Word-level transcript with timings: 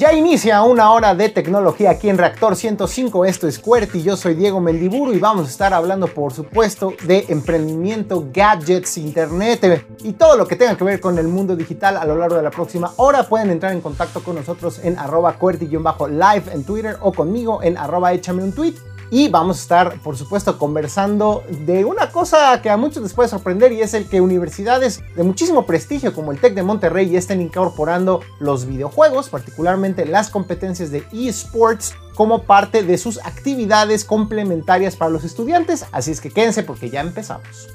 Ya 0.00 0.14
inicia 0.14 0.62
una 0.62 0.92
hora 0.92 1.14
de 1.14 1.28
tecnología 1.28 1.90
aquí 1.90 2.08
en 2.08 2.16
Reactor 2.16 2.56
105. 2.56 3.26
Esto 3.26 3.46
es 3.46 3.58
QWERTY. 3.58 4.02
Yo 4.02 4.16
soy 4.16 4.32
Diego 4.32 4.58
Mendiburu 4.58 5.12
y 5.12 5.18
vamos 5.18 5.46
a 5.46 5.50
estar 5.50 5.74
hablando, 5.74 6.06
por 6.06 6.32
supuesto, 6.32 6.94
de 7.04 7.26
emprendimiento, 7.28 8.26
gadgets, 8.32 8.96
internet 8.96 9.84
y 10.02 10.14
todo 10.14 10.38
lo 10.38 10.48
que 10.48 10.56
tenga 10.56 10.74
que 10.74 10.84
ver 10.84 11.00
con 11.00 11.18
el 11.18 11.28
mundo 11.28 11.54
digital 11.54 11.98
a 11.98 12.06
lo 12.06 12.16
largo 12.16 12.36
de 12.36 12.42
la 12.42 12.50
próxima 12.50 12.94
hora. 12.96 13.28
Pueden 13.28 13.50
entrar 13.50 13.74
en 13.74 13.82
contacto 13.82 14.24
con 14.24 14.36
nosotros 14.36 14.80
en 14.82 14.98
arroba 14.98 15.38
QWERTY-live 15.38 16.44
en 16.50 16.64
Twitter 16.64 16.96
o 17.02 17.12
conmigo 17.12 17.62
en 17.62 17.76
arroba 17.76 18.14
échame 18.14 18.42
un 18.42 18.54
tweet. 18.54 18.76
Y 19.10 19.28
vamos 19.28 19.58
a 19.58 19.62
estar, 19.62 20.00
por 20.00 20.16
supuesto, 20.16 20.56
conversando 20.58 21.42
de 21.66 21.84
una 21.84 22.10
cosa 22.10 22.60
que 22.62 22.70
a 22.70 22.76
muchos 22.76 23.02
les 23.02 23.12
puede 23.12 23.28
sorprender 23.28 23.72
y 23.72 23.80
es 23.80 23.94
el 23.94 24.08
que 24.08 24.20
universidades 24.20 25.02
de 25.16 25.22
muchísimo 25.24 25.66
prestigio 25.66 26.14
como 26.14 26.30
el 26.30 26.40
TEC 26.40 26.54
de 26.54 26.62
Monterrey 26.62 27.16
estén 27.16 27.40
incorporando 27.40 28.20
los 28.38 28.66
videojuegos, 28.66 29.28
particularmente 29.28 30.06
las 30.06 30.30
competencias 30.30 30.90
de 30.90 31.04
eSports, 31.12 31.94
como 32.14 32.42
parte 32.42 32.82
de 32.82 32.98
sus 32.98 33.18
actividades 33.24 34.04
complementarias 34.04 34.94
para 34.94 35.10
los 35.10 35.24
estudiantes. 35.24 35.86
Así 35.90 36.10
es 36.10 36.20
que 36.20 36.30
quédense 36.30 36.62
porque 36.62 36.90
ya 36.90 37.00
empezamos. 37.00 37.68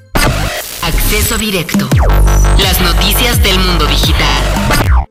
Acceso 0.84 1.38
directo. 1.38 1.90
Las 2.60 2.80
noticias 2.80 3.42
del 3.42 3.58
mundo 3.60 3.86
digital. 3.88 5.08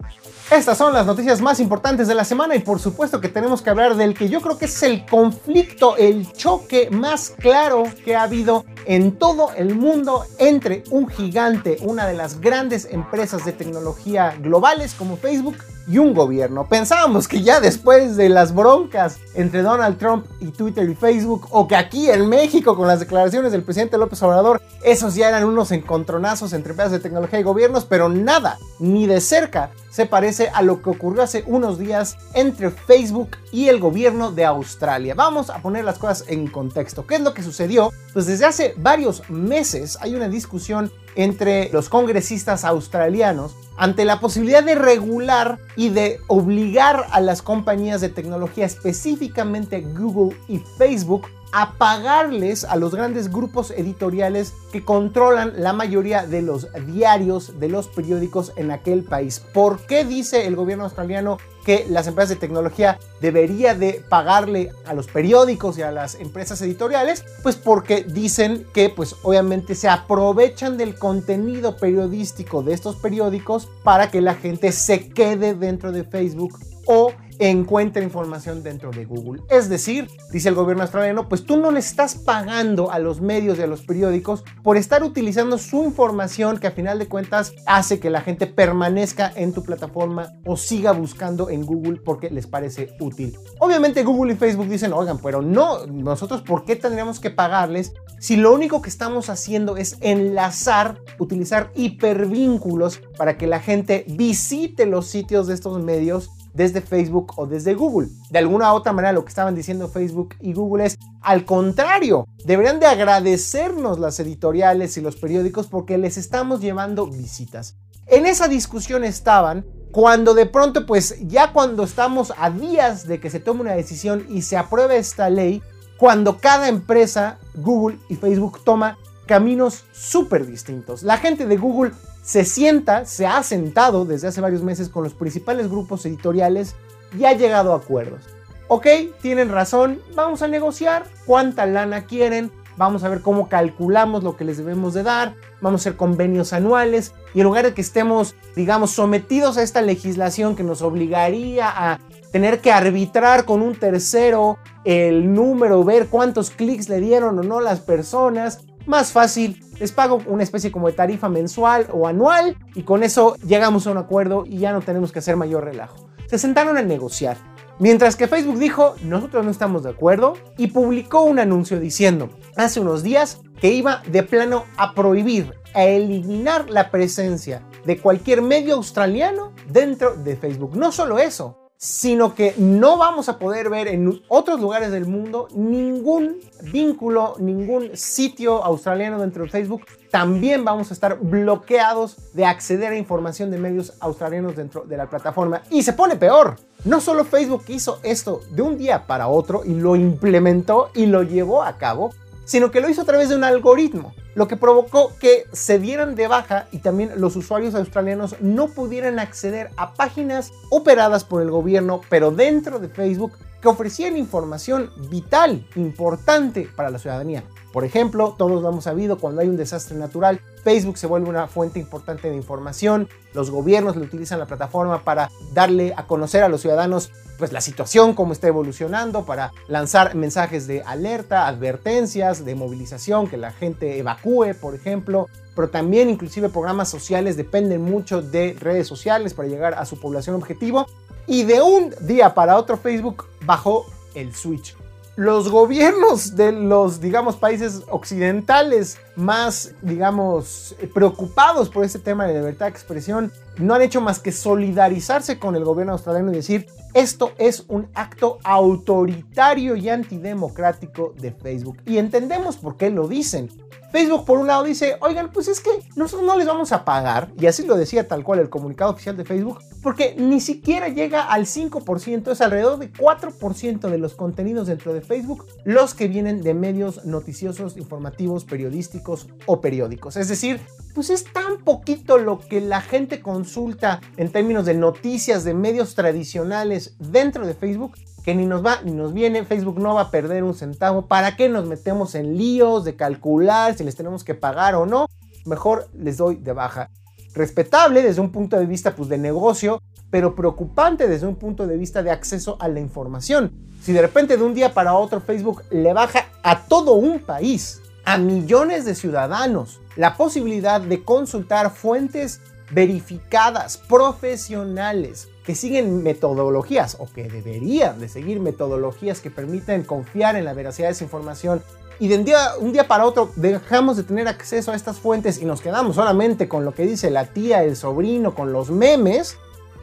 Estas 0.50 0.76
son 0.76 0.92
las 0.92 1.06
noticias 1.06 1.40
más 1.40 1.58
importantes 1.58 2.06
de 2.06 2.14
la 2.14 2.22
semana 2.22 2.54
y 2.54 2.58
por 2.58 2.78
supuesto 2.78 3.18
que 3.18 3.30
tenemos 3.30 3.62
que 3.62 3.70
hablar 3.70 3.96
del 3.96 4.12
que 4.12 4.28
yo 4.28 4.42
creo 4.42 4.58
que 4.58 4.66
es 4.66 4.82
el 4.82 5.06
conflicto, 5.06 5.96
el 5.96 6.30
choque 6.32 6.90
más 6.90 7.32
claro 7.38 7.84
que 8.04 8.14
ha 8.14 8.24
habido 8.24 8.66
en 8.84 9.12
todo 9.12 9.52
el 9.56 9.74
mundo 9.74 10.26
entre 10.38 10.84
un 10.90 11.08
gigante, 11.08 11.78
una 11.80 12.06
de 12.06 12.12
las 12.12 12.40
grandes 12.40 12.86
empresas 12.90 13.46
de 13.46 13.52
tecnología 13.52 14.36
globales 14.38 14.92
como 14.92 15.16
Facebook 15.16 15.56
y 15.86 15.98
un 15.98 16.14
gobierno. 16.14 16.68
Pensábamos 16.68 17.28
que 17.28 17.42
ya 17.42 17.60
después 17.60 18.16
de 18.16 18.28
las 18.28 18.54
broncas 18.54 19.18
entre 19.34 19.62
Donald 19.62 19.98
Trump 19.98 20.26
y 20.40 20.46
Twitter 20.46 20.88
y 20.88 20.94
Facebook, 20.94 21.48
o 21.50 21.68
que 21.68 21.76
aquí 21.76 22.10
en 22.10 22.28
México 22.28 22.76
con 22.76 22.86
las 22.86 23.00
declaraciones 23.00 23.52
del 23.52 23.62
presidente 23.62 23.98
López 23.98 24.22
Obrador, 24.22 24.60
esos 24.82 25.14
ya 25.14 25.28
eran 25.28 25.44
unos 25.44 25.72
encontronazos 25.72 26.52
entre 26.52 26.72
empresas 26.72 26.92
de 26.92 27.00
tecnología 27.00 27.40
y 27.40 27.42
gobiernos, 27.42 27.84
pero 27.84 28.08
nada, 28.08 28.58
ni 28.78 29.06
de 29.06 29.20
cerca, 29.20 29.70
se 29.90 30.06
parece 30.06 30.48
a 30.48 30.62
lo 30.62 30.82
que 30.82 30.90
ocurrió 30.90 31.22
hace 31.22 31.44
unos 31.46 31.78
días 31.78 32.16
entre 32.34 32.70
Facebook 32.70 33.36
y 33.52 33.68
el 33.68 33.78
gobierno 33.78 34.32
de 34.32 34.44
Australia. 34.44 35.14
Vamos 35.14 35.50
a 35.50 35.58
poner 35.62 35.84
las 35.84 35.98
cosas 35.98 36.24
en 36.28 36.48
contexto. 36.48 37.06
¿Qué 37.06 37.14
es 37.16 37.20
lo 37.20 37.32
que 37.32 37.42
sucedió? 37.42 37.92
Pues 38.12 38.26
desde 38.26 38.44
hace 38.44 38.74
varios 38.76 39.28
meses 39.30 39.96
hay 40.00 40.14
una 40.14 40.28
discusión 40.28 40.90
entre 41.16 41.70
los 41.72 41.88
congresistas 41.88 42.64
australianos 42.64 43.56
ante 43.76 44.04
la 44.04 44.20
posibilidad 44.20 44.62
de 44.62 44.74
regular 44.74 45.58
y 45.76 45.88
de 45.88 46.20
obligar 46.28 47.06
a 47.10 47.20
las 47.20 47.42
compañías 47.42 48.00
de 48.00 48.08
tecnología, 48.08 48.66
específicamente 48.66 49.80
Google 49.80 50.36
y 50.48 50.58
Facebook, 50.58 51.26
a 51.52 51.74
pagarles 51.74 52.64
a 52.64 52.74
los 52.74 52.94
grandes 52.94 53.30
grupos 53.30 53.70
editoriales 53.70 54.54
que 54.72 54.84
controlan 54.84 55.52
la 55.56 55.72
mayoría 55.72 56.26
de 56.26 56.42
los 56.42 56.66
diarios, 56.86 57.60
de 57.60 57.68
los 57.68 57.86
periódicos 57.86 58.52
en 58.56 58.72
aquel 58.72 59.04
país. 59.04 59.40
¿Por 59.52 59.80
qué 59.86 60.04
dice 60.04 60.48
el 60.48 60.56
gobierno 60.56 60.84
australiano 60.84 61.38
que 61.64 61.86
las 61.88 62.06
empresas 62.06 62.30
de 62.30 62.36
tecnología 62.36 62.98
debería 63.20 63.74
de 63.74 64.04
pagarle 64.08 64.70
a 64.86 64.94
los 64.94 65.06
periódicos 65.06 65.78
y 65.78 65.82
a 65.82 65.90
las 65.90 66.14
empresas 66.16 66.60
editoriales? 66.62 67.24
Pues 67.42 67.56
porque 67.56 68.04
dicen 68.04 68.66
que 68.72 68.90
pues 68.90 69.16
obviamente 69.22 69.74
se 69.74 69.88
aprovechan 69.88 70.76
del 70.76 70.96
contenido 70.96 71.76
periodístico 71.76 72.62
de 72.62 72.74
estos 72.74 72.96
periódicos 72.96 73.68
para 73.82 74.10
que 74.10 74.20
la 74.20 74.34
gente 74.34 74.72
se 74.72 75.08
quede 75.08 75.54
dentro 75.54 75.92
de 75.92 76.04
Facebook 76.04 76.58
o 76.86 77.12
encuentra 77.38 78.02
información 78.02 78.62
dentro 78.62 78.90
de 78.90 79.04
Google. 79.04 79.42
Es 79.50 79.68
decir, 79.68 80.08
dice 80.32 80.48
el 80.48 80.54
gobierno 80.54 80.82
australiano, 80.82 81.28
pues 81.28 81.44
tú 81.44 81.56
no 81.56 81.70
le 81.70 81.80
estás 81.80 82.14
pagando 82.14 82.90
a 82.90 82.98
los 82.98 83.20
medios 83.20 83.58
y 83.58 83.62
a 83.62 83.66
los 83.66 83.82
periódicos 83.82 84.44
por 84.62 84.76
estar 84.76 85.02
utilizando 85.02 85.58
su 85.58 85.84
información 85.84 86.58
que 86.58 86.66
a 86.66 86.72
final 86.72 86.98
de 86.98 87.08
cuentas 87.08 87.52
hace 87.66 88.00
que 88.00 88.10
la 88.10 88.20
gente 88.20 88.46
permanezca 88.46 89.32
en 89.34 89.52
tu 89.52 89.62
plataforma 89.62 90.32
o 90.44 90.56
siga 90.56 90.92
buscando 90.92 91.50
en 91.50 91.64
Google 91.64 92.00
porque 92.04 92.30
les 92.30 92.46
parece 92.46 92.94
útil. 93.00 93.36
Obviamente 93.58 94.02
Google 94.04 94.34
y 94.34 94.36
Facebook 94.36 94.68
dicen, 94.68 94.92
oigan, 94.92 95.18
pero 95.18 95.42
no, 95.42 95.86
nosotros 95.86 96.42
¿por 96.42 96.64
qué 96.64 96.76
tendríamos 96.76 97.20
que 97.20 97.30
pagarles 97.30 97.92
si 98.18 98.36
lo 98.36 98.54
único 98.54 98.80
que 98.80 98.88
estamos 98.88 99.28
haciendo 99.28 99.76
es 99.76 99.98
enlazar, 100.00 100.98
utilizar 101.18 101.70
hipervínculos 101.74 103.02
para 103.18 103.36
que 103.36 103.46
la 103.46 103.60
gente 103.60 104.06
visite 104.08 104.86
los 104.86 105.06
sitios 105.08 105.46
de 105.46 105.54
estos 105.54 105.82
medios 105.82 106.30
desde 106.54 106.80
Facebook 106.80 107.32
o 107.36 107.46
desde 107.46 107.74
Google. 107.74 108.08
De 108.30 108.38
alguna 108.38 108.72
u 108.72 108.76
otra 108.76 108.92
manera 108.92 109.12
lo 109.12 109.24
que 109.24 109.28
estaban 109.28 109.54
diciendo 109.54 109.88
Facebook 109.88 110.36
y 110.40 110.54
Google 110.54 110.86
es 110.86 110.96
al 111.20 111.44
contrario, 111.44 112.26
deberían 112.44 112.80
de 112.80 112.86
agradecernos 112.86 113.98
las 113.98 114.18
editoriales 114.20 114.96
y 114.96 115.00
los 115.00 115.16
periódicos 115.16 115.66
porque 115.66 115.98
les 115.98 116.16
estamos 116.16 116.60
llevando 116.60 117.06
visitas. 117.06 117.76
En 118.06 118.26
esa 118.26 118.48
discusión 118.48 119.04
estaban 119.04 119.64
cuando 119.90 120.34
de 120.34 120.46
pronto 120.46 120.86
pues 120.86 121.16
ya 121.26 121.52
cuando 121.52 121.84
estamos 121.84 122.32
a 122.36 122.50
días 122.50 123.06
de 123.06 123.20
que 123.20 123.30
se 123.30 123.40
tome 123.40 123.62
una 123.62 123.74
decisión 123.74 124.26
y 124.28 124.42
se 124.42 124.56
apruebe 124.56 124.98
esta 124.98 125.30
ley, 125.30 125.62
cuando 125.96 126.38
cada 126.38 126.68
empresa, 126.68 127.38
Google 127.54 127.98
y 128.08 128.16
Facebook, 128.16 128.62
toma 128.64 128.98
caminos 129.26 129.84
súper 129.92 130.46
distintos. 130.46 131.02
La 131.02 131.16
gente 131.16 131.46
de 131.46 131.56
Google 131.56 131.92
se 132.24 132.46
sienta, 132.46 133.04
se 133.04 133.26
ha 133.26 133.42
sentado 133.42 134.06
desde 134.06 134.28
hace 134.28 134.40
varios 134.40 134.62
meses 134.62 134.88
con 134.88 135.04
los 135.04 135.12
principales 135.12 135.68
grupos 135.70 136.06
editoriales 136.06 136.74
y 137.16 137.26
ha 137.26 137.34
llegado 137.34 137.72
a 137.72 137.76
acuerdos. 137.76 138.22
Ok, 138.66 138.86
tienen 139.20 139.50
razón, 139.50 140.00
vamos 140.14 140.40
a 140.40 140.48
negociar 140.48 141.04
cuánta 141.26 141.66
lana 141.66 142.06
quieren, 142.06 142.50
vamos 142.78 143.04
a 143.04 143.10
ver 143.10 143.20
cómo 143.20 143.50
calculamos 143.50 144.24
lo 144.24 144.38
que 144.38 144.44
les 144.46 144.56
debemos 144.56 144.94
de 144.94 145.02
dar, 145.02 145.34
vamos 145.60 145.80
a 145.80 145.82
hacer 145.82 145.96
convenios 145.98 146.54
anuales 146.54 147.12
y 147.34 147.40
en 147.40 147.44
lugar 147.44 147.66
de 147.66 147.74
que 147.74 147.82
estemos, 147.82 148.34
digamos, 148.56 148.92
sometidos 148.92 149.58
a 149.58 149.62
esta 149.62 149.82
legislación 149.82 150.56
que 150.56 150.64
nos 150.64 150.80
obligaría 150.80 151.68
a 151.68 152.00
tener 152.32 152.62
que 152.62 152.72
arbitrar 152.72 153.44
con 153.44 153.60
un 153.60 153.74
tercero 153.74 154.56
el 154.84 155.34
número, 155.34 155.84
ver 155.84 156.06
cuántos 156.06 156.50
clics 156.50 156.88
le 156.88 157.00
dieron 157.00 157.38
o 157.38 157.42
no 157.42 157.60
las 157.60 157.80
personas, 157.80 158.64
más 158.86 159.12
fácil, 159.12 159.60
les 159.78 159.92
pago 159.92 160.20
una 160.26 160.42
especie 160.42 160.70
como 160.70 160.86
de 160.88 160.92
tarifa 160.92 161.28
mensual 161.28 161.86
o 161.92 162.06
anual 162.06 162.56
y 162.74 162.82
con 162.82 163.02
eso 163.02 163.36
llegamos 163.46 163.86
a 163.86 163.90
un 163.90 163.98
acuerdo 163.98 164.44
y 164.46 164.58
ya 164.58 164.72
no 164.72 164.80
tenemos 164.80 165.12
que 165.12 165.18
hacer 165.18 165.36
mayor 165.36 165.64
relajo. 165.64 166.08
Se 166.26 166.38
sentaron 166.38 166.76
a 166.76 166.82
negociar. 166.82 167.36
Mientras 167.80 168.14
que 168.14 168.28
Facebook 168.28 168.58
dijo, 168.58 168.94
nosotros 169.02 169.44
no 169.44 169.50
estamos 169.50 169.82
de 169.82 169.90
acuerdo 169.90 170.34
y 170.56 170.68
publicó 170.68 171.22
un 171.22 171.40
anuncio 171.40 171.80
diciendo 171.80 172.30
hace 172.56 172.80
unos 172.80 173.02
días 173.02 173.40
que 173.60 173.72
iba 173.72 174.02
de 174.06 174.22
plano 174.22 174.64
a 174.76 174.94
prohibir, 174.94 175.54
a 175.74 175.84
eliminar 175.84 176.70
la 176.70 176.90
presencia 176.90 177.62
de 177.84 177.98
cualquier 177.98 178.42
medio 178.42 178.74
australiano 178.74 179.52
dentro 179.68 180.14
de 180.14 180.36
Facebook. 180.36 180.76
No 180.76 180.92
solo 180.92 181.18
eso, 181.18 181.63
sino 181.76 182.34
que 182.34 182.54
no 182.56 182.96
vamos 182.96 183.28
a 183.28 183.38
poder 183.38 183.68
ver 183.68 183.88
en 183.88 184.22
otros 184.28 184.60
lugares 184.60 184.90
del 184.90 185.06
mundo 185.06 185.48
ningún 185.54 186.36
vínculo, 186.72 187.34
ningún 187.38 187.96
sitio 187.96 188.64
australiano 188.64 189.20
dentro 189.20 189.44
de 189.44 189.50
Facebook. 189.50 189.82
También 190.10 190.64
vamos 190.64 190.90
a 190.90 190.94
estar 190.94 191.18
bloqueados 191.18 192.32
de 192.32 192.46
acceder 192.46 192.92
a 192.92 192.96
información 192.96 193.50
de 193.50 193.58
medios 193.58 193.92
australianos 194.00 194.56
dentro 194.56 194.84
de 194.84 194.96
la 194.96 195.10
plataforma. 195.10 195.62
Y 195.70 195.82
se 195.82 195.92
pone 195.92 196.16
peor. 196.16 196.56
No 196.84 197.00
solo 197.00 197.24
Facebook 197.24 197.64
hizo 197.68 197.98
esto 198.02 198.40
de 198.50 198.62
un 198.62 198.76
día 198.76 199.06
para 199.06 199.28
otro 199.28 199.62
y 199.64 199.74
lo 199.74 199.96
implementó 199.96 200.90
y 200.94 201.06
lo 201.06 201.22
llevó 201.22 201.62
a 201.62 201.78
cabo, 201.78 202.12
sino 202.44 202.70
que 202.70 202.80
lo 202.80 202.88
hizo 202.88 203.02
a 203.02 203.06
través 203.06 203.28
de 203.28 203.36
un 203.36 203.44
algoritmo, 203.44 204.14
lo 204.34 204.48
que 204.48 204.56
provocó 204.56 205.12
que 205.18 205.44
se 205.52 205.78
dieran 205.78 206.14
de 206.14 206.28
baja 206.28 206.66
y 206.72 206.78
también 206.78 207.12
los 207.16 207.36
usuarios 207.36 207.74
australianos 207.74 208.36
no 208.40 208.68
pudieran 208.68 209.18
acceder 209.18 209.70
a 209.76 209.94
páginas 209.94 210.52
operadas 210.70 211.24
por 211.24 211.42
el 211.42 211.50
gobierno, 211.50 212.00
pero 212.08 212.30
dentro 212.30 212.78
de 212.78 212.88
Facebook, 212.88 213.32
que 213.60 213.68
ofrecían 213.68 214.16
información 214.16 214.90
vital, 215.08 215.66
importante 215.74 216.68
para 216.76 216.90
la 216.90 216.98
ciudadanía. 216.98 217.44
Por 217.74 217.84
ejemplo, 217.84 218.36
todos 218.38 218.62
lo 218.62 218.68
hemos 218.68 218.84
sabido 218.84 219.18
cuando 219.18 219.40
hay 219.40 219.48
un 219.48 219.56
desastre 219.56 219.96
natural 219.96 220.40
Facebook 220.62 220.96
se 220.96 221.08
vuelve 221.08 221.28
una 221.28 221.48
fuente 221.48 221.80
importante 221.80 222.30
de 222.30 222.36
información, 222.36 223.08
los 223.34 223.50
gobiernos 223.50 223.96
le 223.96 224.04
utilizan 224.04 224.38
la 224.38 224.46
plataforma 224.46 225.02
para 225.02 225.28
darle 225.52 225.92
a 225.96 226.06
conocer 226.06 226.44
a 226.44 226.48
los 226.48 226.60
ciudadanos 226.60 227.10
pues 227.36 227.52
la 227.52 227.60
situación, 227.60 228.14
cómo 228.14 228.32
está 228.32 228.46
evolucionando, 228.46 229.26
para 229.26 229.50
lanzar 229.66 230.14
mensajes 230.14 230.68
de 230.68 230.82
alerta, 230.82 231.48
advertencias, 231.48 232.44
de 232.44 232.54
movilización, 232.54 233.26
que 233.26 233.36
la 233.36 233.50
gente 233.50 233.98
evacúe, 233.98 234.54
por 234.60 234.76
ejemplo, 234.76 235.28
pero 235.56 235.68
también 235.68 236.08
inclusive 236.08 236.48
programas 236.48 236.88
sociales 236.88 237.36
dependen 237.36 237.82
mucho 237.82 238.22
de 238.22 238.56
redes 238.60 238.86
sociales 238.86 239.34
para 239.34 239.48
llegar 239.48 239.74
a 239.74 239.84
su 239.84 239.98
población 239.98 240.36
objetivo. 240.36 240.86
Y 241.26 241.42
de 241.42 241.60
un 241.60 241.92
día 242.02 242.34
para 242.34 242.56
otro 242.56 242.76
Facebook 242.76 243.26
bajó 243.44 243.84
el 244.14 244.32
switch 244.32 244.76
los 245.16 245.48
gobiernos 245.48 246.34
de 246.36 246.52
los, 246.52 247.00
digamos, 247.00 247.36
países 247.36 247.82
occidentales 247.88 248.98
más, 249.16 249.72
digamos, 249.82 250.74
preocupados 250.92 251.68
por 251.68 251.84
este 251.84 251.98
tema 251.98 252.26
de 252.26 252.34
libertad 252.34 252.66
de 252.66 252.70
expresión, 252.70 253.32
no 253.58 253.74
han 253.74 253.82
hecho 253.82 254.00
más 254.00 254.18
que 254.18 254.32
solidarizarse 254.32 255.38
con 255.38 255.56
el 255.56 255.64
gobierno 255.64 255.92
australiano 255.92 256.32
y 256.32 256.36
decir, 256.36 256.66
esto 256.92 257.32
es 257.38 257.64
un 257.68 257.88
acto 257.94 258.38
autoritario 258.44 259.76
y 259.76 259.88
antidemocrático 259.88 261.14
de 261.18 261.32
Facebook. 261.32 261.78
Y 261.86 261.98
entendemos 261.98 262.56
por 262.56 262.76
qué 262.76 262.90
lo 262.90 263.08
dicen. 263.08 263.50
Facebook 263.94 264.24
por 264.24 264.40
un 264.40 264.48
lado 264.48 264.64
dice, 264.64 264.96
oigan, 265.02 265.30
pues 265.30 265.46
es 265.46 265.60
que 265.60 265.70
nosotros 265.94 266.26
no 266.26 266.36
les 266.36 266.48
vamos 266.48 266.72
a 266.72 266.84
pagar, 266.84 267.30
y 267.38 267.46
así 267.46 267.64
lo 267.64 267.76
decía 267.76 268.08
tal 268.08 268.24
cual 268.24 268.40
el 268.40 268.50
comunicado 268.50 268.90
oficial 268.90 269.16
de 269.16 269.24
Facebook, 269.24 269.60
porque 269.84 270.16
ni 270.18 270.40
siquiera 270.40 270.88
llega 270.88 271.22
al 271.22 271.46
5%, 271.46 272.32
es 272.32 272.40
alrededor 272.40 272.80
de 272.80 272.92
4% 272.92 273.88
de 273.88 273.98
los 273.98 274.16
contenidos 274.16 274.66
dentro 274.66 274.92
de 274.92 275.00
Facebook 275.00 275.46
los 275.62 275.94
que 275.94 276.08
vienen 276.08 276.42
de 276.42 276.54
medios 276.54 277.04
noticiosos, 277.04 277.76
informativos, 277.76 278.44
periodísticos 278.44 279.28
o 279.46 279.60
periódicos. 279.60 280.16
Es 280.16 280.26
decir, 280.26 280.60
pues 280.94 281.10
es 281.10 281.24
tan 281.24 281.58
poquito 281.58 282.18
lo 282.18 282.38
que 282.38 282.60
la 282.60 282.80
gente 282.80 283.20
consulta 283.20 284.00
en 284.16 284.30
términos 284.30 284.64
de 284.64 284.74
noticias 284.74 285.44
de 285.44 285.52
medios 285.52 285.94
tradicionales 285.94 286.94
dentro 286.98 287.46
de 287.46 287.54
Facebook 287.54 287.96
que 288.24 288.34
ni 288.34 288.46
nos 288.46 288.64
va 288.64 288.80
ni 288.82 288.92
nos 288.92 289.12
viene, 289.12 289.44
Facebook 289.44 289.78
no 289.78 289.94
va 289.94 290.02
a 290.02 290.10
perder 290.10 290.44
un 290.44 290.54
centavo, 290.54 291.06
¿para 291.06 291.36
qué 291.36 291.48
nos 291.48 291.66
metemos 291.66 292.14
en 292.14 292.38
líos 292.38 292.84
de 292.84 292.96
calcular 292.96 293.76
si 293.76 293.84
les 293.84 293.96
tenemos 293.96 294.24
que 294.24 294.34
pagar 294.34 294.74
o 294.76 294.86
no? 294.86 295.08
Mejor 295.44 295.88
les 295.92 296.16
doy 296.16 296.36
de 296.36 296.52
baja. 296.52 296.90
Respetable 297.34 298.02
desde 298.02 298.22
un 298.22 298.32
punto 298.32 298.58
de 298.58 298.64
vista 298.64 298.94
pues, 298.94 299.10
de 299.10 299.18
negocio, 299.18 299.82
pero 300.10 300.34
preocupante 300.34 301.06
desde 301.06 301.26
un 301.26 301.36
punto 301.36 301.66
de 301.66 301.76
vista 301.76 302.02
de 302.02 302.12
acceso 302.12 302.56
a 302.60 302.68
la 302.68 302.80
información. 302.80 303.52
Si 303.82 303.92
de 303.92 304.00
repente 304.00 304.38
de 304.38 304.42
un 304.42 304.54
día 304.54 304.72
para 304.72 304.94
otro 304.94 305.20
Facebook 305.20 305.62
le 305.70 305.92
baja 305.92 306.26
a 306.42 306.62
todo 306.62 306.94
un 306.94 307.18
país, 307.18 307.82
a 308.04 308.18
millones 308.18 308.84
de 308.84 308.94
ciudadanos, 308.94 309.80
la 309.96 310.16
posibilidad 310.16 310.80
de 310.80 311.04
consultar 311.04 311.70
fuentes 311.70 312.40
verificadas, 312.70 313.76
profesionales, 313.76 315.28
que 315.44 315.54
siguen 315.54 316.02
metodologías 316.02 316.96
o 316.98 317.06
que 317.06 317.28
deberían 317.28 318.00
de 318.00 318.08
seguir 318.08 318.40
metodologías 318.40 319.20
que 319.20 319.30
permiten 319.30 319.84
confiar 319.84 320.36
en 320.36 320.44
la 320.44 320.54
veracidad 320.54 320.88
de 320.88 320.92
esa 320.92 321.04
información. 321.04 321.62
Y 322.00 322.08
de 322.08 322.18
un 322.18 322.24
día, 322.24 322.38
un 322.58 322.72
día 322.72 322.88
para 322.88 323.04
otro 323.04 323.30
dejamos 323.36 323.96
de 323.96 324.02
tener 324.02 324.26
acceso 324.26 324.72
a 324.72 324.74
estas 324.74 324.98
fuentes 324.98 325.40
y 325.40 325.44
nos 325.44 325.60
quedamos 325.60 325.96
solamente 325.96 326.48
con 326.48 326.64
lo 326.64 326.74
que 326.74 326.86
dice 326.86 327.10
la 327.10 327.26
tía, 327.26 327.62
el 327.62 327.76
sobrino, 327.76 328.34
con 328.34 328.52
los 328.52 328.70
memes, 328.70 329.36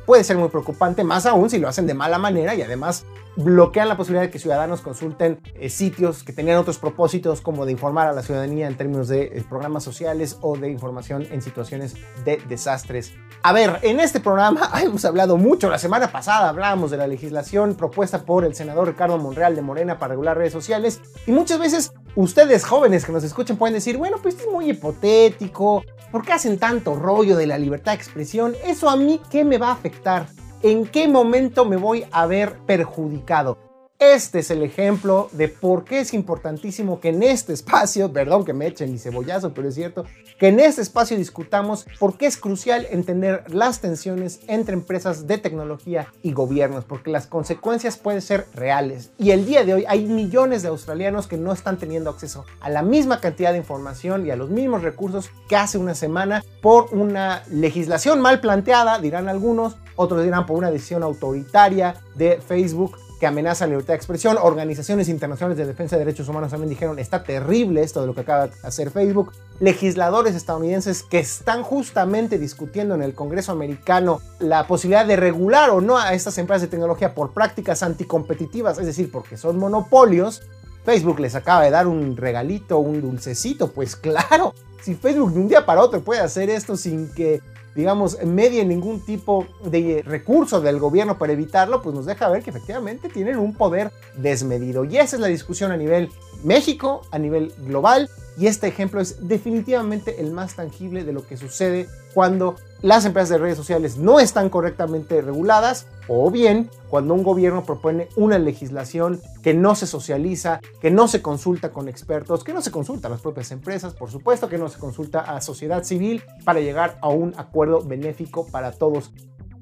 puede 0.05 0.23
ser 0.23 0.37
muy 0.37 0.49
preocupante, 0.49 1.03
más 1.03 1.25
aún 1.25 1.49
si 1.49 1.57
lo 1.59 1.67
hacen 1.67 1.87
de 1.87 1.93
mala 1.93 2.17
manera 2.17 2.55
y 2.55 2.61
además 2.61 3.05
bloquean 3.35 3.87
la 3.87 3.95
posibilidad 3.95 4.23
de 4.23 4.29
que 4.29 4.39
ciudadanos 4.39 4.81
consulten 4.81 5.39
eh, 5.55 5.69
sitios 5.69 6.23
que 6.23 6.33
tenían 6.33 6.57
otros 6.57 6.77
propósitos 6.77 7.41
como 7.41 7.65
de 7.65 7.71
informar 7.71 8.07
a 8.07 8.13
la 8.13 8.23
ciudadanía 8.23 8.67
en 8.67 8.75
términos 8.75 9.07
de 9.07 9.23
eh, 9.23 9.43
programas 9.47 9.83
sociales 9.83 10.37
o 10.41 10.57
de 10.57 10.69
información 10.69 11.25
en 11.31 11.41
situaciones 11.41 11.95
de 12.25 12.41
desastres. 12.49 13.13
A 13.43 13.53
ver, 13.53 13.79
en 13.83 13.99
este 13.99 14.19
programa 14.19 14.69
hemos 14.83 15.05
hablado 15.05 15.37
mucho, 15.37 15.69
la 15.69 15.79
semana 15.79 16.11
pasada 16.11 16.49
hablábamos 16.49 16.91
de 16.91 16.97
la 16.97 17.07
legislación 17.07 17.75
propuesta 17.75 18.25
por 18.25 18.43
el 18.43 18.53
senador 18.53 18.87
Ricardo 18.87 19.17
Monreal 19.17 19.55
de 19.55 19.61
Morena 19.61 19.97
para 19.97 20.11
regular 20.11 20.37
redes 20.37 20.53
sociales 20.53 20.99
y 21.25 21.31
muchas 21.31 21.59
veces 21.59 21.93
ustedes 22.15 22.65
jóvenes 22.65 23.05
que 23.05 23.11
nos 23.11 23.23
escuchen 23.23 23.57
pueden 23.57 23.73
decir, 23.73 23.97
bueno, 23.97 24.17
pues 24.21 24.35
es 24.35 24.47
muy 24.51 24.69
hipotético, 24.71 25.83
¿por 26.11 26.23
qué 26.23 26.33
hacen 26.33 26.59
tanto 26.59 26.95
rollo 26.95 27.37
de 27.37 27.47
la 27.47 27.57
libertad 27.57 27.93
de 27.93 27.97
expresión? 27.97 28.53
¿Eso 28.65 28.89
a 28.89 28.95
mí 28.95 29.19
qué 29.29 29.45
me 29.45 29.57
va 29.57 29.69
a 29.69 29.73
afectar? 29.73 30.27
¿En 30.61 30.85
qué 30.85 31.07
momento 31.07 31.65
me 31.65 31.77
voy 31.77 32.05
a 32.11 32.25
ver 32.27 32.57
perjudicado? 32.65 33.70
Este 34.01 34.39
es 34.39 34.49
el 34.49 34.63
ejemplo 34.63 35.29
de 35.31 35.47
por 35.47 35.83
qué 35.83 35.99
es 35.99 36.15
importantísimo 36.15 36.99
que 36.99 37.09
en 37.09 37.21
este 37.21 37.53
espacio, 37.53 38.11
perdón 38.13 38.45
que 38.45 38.51
me 38.51 38.65
echen 38.65 38.91
mi 38.91 38.97
cebollazo, 38.97 39.53
pero 39.53 39.67
es 39.67 39.75
cierto, 39.75 40.05
que 40.39 40.47
en 40.47 40.59
este 40.59 40.81
espacio 40.81 41.15
discutamos 41.15 41.85
por 41.99 42.17
qué 42.17 42.25
es 42.25 42.35
crucial 42.35 42.87
entender 42.89 43.43
las 43.53 43.79
tensiones 43.79 44.39
entre 44.47 44.73
empresas 44.73 45.27
de 45.27 45.37
tecnología 45.37 46.07
y 46.23 46.33
gobiernos, 46.33 46.83
porque 46.83 47.11
las 47.11 47.27
consecuencias 47.27 47.95
pueden 47.95 48.23
ser 48.23 48.47
reales. 48.55 49.11
Y 49.19 49.29
el 49.29 49.45
día 49.45 49.63
de 49.65 49.75
hoy 49.75 49.85
hay 49.87 50.05
millones 50.05 50.63
de 50.63 50.69
australianos 50.69 51.27
que 51.27 51.37
no 51.37 51.53
están 51.53 51.77
teniendo 51.77 52.09
acceso 52.09 52.43
a 52.59 52.71
la 52.71 52.81
misma 52.81 53.19
cantidad 53.19 53.51
de 53.51 53.59
información 53.59 54.25
y 54.25 54.31
a 54.31 54.35
los 54.35 54.49
mismos 54.49 54.81
recursos 54.81 55.29
que 55.47 55.57
hace 55.57 55.77
una 55.77 55.93
semana 55.93 56.43
por 56.63 56.91
una 56.91 57.43
legislación 57.51 58.19
mal 58.19 58.41
planteada, 58.41 58.97
dirán 58.97 59.29
algunos, 59.29 59.77
otros 59.95 60.23
dirán 60.23 60.47
por 60.47 60.57
una 60.57 60.71
decisión 60.71 61.03
autoritaria 61.03 62.01
de 62.15 62.41
Facebook 62.41 62.97
que 63.21 63.27
amenaza 63.27 63.65
la 63.65 63.73
libertad 63.73 63.93
de 63.93 63.97
expresión. 63.97 64.35
Organizaciones 64.41 65.07
internacionales 65.07 65.55
de 65.55 65.67
defensa 65.67 65.95
de 65.95 66.03
derechos 66.03 66.27
humanos 66.27 66.49
también 66.49 66.71
dijeron, 66.71 66.97
está 66.97 67.23
terrible 67.23 67.83
esto 67.83 68.01
de 68.01 68.07
lo 68.07 68.15
que 68.15 68.21
acaba 68.21 68.47
de 68.47 68.53
hacer 68.63 68.89
Facebook. 68.89 69.31
Legisladores 69.59 70.33
estadounidenses 70.33 71.03
que 71.03 71.19
están 71.19 71.61
justamente 71.61 72.39
discutiendo 72.39 72.95
en 72.95 73.03
el 73.03 73.13
Congreso 73.13 73.51
americano 73.51 74.21
la 74.39 74.65
posibilidad 74.65 75.05
de 75.05 75.17
regular 75.17 75.69
o 75.69 75.81
no 75.81 75.99
a 75.99 76.15
estas 76.15 76.39
empresas 76.39 76.63
de 76.63 76.69
tecnología 76.69 77.13
por 77.13 77.31
prácticas 77.31 77.83
anticompetitivas, 77.83 78.79
es 78.79 78.87
decir, 78.87 79.11
porque 79.11 79.37
son 79.37 79.59
monopolios. 79.59 80.41
Facebook 80.83 81.19
les 81.19 81.35
acaba 81.35 81.63
de 81.63 81.69
dar 81.69 81.85
un 81.85 82.17
regalito, 82.17 82.79
un 82.79 83.01
dulcecito, 83.01 83.71
pues 83.71 83.95
claro, 83.95 84.55
si 84.81 84.95
Facebook 84.95 85.31
de 85.33 85.39
un 85.41 85.47
día 85.47 85.63
para 85.63 85.81
otro 85.81 86.01
puede 86.01 86.21
hacer 86.21 86.49
esto 86.49 86.75
sin 86.75 87.13
que 87.13 87.39
digamos, 87.75 88.17
medie 88.23 88.65
ningún 88.65 88.99
tipo 89.01 89.47
de 89.63 90.03
recurso 90.05 90.61
del 90.61 90.79
gobierno 90.79 91.17
para 91.17 91.33
evitarlo, 91.33 91.81
pues 91.81 91.95
nos 91.95 92.05
deja 92.05 92.29
ver 92.29 92.43
que 92.43 92.49
efectivamente 92.49 93.09
tienen 93.09 93.37
un 93.37 93.53
poder 93.53 93.91
desmedido. 94.17 94.85
Y 94.85 94.97
esa 94.97 95.15
es 95.15 95.21
la 95.21 95.27
discusión 95.27 95.71
a 95.71 95.77
nivel 95.77 96.09
México, 96.43 97.01
a 97.11 97.19
nivel 97.19 97.53
global, 97.65 98.09
y 98.37 98.47
este 98.47 98.67
ejemplo 98.67 99.01
es 99.01 99.27
definitivamente 99.27 100.21
el 100.21 100.31
más 100.31 100.55
tangible 100.55 101.03
de 101.03 101.13
lo 101.13 101.25
que 101.25 101.37
sucede 101.37 101.87
cuando 102.13 102.55
las 102.81 103.05
empresas 103.05 103.29
de 103.29 103.37
redes 103.37 103.57
sociales 103.57 103.97
no 103.97 104.19
están 104.19 104.49
correctamente 104.49 105.21
reguladas 105.21 105.85
o 106.07 106.31
bien 106.31 106.69
cuando 106.89 107.13
un 107.13 107.23
gobierno 107.23 107.63
propone 107.63 108.09
una 108.15 108.39
legislación 108.39 109.21
que 109.43 109.53
no 109.53 109.75
se 109.75 109.85
socializa, 109.85 110.59
que 110.81 110.89
no 110.89 111.07
se 111.07 111.21
consulta 111.21 111.71
con 111.71 111.87
expertos, 111.87 112.43
que 112.43 112.53
no 112.53 112.61
se 112.61 112.71
consulta 112.71 113.07
a 113.07 113.11
las 113.11 113.21
propias 113.21 113.51
empresas, 113.51 113.93
por 113.93 114.09
supuesto, 114.09 114.49
que 114.49 114.57
no 114.57 114.67
se 114.67 114.79
consulta 114.79 115.21
a 115.21 115.41
sociedad 115.41 115.83
civil 115.83 116.23
para 116.43 116.59
llegar 116.59 116.97
a 117.01 117.09
un 117.09 117.33
acuerdo 117.37 117.81
benéfico 117.81 118.47
para 118.47 118.71
todos. 118.71 119.11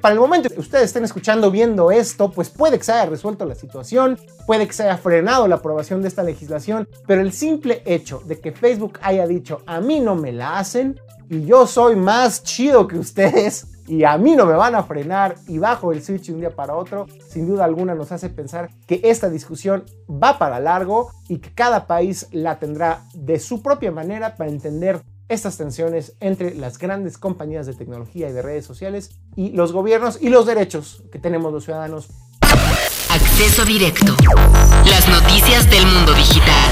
Para 0.02 0.14
el 0.14 0.22
momento 0.22 0.50
que 0.50 0.62
ustedes 0.62 0.86
estén 0.86 1.04
escuchando, 1.04 1.52
viendo 1.52 1.92
esto, 1.92 2.32
pues 2.32 2.50
puede 2.50 2.78
que 2.78 2.86
se 2.86 2.94
haya 2.94 3.06
resuelto 3.10 3.44
la 3.44 3.54
situación, 3.56 4.18
puede 4.48 4.66
que 4.66 4.72
se 4.72 4.84
haya 4.84 4.98
frenado 4.98 5.46
la 5.50 5.56
aprobación 5.56 6.02
de 6.02 6.08
esta 6.08 6.24
legislación, 6.24 6.88
pero 7.06 7.20
el 7.20 7.34
simple 7.34 7.82
hecho 7.86 8.22
de 8.26 8.40
que 8.40 8.54
Facebook 8.54 8.98
haya 9.02 9.28
dicho 9.28 9.62
a 9.66 9.82
mí 9.82 10.00
no 10.00 10.16
me 10.16 10.32
la 10.32 10.58
hacen 10.58 10.98
y 11.30 11.46
yo 11.46 11.68
soy 11.68 11.96
más 11.96 12.44
chido 12.44 12.88
que 12.88 12.98
ustedes 12.98 13.68
y 13.88 14.04
a 14.04 14.18
mí 14.18 14.36
no 14.36 14.46
me 14.46 14.54
van 14.54 14.76
a 14.76 14.84
frenar 14.84 15.36
y 15.48 15.58
bajo 15.60 15.92
el 15.92 16.04
switch 16.04 16.28
de 16.28 16.34
un 16.34 16.40
día 16.42 16.56
para 16.56 16.76
otro, 16.76 17.06
sin 17.30 17.48
duda 17.48 17.66
alguna 17.66 17.96
nos 17.96 18.12
hace 18.12 18.30
pensar 18.30 18.70
que 18.88 19.02
esta 19.04 19.30
discusión 19.30 19.86
va 20.10 20.38
para 20.38 20.60
largo 20.60 21.12
y 21.28 21.38
que 21.38 21.54
cada 21.54 21.88
país 21.88 22.28
la 22.32 22.60
tendrá 22.60 23.04
de 23.14 23.40
su 23.40 23.62
propia 23.62 23.92
manera 23.92 24.36
para 24.36 24.50
entender 24.50 25.02
estas 25.28 25.58
tensiones 25.58 26.16
entre 26.20 26.56
las 26.56 26.80
grandes 26.80 27.18
compañías 27.18 27.68
de 27.68 27.76
tecnología 27.76 28.30
y 28.30 28.34
de 28.34 28.42
redes 28.42 28.66
sociales 28.66 29.12
y 29.36 29.52
los 29.52 29.72
gobiernos 29.72 30.20
y 30.22 30.30
los 30.30 30.48
derechos 30.48 31.04
que 31.12 31.20
tenemos 31.20 31.54
los 31.54 31.66
ciudadanos. 31.66 32.08
Acceso 33.10 33.66
directo. 33.66 34.16
Las 34.86 35.08
noticias 35.08 35.70
del 35.70 35.86
mundo 35.86 36.14
digital. 36.14 36.69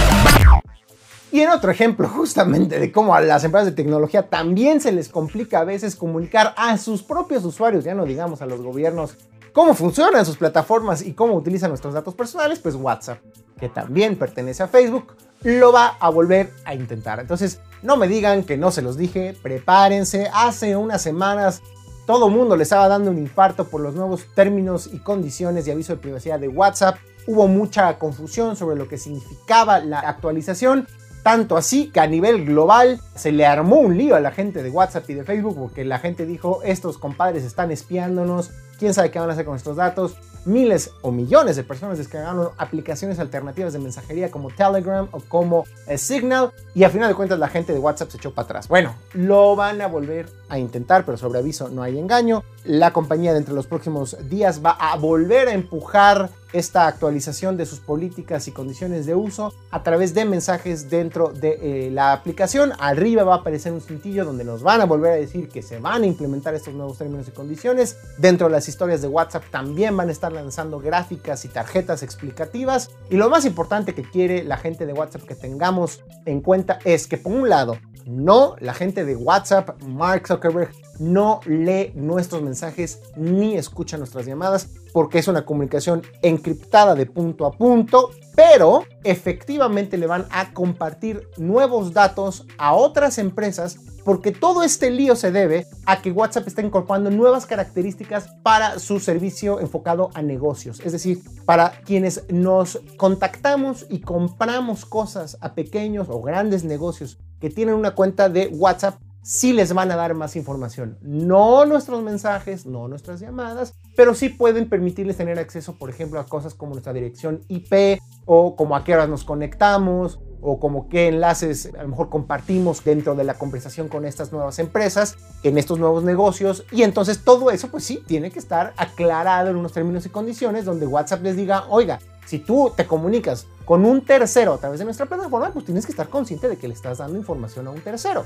Y 1.32 1.42
en 1.42 1.50
otro 1.50 1.72
ejemplo 1.72 2.08
justamente 2.16 2.80
de 2.80 2.92
cómo 2.92 3.16
a 3.16 3.22
las 3.22 3.44
empresas 3.44 3.68
de 3.68 3.76
tecnología 3.76 4.30
también 4.30 4.82
se 4.82 4.92
les 4.92 5.10
complica 5.10 5.60
a 5.60 5.66
veces 5.66 5.96
comunicar 5.96 6.54
a 6.58 6.78
sus 6.78 7.04
propios 7.04 7.44
usuarios, 7.46 7.84
ya 7.84 7.94
no 7.94 8.06
digamos 8.06 8.42
a 8.42 8.46
los 8.46 8.62
gobiernos, 8.62 9.18
cómo 9.54 9.74
funcionan 9.74 10.26
sus 10.26 10.38
plataformas 10.38 11.02
y 11.02 11.14
cómo 11.14 11.34
utilizan 11.34 11.70
nuestros 11.70 11.94
datos 11.94 12.14
personales, 12.14 12.60
pues 12.60 12.76
WhatsApp, 12.76 13.20
que 13.60 13.70
también 13.70 14.16
pertenece 14.16 14.64
a 14.64 14.68
Facebook, 14.68 15.16
lo 15.44 15.72
va 15.72 15.98
a 16.00 16.10
volver 16.10 16.52
a 16.66 16.74
intentar. 16.74 17.20
Entonces, 17.20 17.60
no 17.82 17.98
me 17.98 18.08
digan 18.08 18.44
que 18.44 18.58
no 18.58 18.72
se 18.72 18.82
los 18.82 18.98
dije, 18.98 19.36
prepárense. 19.42 20.30
Hace 20.34 20.76
unas 20.76 21.02
semanas 21.02 21.62
todo 22.06 22.30
mundo 22.30 22.56
le 22.56 22.64
estaba 22.64 22.88
dando 22.88 23.12
un 23.12 23.18
infarto 23.18 23.68
por 23.68 23.82
los 23.82 23.94
nuevos 23.94 24.26
términos 24.34 24.90
y 24.92 25.00
condiciones 25.00 25.66
de 25.66 25.74
aviso 25.74 25.94
de 25.94 26.00
privacidad 26.00 26.40
de 26.40 26.48
WhatsApp. 26.48 26.98
Hubo 27.28 27.48
mucha 27.48 28.00
confusión 28.00 28.56
sobre 28.56 28.78
lo 28.78 28.88
que 28.88 28.98
significaba 28.98 29.80
la 29.80 30.00
actualización. 30.00 30.88
Tanto 31.28 31.58
así 31.58 31.90
que 31.90 32.00
a 32.00 32.08
nivel 32.08 32.46
global 32.46 33.02
se 33.14 33.34
le 33.34 33.46
armó 33.46 33.82
un 33.82 33.98
lío 33.98 34.16
a 34.16 34.22
la 34.22 34.32
gente 34.32 34.64
de 34.64 34.70
WhatsApp 34.70 35.10
y 35.10 35.14
de 35.14 35.26
Facebook 35.26 35.58
porque 35.60 35.84
la 35.84 36.00
gente 36.00 36.26
dijo, 36.26 36.62
estos 36.64 36.98
compadres 36.98 37.44
están 37.44 37.70
espiándonos, 37.70 38.52
quién 38.80 38.94
sabe 38.94 39.12
qué 39.12 39.20
van 39.20 39.30
a 39.30 39.34
hacer 39.34 39.44
con 39.44 39.58
estos 39.58 39.76
datos. 39.76 40.16
Miles 40.48 40.92
o 41.02 41.12
millones 41.12 41.58
de 41.58 41.64
personas 41.66 41.98
descargaron 41.98 42.52
aplicaciones 42.58 43.20
alternativas 43.20 43.74
de 43.74 43.80
mensajería 43.80 44.32
como 44.32 44.50
Telegram 44.50 45.10
o 45.12 45.20
como 45.20 45.66
eh, 45.88 45.98
Signal 45.98 46.54
y 46.74 46.86
a 46.86 46.90
final 46.90 47.10
de 47.10 47.16
cuentas 47.16 47.38
la 47.38 47.50
gente 47.50 47.74
de 47.74 47.80
WhatsApp 47.80 48.12
se 48.12 48.18
echó 48.18 48.34
para 48.34 48.46
atrás. 48.46 48.70
Bueno, 48.70 48.96
lo 49.14 49.58
van 49.58 49.82
a 49.82 49.88
volver 49.88 50.30
a 50.48 50.58
intentar, 50.58 51.04
pero 51.06 51.18
sobre 51.18 51.40
aviso 51.40 51.68
no 51.68 51.84
hay 51.84 52.00
engaño. 52.00 52.44
La 52.64 52.94
compañía 52.94 53.34
de 53.34 53.40
entre 53.40 53.54
los 53.54 53.68
próximos 53.68 54.16
días 54.30 54.62
va 54.66 54.72
a 54.72 54.96
volver 54.96 55.50
a 55.50 55.54
empujar 55.54 56.30
esta 56.54 56.88
actualización 56.88 57.58
de 57.58 57.66
sus 57.66 57.80
políticas 57.80 58.48
y 58.48 58.52
condiciones 58.52 59.06
de 59.06 59.16
uso 59.16 59.54
a 59.70 59.84
través 59.84 60.14
de 60.14 60.26
mensajes 60.26 60.90
dentro 60.90 61.30
de 61.34 61.88
eh, 61.88 61.92
la 61.92 62.14
aplicación. 62.14 62.72
Arriba 62.80 63.24
va 63.24 63.36
a 63.36 63.38
aparecer 63.40 63.74
un 63.74 63.82
cintillo 63.82 64.26
donde 64.26 64.44
nos 64.44 64.64
van 64.64 64.82
a 64.82 64.86
volver 64.86 65.12
a 65.12 65.16
decir 65.16 65.50
que 65.50 65.62
se 65.62 65.80
van 65.80 66.04
a 66.04 66.06
implementar 66.06 66.56
estos 66.56 66.74
nuevos 66.74 66.98
términos 66.98 67.28
y 67.28 67.32
condiciones. 67.32 67.98
Dentro 68.18 68.48
de 68.48 68.54
las 68.54 68.68
historias 68.68 69.02
de 69.02 69.08
WhatsApp 69.08 69.44
también 69.52 69.96
van 69.98 70.10
a 70.10 70.12
estar 70.12 70.32
lanzando 70.38 70.80
gráficas 70.80 71.44
y 71.46 71.50
tarjetas 71.50 72.04
explicativas. 72.04 72.92
Y 73.10 73.18
lo 73.18 73.30
más 73.30 73.46
importante 73.46 73.94
que 73.94 74.04
quiere 74.04 74.44
la 74.44 74.58
gente 74.58 74.86
de 74.86 74.94
WhatsApp 74.94 75.24
que 75.24 75.36
tengamos 75.36 76.04
en 76.26 76.42
cuenta 76.42 76.80
es 76.86 77.08
que 77.08 77.18
por 77.18 77.34
un 77.34 77.50
lado 77.50 77.78
no, 78.08 78.56
la 78.60 78.74
gente 78.74 79.04
de 79.04 79.18
WhatsApp, 79.18 79.82
Mark 79.84 80.28
Zuckerberg, 80.28 80.72
no 80.98 81.42
lee 81.46 81.92
nuestros 81.94 82.42
mensajes 82.42 83.02
ni 83.18 83.56
escucha 83.56 83.98
nuestras 83.98 84.26
llamadas 84.26 84.70
porque 84.94 85.20
es 85.20 85.28
una 85.28 85.46
comunicación 85.46 86.02
encriptada 86.22 86.96
de 86.96 87.06
punto 87.06 87.46
a 87.46 87.52
punto, 87.52 88.12
pero 88.36 88.86
efectivamente 89.04 89.98
le 89.98 90.08
van 90.08 90.26
a 90.32 90.54
compartir 90.54 91.28
nuevos 91.38 91.94
datos 91.94 92.46
a 92.58 92.74
otras 92.74 93.18
empresas 93.18 93.78
porque 94.08 94.32
todo 94.32 94.64
este 94.64 94.90
lío 94.90 95.18
se 95.18 95.34
debe 95.34 95.68
a 95.86 96.02
que 96.02 96.14
WhatsApp 96.14 96.48
está 96.48 96.62
incorporando 96.62 97.12
nuevas 97.12 97.46
características 97.46 98.30
para 98.42 98.80
su 98.80 99.02
servicio 99.02 99.60
enfocado 99.60 100.12
a 100.14 100.22
negocios. 100.22 100.80
Es 100.80 100.94
decir, 100.94 101.20
para 101.44 101.82
quienes 101.82 102.24
nos 102.30 102.80
contactamos 102.96 103.86
y 103.90 104.00
compramos 104.00 104.86
cosas 104.86 105.38
a 105.42 105.56
pequeños 105.56 106.08
o 106.10 106.22
grandes 106.22 106.64
negocios 106.64 107.18
que 107.42 107.50
tienen 107.50 107.76
una 107.76 107.96
cuenta 107.96 108.30
de 108.30 108.48
WhatsApp, 108.48 108.96
sí 109.24 109.52
les 109.52 109.74
van 109.74 109.92
a 109.92 109.98
dar 109.98 110.14
más 110.14 110.38
información. 110.38 110.98
No 111.02 111.66
nuestros 111.66 112.02
mensajes, 112.02 112.66
no 112.66 112.88
nuestras 112.88 113.20
llamadas, 113.20 113.74
pero 113.98 114.16
sí 114.16 114.30
pueden 114.30 114.70
permitirles 114.70 115.18
tener 115.18 115.38
acceso, 115.38 115.78
por 115.78 115.90
ejemplo, 115.90 116.18
a 116.22 116.26
cosas 116.26 116.54
como 116.54 116.72
nuestra 116.72 116.94
dirección 116.94 117.42
IP 117.50 118.00
o 118.26 118.56
como 118.56 118.78
a 118.78 118.86
qué 118.86 118.94
horas 118.94 119.10
nos 119.10 119.26
conectamos 119.26 120.22
o 120.42 120.60
como 120.60 120.90
qué 120.90 121.08
enlaces 121.08 121.72
a 121.78 121.84
lo 121.84 121.90
mejor 121.90 122.10
compartimos 122.10 122.84
dentro 122.84 123.16
de 123.16 123.24
la 123.24 123.36
conversación 123.36 123.88
con 123.88 124.06
estas 124.06 124.32
nuevas 124.32 124.60
empresas, 124.60 125.18
en 125.44 125.58
estos 125.58 125.80
nuevos 125.80 126.04
negocios. 126.04 126.66
Y 126.72 126.84
entonces 126.84 127.24
todo 127.24 127.52
eso, 127.52 127.70
pues 127.70 127.84
sí, 127.84 128.04
tiene 128.06 128.32
que 128.32 128.40
estar 128.40 128.74
aclarado 128.78 129.50
en 129.50 129.56
unos 129.56 129.74
términos 129.74 130.06
y 130.06 130.10
condiciones 130.10 130.66
donde 130.66 130.88
WhatsApp 130.88 131.24
les 131.24 131.36
diga, 131.36 131.66
oiga, 131.70 132.00
si 132.26 132.40
tú 132.40 132.72
te 132.76 132.86
comunicas 132.86 133.48
con 133.66 133.86
un 133.86 134.04
tercero 134.04 134.54
a 134.54 134.58
través 134.58 134.80
de 134.80 134.86
nuestra 134.86 135.06
plataforma, 135.06 135.52
pues 135.52 135.66
tienes 135.66 135.86
que 135.86 135.92
estar 135.92 136.10
consciente 136.10 136.48
de 136.48 136.58
que 136.58 136.68
le 136.68 136.74
estás 136.74 137.00
dando 137.00 137.18
información 137.18 137.68
a 137.68 137.72
un 137.72 137.82
tercero. 137.82 138.26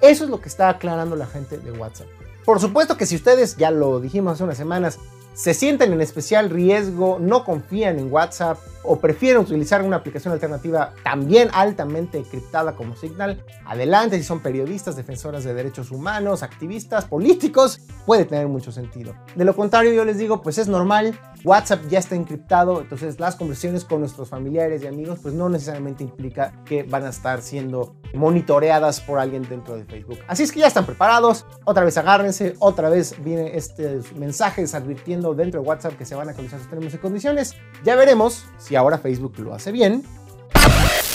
Eso 0.00 0.24
es 0.24 0.30
lo 0.30 0.40
que 0.40 0.48
está 0.48 0.68
aclarando 0.68 1.16
la 1.16 1.26
gente 1.26 1.58
de 1.58 1.72
WhatsApp. 1.72 2.06
Por 2.44 2.60
supuesto 2.60 2.96
que 2.96 3.04
si 3.04 3.16
ustedes, 3.16 3.56
ya 3.56 3.70
lo 3.70 4.00
dijimos 4.00 4.34
hace 4.34 4.44
unas 4.44 4.56
semanas, 4.56 4.98
se 5.38 5.54
sienten 5.54 5.92
en 5.92 6.00
especial 6.00 6.50
riesgo, 6.50 7.18
no 7.20 7.44
confían 7.44 8.00
en 8.00 8.12
WhatsApp 8.12 8.58
o 8.82 8.98
prefieren 8.98 9.40
utilizar 9.40 9.82
una 9.82 9.96
aplicación 9.96 10.32
alternativa 10.32 10.94
también 11.04 11.48
altamente 11.52 12.18
encriptada 12.18 12.74
como 12.74 12.96
Signal, 12.96 13.44
adelante 13.64 14.16
si 14.16 14.24
son 14.24 14.40
periodistas, 14.40 14.96
defensoras 14.96 15.44
de 15.44 15.54
derechos 15.54 15.92
humanos, 15.92 16.42
activistas, 16.42 17.04
políticos, 17.04 17.80
puede 18.04 18.24
tener 18.24 18.48
mucho 18.48 18.72
sentido. 18.72 19.14
De 19.36 19.44
lo 19.44 19.54
contrario, 19.54 19.92
yo 19.92 20.04
les 20.04 20.18
digo, 20.18 20.42
pues 20.42 20.58
es 20.58 20.66
normal, 20.66 21.16
WhatsApp 21.44 21.82
ya 21.88 22.00
está 22.00 22.16
encriptado, 22.16 22.80
entonces 22.80 23.20
las 23.20 23.36
conversaciones 23.36 23.84
con 23.84 24.00
nuestros 24.00 24.30
familiares 24.30 24.82
y 24.82 24.88
amigos 24.88 25.20
pues 25.22 25.34
no 25.34 25.48
necesariamente 25.48 26.02
implica 26.02 26.52
que 26.64 26.82
van 26.82 27.04
a 27.04 27.10
estar 27.10 27.42
siendo 27.42 27.94
monitoreadas 28.12 29.00
por 29.00 29.20
alguien 29.20 29.46
dentro 29.48 29.76
de 29.76 29.84
Facebook. 29.84 30.18
Así 30.26 30.42
es 30.42 30.50
que 30.50 30.60
ya 30.60 30.66
están 30.66 30.86
preparados, 30.86 31.46
otra 31.64 31.84
vez 31.84 31.96
agárrense, 31.96 32.54
otra 32.58 32.88
vez 32.88 33.14
vienen 33.22 33.50
estos 33.54 34.12
mensajes 34.14 34.74
advirtiendo 34.74 35.27
dentro 35.34 35.60
de 35.60 35.66
WhatsApp 35.66 35.96
que 35.96 36.04
se 36.04 36.14
van 36.14 36.28
a 36.28 36.30
actualizar 36.30 36.58
sus 36.58 36.68
términos 36.68 36.94
y 36.94 36.98
condiciones. 36.98 37.54
Ya 37.84 37.96
veremos 37.96 38.44
si 38.58 38.76
ahora 38.76 38.98
Facebook 38.98 39.38
lo 39.38 39.54
hace 39.54 39.72
bien. 39.72 40.04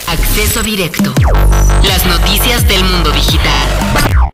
Acceso 0.08 0.62
directo. 0.62 1.14
Las 1.84 2.06
noticias 2.06 2.68
del 2.68 2.84
mundo 2.84 3.12
digital. 3.12 4.32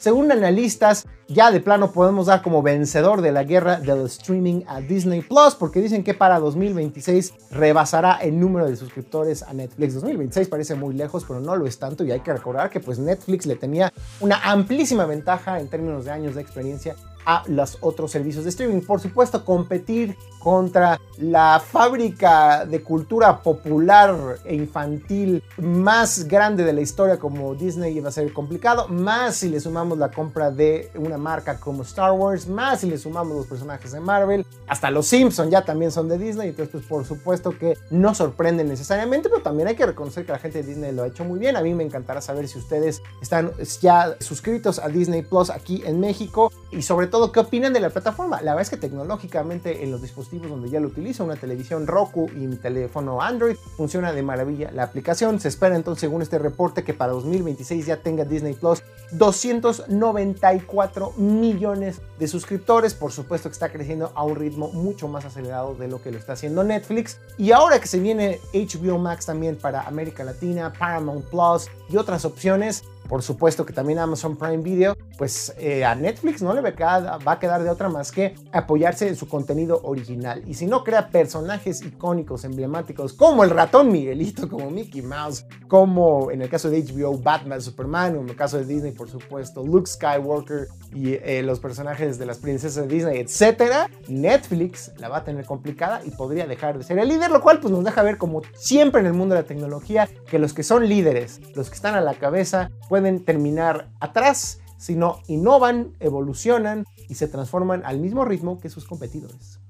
Según 0.00 0.32
analistas, 0.32 1.06
ya 1.28 1.50
de 1.50 1.60
plano 1.60 1.92
podemos 1.92 2.26
dar 2.26 2.40
como 2.40 2.62
vencedor 2.62 3.20
de 3.20 3.32
la 3.32 3.44
guerra 3.44 3.78
del 3.78 4.06
streaming 4.06 4.62
a 4.66 4.80
Disney 4.80 5.20
Plus, 5.20 5.54
porque 5.54 5.82
dicen 5.82 6.02
que 6.02 6.14
para 6.14 6.38
2026 6.38 7.34
rebasará 7.50 8.14
el 8.22 8.40
número 8.40 8.66
de 8.66 8.76
suscriptores 8.76 9.42
a 9.42 9.52
Netflix. 9.52 9.92
2026 9.94 10.48
parece 10.48 10.74
muy 10.74 10.94
lejos, 10.94 11.24
pero 11.28 11.40
no 11.40 11.54
lo 11.54 11.66
es 11.66 11.78
tanto 11.78 12.02
y 12.02 12.12
hay 12.12 12.20
que 12.20 12.32
recordar 12.32 12.70
que 12.70 12.80
pues 12.80 12.98
Netflix 12.98 13.44
le 13.44 13.56
tenía 13.56 13.92
una 14.20 14.38
amplísima 14.42 15.04
ventaja 15.04 15.60
en 15.60 15.68
términos 15.68 16.06
de 16.06 16.12
años 16.12 16.34
de 16.34 16.40
experiencia 16.40 16.96
a 17.24 17.44
los 17.46 17.78
otros 17.80 18.10
servicios 18.10 18.44
de 18.44 18.50
streaming. 18.50 18.80
Por 18.80 19.00
supuesto, 19.00 19.44
competir 19.44 20.16
contra 20.38 20.98
la 21.18 21.60
fábrica 21.60 22.64
de 22.64 22.82
cultura 22.82 23.42
popular 23.42 24.38
e 24.44 24.54
infantil 24.54 25.42
más 25.58 26.26
grande 26.26 26.64
de 26.64 26.72
la 26.72 26.80
historia 26.80 27.18
como 27.18 27.54
Disney 27.54 27.96
iba 27.96 28.08
a 28.08 28.12
ser 28.12 28.32
complicado, 28.32 28.88
más 28.88 29.36
si 29.36 29.50
le 29.50 29.60
sumamos 29.60 29.98
la 29.98 30.10
compra 30.10 30.50
de 30.50 30.90
una 30.96 31.18
marca 31.18 31.60
como 31.60 31.82
Star 31.82 32.12
Wars, 32.12 32.48
más 32.48 32.80
si 32.80 32.88
le 32.88 32.96
sumamos 32.96 33.36
los 33.36 33.46
personajes 33.46 33.92
de 33.92 34.00
Marvel, 34.00 34.46
hasta 34.66 34.90
los 34.90 35.06
Simpsons 35.06 35.50
ya 35.50 35.62
también 35.62 35.90
son 35.90 36.08
de 36.08 36.16
Disney, 36.16 36.48
entonces 36.48 36.72
pues 36.72 36.86
por 36.86 37.04
supuesto 37.04 37.56
que 37.58 37.76
no 37.90 38.14
sorprenden 38.14 38.68
necesariamente, 38.68 39.28
pero 39.28 39.42
también 39.42 39.68
hay 39.68 39.76
que 39.76 39.84
reconocer 39.84 40.24
que 40.24 40.32
la 40.32 40.38
gente 40.38 40.62
de 40.62 40.68
Disney 40.68 40.92
lo 40.92 41.02
ha 41.02 41.08
hecho 41.08 41.24
muy 41.24 41.38
bien. 41.38 41.56
A 41.56 41.62
mí 41.62 41.74
me 41.74 41.84
encantará 41.84 42.20
saber 42.20 42.48
si 42.48 42.58
ustedes 42.58 43.02
están 43.20 43.52
ya 43.80 44.16
suscritos 44.20 44.78
a 44.78 44.88
Disney 44.88 45.22
Plus 45.22 45.50
aquí 45.50 45.82
en 45.84 46.00
México 46.00 46.50
y 46.70 46.82
sobre 46.82 47.08
todo 47.10 47.32
qué 47.32 47.40
opinan 47.40 47.72
de 47.72 47.80
la 47.80 47.90
plataforma. 47.90 48.40
La 48.40 48.52
verdad 48.52 48.62
es 48.62 48.70
que 48.70 48.76
tecnológicamente 48.76 49.84
en 49.84 49.90
los 49.90 50.00
dispositivos 50.00 50.48
donde 50.48 50.70
ya 50.70 50.80
lo 50.80 50.88
utilizo, 50.88 51.24
una 51.24 51.36
televisión 51.36 51.86
Roku 51.86 52.30
y 52.34 52.46
mi 52.46 52.56
teléfono 52.56 53.20
Android, 53.20 53.56
funciona 53.76 54.12
de 54.12 54.22
maravilla 54.22 54.70
la 54.72 54.84
aplicación. 54.84 55.40
Se 55.40 55.48
espera 55.48 55.76
entonces, 55.76 56.00
según 56.00 56.22
este 56.22 56.38
reporte, 56.38 56.84
que 56.84 56.94
para 56.94 57.12
2026 57.12 57.86
ya 57.86 57.98
tenga 57.98 58.24
Disney 58.24 58.54
Plus 58.54 58.82
294 59.12 61.12
millones 61.16 62.00
de 62.18 62.28
suscriptores. 62.28 62.94
Por 62.94 63.12
supuesto 63.12 63.48
que 63.48 63.54
está 63.54 63.70
creciendo 63.70 64.12
a 64.14 64.24
un 64.24 64.36
ritmo 64.36 64.68
mucho 64.68 65.08
más 65.08 65.24
acelerado 65.24 65.74
de 65.74 65.88
lo 65.88 66.00
que 66.00 66.10
lo 66.10 66.18
está 66.18 66.34
haciendo 66.34 66.64
Netflix. 66.64 67.18
Y 67.36 67.52
ahora 67.52 67.80
que 67.80 67.86
se 67.86 67.98
viene 67.98 68.40
HBO 68.52 68.98
Max 68.98 69.26
también 69.26 69.56
para 69.56 69.82
América 69.82 70.24
Latina, 70.24 70.72
Paramount 70.72 71.24
Plus 71.26 71.68
y 71.90 71.96
otras 71.96 72.24
opciones, 72.24 72.84
por 73.08 73.22
supuesto 73.22 73.66
que 73.66 73.72
también 73.72 73.98
Amazon 73.98 74.36
Prime 74.36 74.58
Video, 74.58 74.96
pues 75.18 75.52
eh, 75.58 75.84
a 75.84 75.94
Netflix 75.96 76.42
no 76.42 76.54
le 76.54 76.60
va 76.60 76.68
a, 76.68 77.38
quedar, 77.40 77.62
de 77.64 77.68
otra 77.68 77.88
más 77.88 78.12
que 78.12 78.36
apoyarse 78.52 79.08
en 79.08 79.16
su 79.16 79.28
contenido 79.28 79.80
original. 79.82 80.44
Y 80.46 80.54
si 80.54 80.66
no 80.66 80.84
crea 80.84 81.08
personajes 81.08 81.82
icónicos, 81.82 82.44
emblemáticos, 82.44 83.12
como 83.12 83.42
el 83.42 83.50
ratón 83.50 83.90
Miguelito, 83.90 84.48
como 84.48 84.70
Mickey 84.70 85.02
Mouse, 85.02 85.44
como 85.66 86.30
en 86.30 86.42
el 86.42 86.48
caso 86.48 86.70
de 86.70 86.84
HBO 86.84 87.18
Batman, 87.18 87.60
Superman, 87.60 88.16
o 88.16 88.20
en 88.20 88.28
el 88.28 88.36
caso 88.36 88.58
de 88.58 88.64
Disney, 88.64 88.92
por 88.92 89.10
supuesto, 89.10 89.64
Luke 89.64 89.88
Skywalker 89.90 90.68
y 90.94 91.14
eh, 91.14 91.42
los 91.42 91.58
personajes 91.58 92.18
de 92.18 92.26
las 92.26 92.38
princesas 92.38 92.88
de 92.88 92.94
Disney, 92.94 93.18
etcétera, 93.18 93.88
Netflix 94.08 94.92
la 94.98 95.08
va 95.08 95.18
a 95.18 95.24
tener 95.24 95.44
complicada 95.44 96.00
y 96.04 96.10
podría 96.10 96.46
dejar 96.46 96.78
de 96.78 96.84
ser 96.84 96.98
el 96.98 97.08
líder, 97.08 97.30
lo 97.30 97.40
cual 97.40 97.60
pues 97.60 97.72
nos 97.72 97.84
deja 97.84 98.02
ver 98.02 98.18
como 98.18 98.42
siempre 98.54 99.00
en 99.00 99.06
el 99.06 99.12
mundo 99.12 99.34
de 99.34 99.42
la 99.42 99.46
tecnología 99.46 100.08
que 100.28 100.38
los 100.38 100.52
que 100.52 100.62
son 100.62 100.88
líderes, 100.88 101.40
los 101.54 101.68
que 101.68 101.74
están 101.80 101.94
a 101.94 102.02
la 102.02 102.12
cabeza, 102.12 102.70
pueden 102.90 103.24
terminar 103.24 103.88
atrás 104.00 104.58
si 104.76 104.96
no 104.96 105.22
innovan, 105.28 105.94
evolucionan 105.98 106.84
y 107.08 107.14
se 107.14 107.26
transforman 107.26 107.82
al 107.86 107.98
mismo 108.00 108.26
ritmo 108.26 108.60
que 108.60 108.68
sus 108.68 108.84
competidores. 108.84 109.60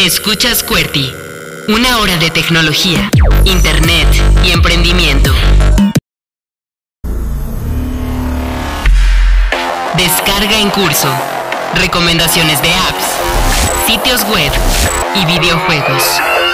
Escuchas 0.00 0.64
QWERTY, 0.64 1.08
una 1.68 1.98
hora 1.98 2.16
de 2.16 2.30
tecnología, 2.30 3.08
internet 3.44 4.08
y 4.44 4.50
emprendimiento. 4.50 5.30
Descarga 9.96 10.60
en 10.60 10.70
curso, 10.70 11.08
recomendaciones 11.76 12.60
de 12.60 12.74
apps, 12.74 13.86
sitios 13.86 14.28
web 14.28 14.50
y 15.14 15.26
videojuegos. 15.26 16.49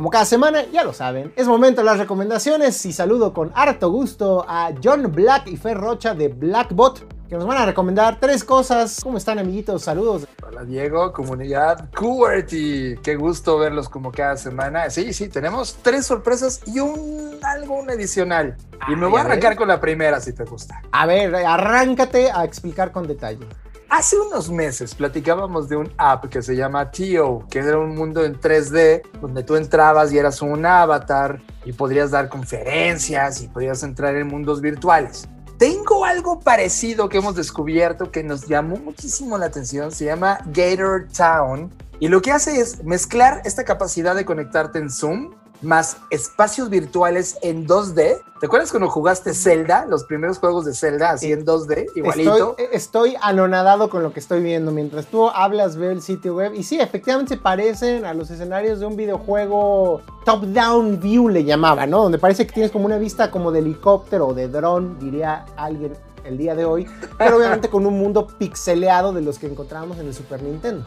Como 0.00 0.08
cada 0.08 0.24
semana, 0.24 0.64
ya 0.72 0.82
lo 0.82 0.94
saben, 0.94 1.30
es 1.36 1.46
momento 1.46 1.82
de 1.82 1.84
las 1.84 1.98
recomendaciones 1.98 2.86
y 2.86 2.92
saludo 2.94 3.34
con 3.34 3.52
harto 3.54 3.90
gusto 3.90 4.46
a 4.48 4.70
John 4.82 5.12
Black 5.12 5.46
y 5.48 5.58
Fer 5.58 5.76
Rocha 5.76 6.14
de 6.14 6.28
Blackbot 6.28 7.28
que 7.28 7.36
nos 7.36 7.46
van 7.46 7.58
a 7.58 7.66
recomendar 7.66 8.18
tres 8.18 8.42
cosas. 8.42 9.00
¿Cómo 9.02 9.18
están, 9.18 9.38
amiguitos? 9.38 9.82
Saludos. 9.82 10.26
Hola, 10.42 10.64
Diego, 10.64 11.12
comunidad 11.12 11.90
QWERTY. 11.90 13.00
Qué 13.02 13.16
gusto 13.16 13.58
verlos 13.58 13.90
como 13.90 14.10
cada 14.10 14.38
semana. 14.38 14.88
Sí, 14.88 15.12
sí, 15.12 15.28
tenemos 15.28 15.76
tres 15.82 16.06
sorpresas 16.06 16.62
y 16.66 16.80
un 16.80 17.38
algo 17.42 17.80
un 17.80 17.90
adicional. 17.90 18.56
Y 18.88 18.96
me 18.96 19.06
voy 19.06 19.18
a 19.18 19.24
arrancar 19.24 19.54
con 19.54 19.68
la 19.68 19.80
primera, 19.80 20.18
si 20.18 20.32
te 20.32 20.44
gusta. 20.44 20.80
A 20.92 21.04
ver, 21.04 21.34
arráncate 21.34 22.30
a 22.30 22.44
explicar 22.44 22.90
con 22.90 23.06
detalle. 23.06 23.46
Hace 23.90 24.16
unos 24.20 24.48
meses 24.48 24.94
platicábamos 24.94 25.68
de 25.68 25.74
un 25.74 25.92
app 25.98 26.26
que 26.26 26.42
se 26.42 26.54
llama 26.54 26.92
Tio, 26.92 27.44
que 27.50 27.58
era 27.58 27.76
un 27.76 27.96
mundo 27.96 28.24
en 28.24 28.40
3D 28.40 29.02
donde 29.20 29.42
tú 29.42 29.56
entrabas 29.56 30.12
y 30.12 30.18
eras 30.18 30.40
un 30.42 30.64
avatar 30.64 31.42
y 31.64 31.72
podrías 31.72 32.12
dar 32.12 32.28
conferencias 32.28 33.42
y 33.42 33.48
podrías 33.48 33.82
entrar 33.82 34.14
en 34.14 34.28
mundos 34.28 34.60
virtuales. 34.60 35.28
Tengo 35.58 36.04
algo 36.04 36.38
parecido 36.38 37.08
que 37.08 37.18
hemos 37.18 37.34
descubierto 37.34 38.12
que 38.12 38.22
nos 38.22 38.46
llamó 38.46 38.76
muchísimo 38.76 39.36
la 39.38 39.46
atención, 39.46 39.90
se 39.90 40.04
llama 40.04 40.38
Gator 40.46 41.08
Town 41.08 41.68
y 41.98 42.06
lo 42.06 42.22
que 42.22 42.30
hace 42.30 42.60
es 42.60 42.84
mezclar 42.84 43.42
esta 43.44 43.64
capacidad 43.64 44.14
de 44.14 44.24
conectarte 44.24 44.78
en 44.78 44.88
Zoom 44.88 45.34
más 45.62 45.98
espacios 46.10 46.70
virtuales 46.70 47.38
en 47.42 47.66
2D. 47.66 48.22
¿Te 48.40 48.46
acuerdas 48.46 48.70
cuando 48.70 48.88
jugaste 48.88 49.34
Zelda, 49.34 49.84
los 49.86 50.04
primeros 50.04 50.38
juegos 50.38 50.64
de 50.64 50.74
Zelda 50.74 51.10
así 51.10 51.30
en 51.30 51.44
2D, 51.44 51.90
igualito? 51.94 52.56
Estoy, 52.56 52.66
estoy, 52.72 53.16
anonadado 53.20 53.90
con 53.90 54.02
lo 54.02 54.12
que 54.12 54.20
estoy 54.20 54.42
viendo. 54.42 54.72
Mientras 54.72 55.06
tú 55.06 55.28
hablas, 55.28 55.76
veo 55.76 55.90
el 55.90 56.00
sitio 56.00 56.34
web. 56.34 56.54
Y 56.54 56.62
sí, 56.62 56.80
efectivamente 56.80 57.34
se 57.34 57.40
parecen 57.40 58.06
a 58.06 58.14
los 58.14 58.30
escenarios 58.30 58.80
de 58.80 58.86
un 58.86 58.96
videojuego 58.96 60.00
top-down 60.24 61.00
view, 61.00 61.28
le 61.28 61.44
llamaba, 61.44 61.86
¿no? 61.86 62.02
Donde 62.04 62.18
parece 62.18 62.46
que 62.46 62.52
tienes 62.52 62.72
como 62.72 62.86
una 62.86 62.96
vista 62.96 63.30
como 63.30 63.52
de 63.52 63.58
helicóptero 63.58 64.28
o 64.28 64.34
de 64.34 64.48
dron, 64.48 64.98
diría 64.98 65.44
alguien 65.56 65.92
el 66.24 66.38
día 66.38 66.54
de 66.54 66.64
hoy. 66.64 66.86
Pero 67.18 67.36
obviamente 67.36 67.68
con 67.68 67.86
un 67.86 67.98
mundo 67.98 68.26
pixeleado 68.26 69.12
de 69.12 69.20
los 69.20 69.38
que 69.38 69.46
encontramos 69.46 69.98
en 69.98 70.06
el 70.06 70.14
Super 70.14 70.42
Nintendo. 70.42 70.84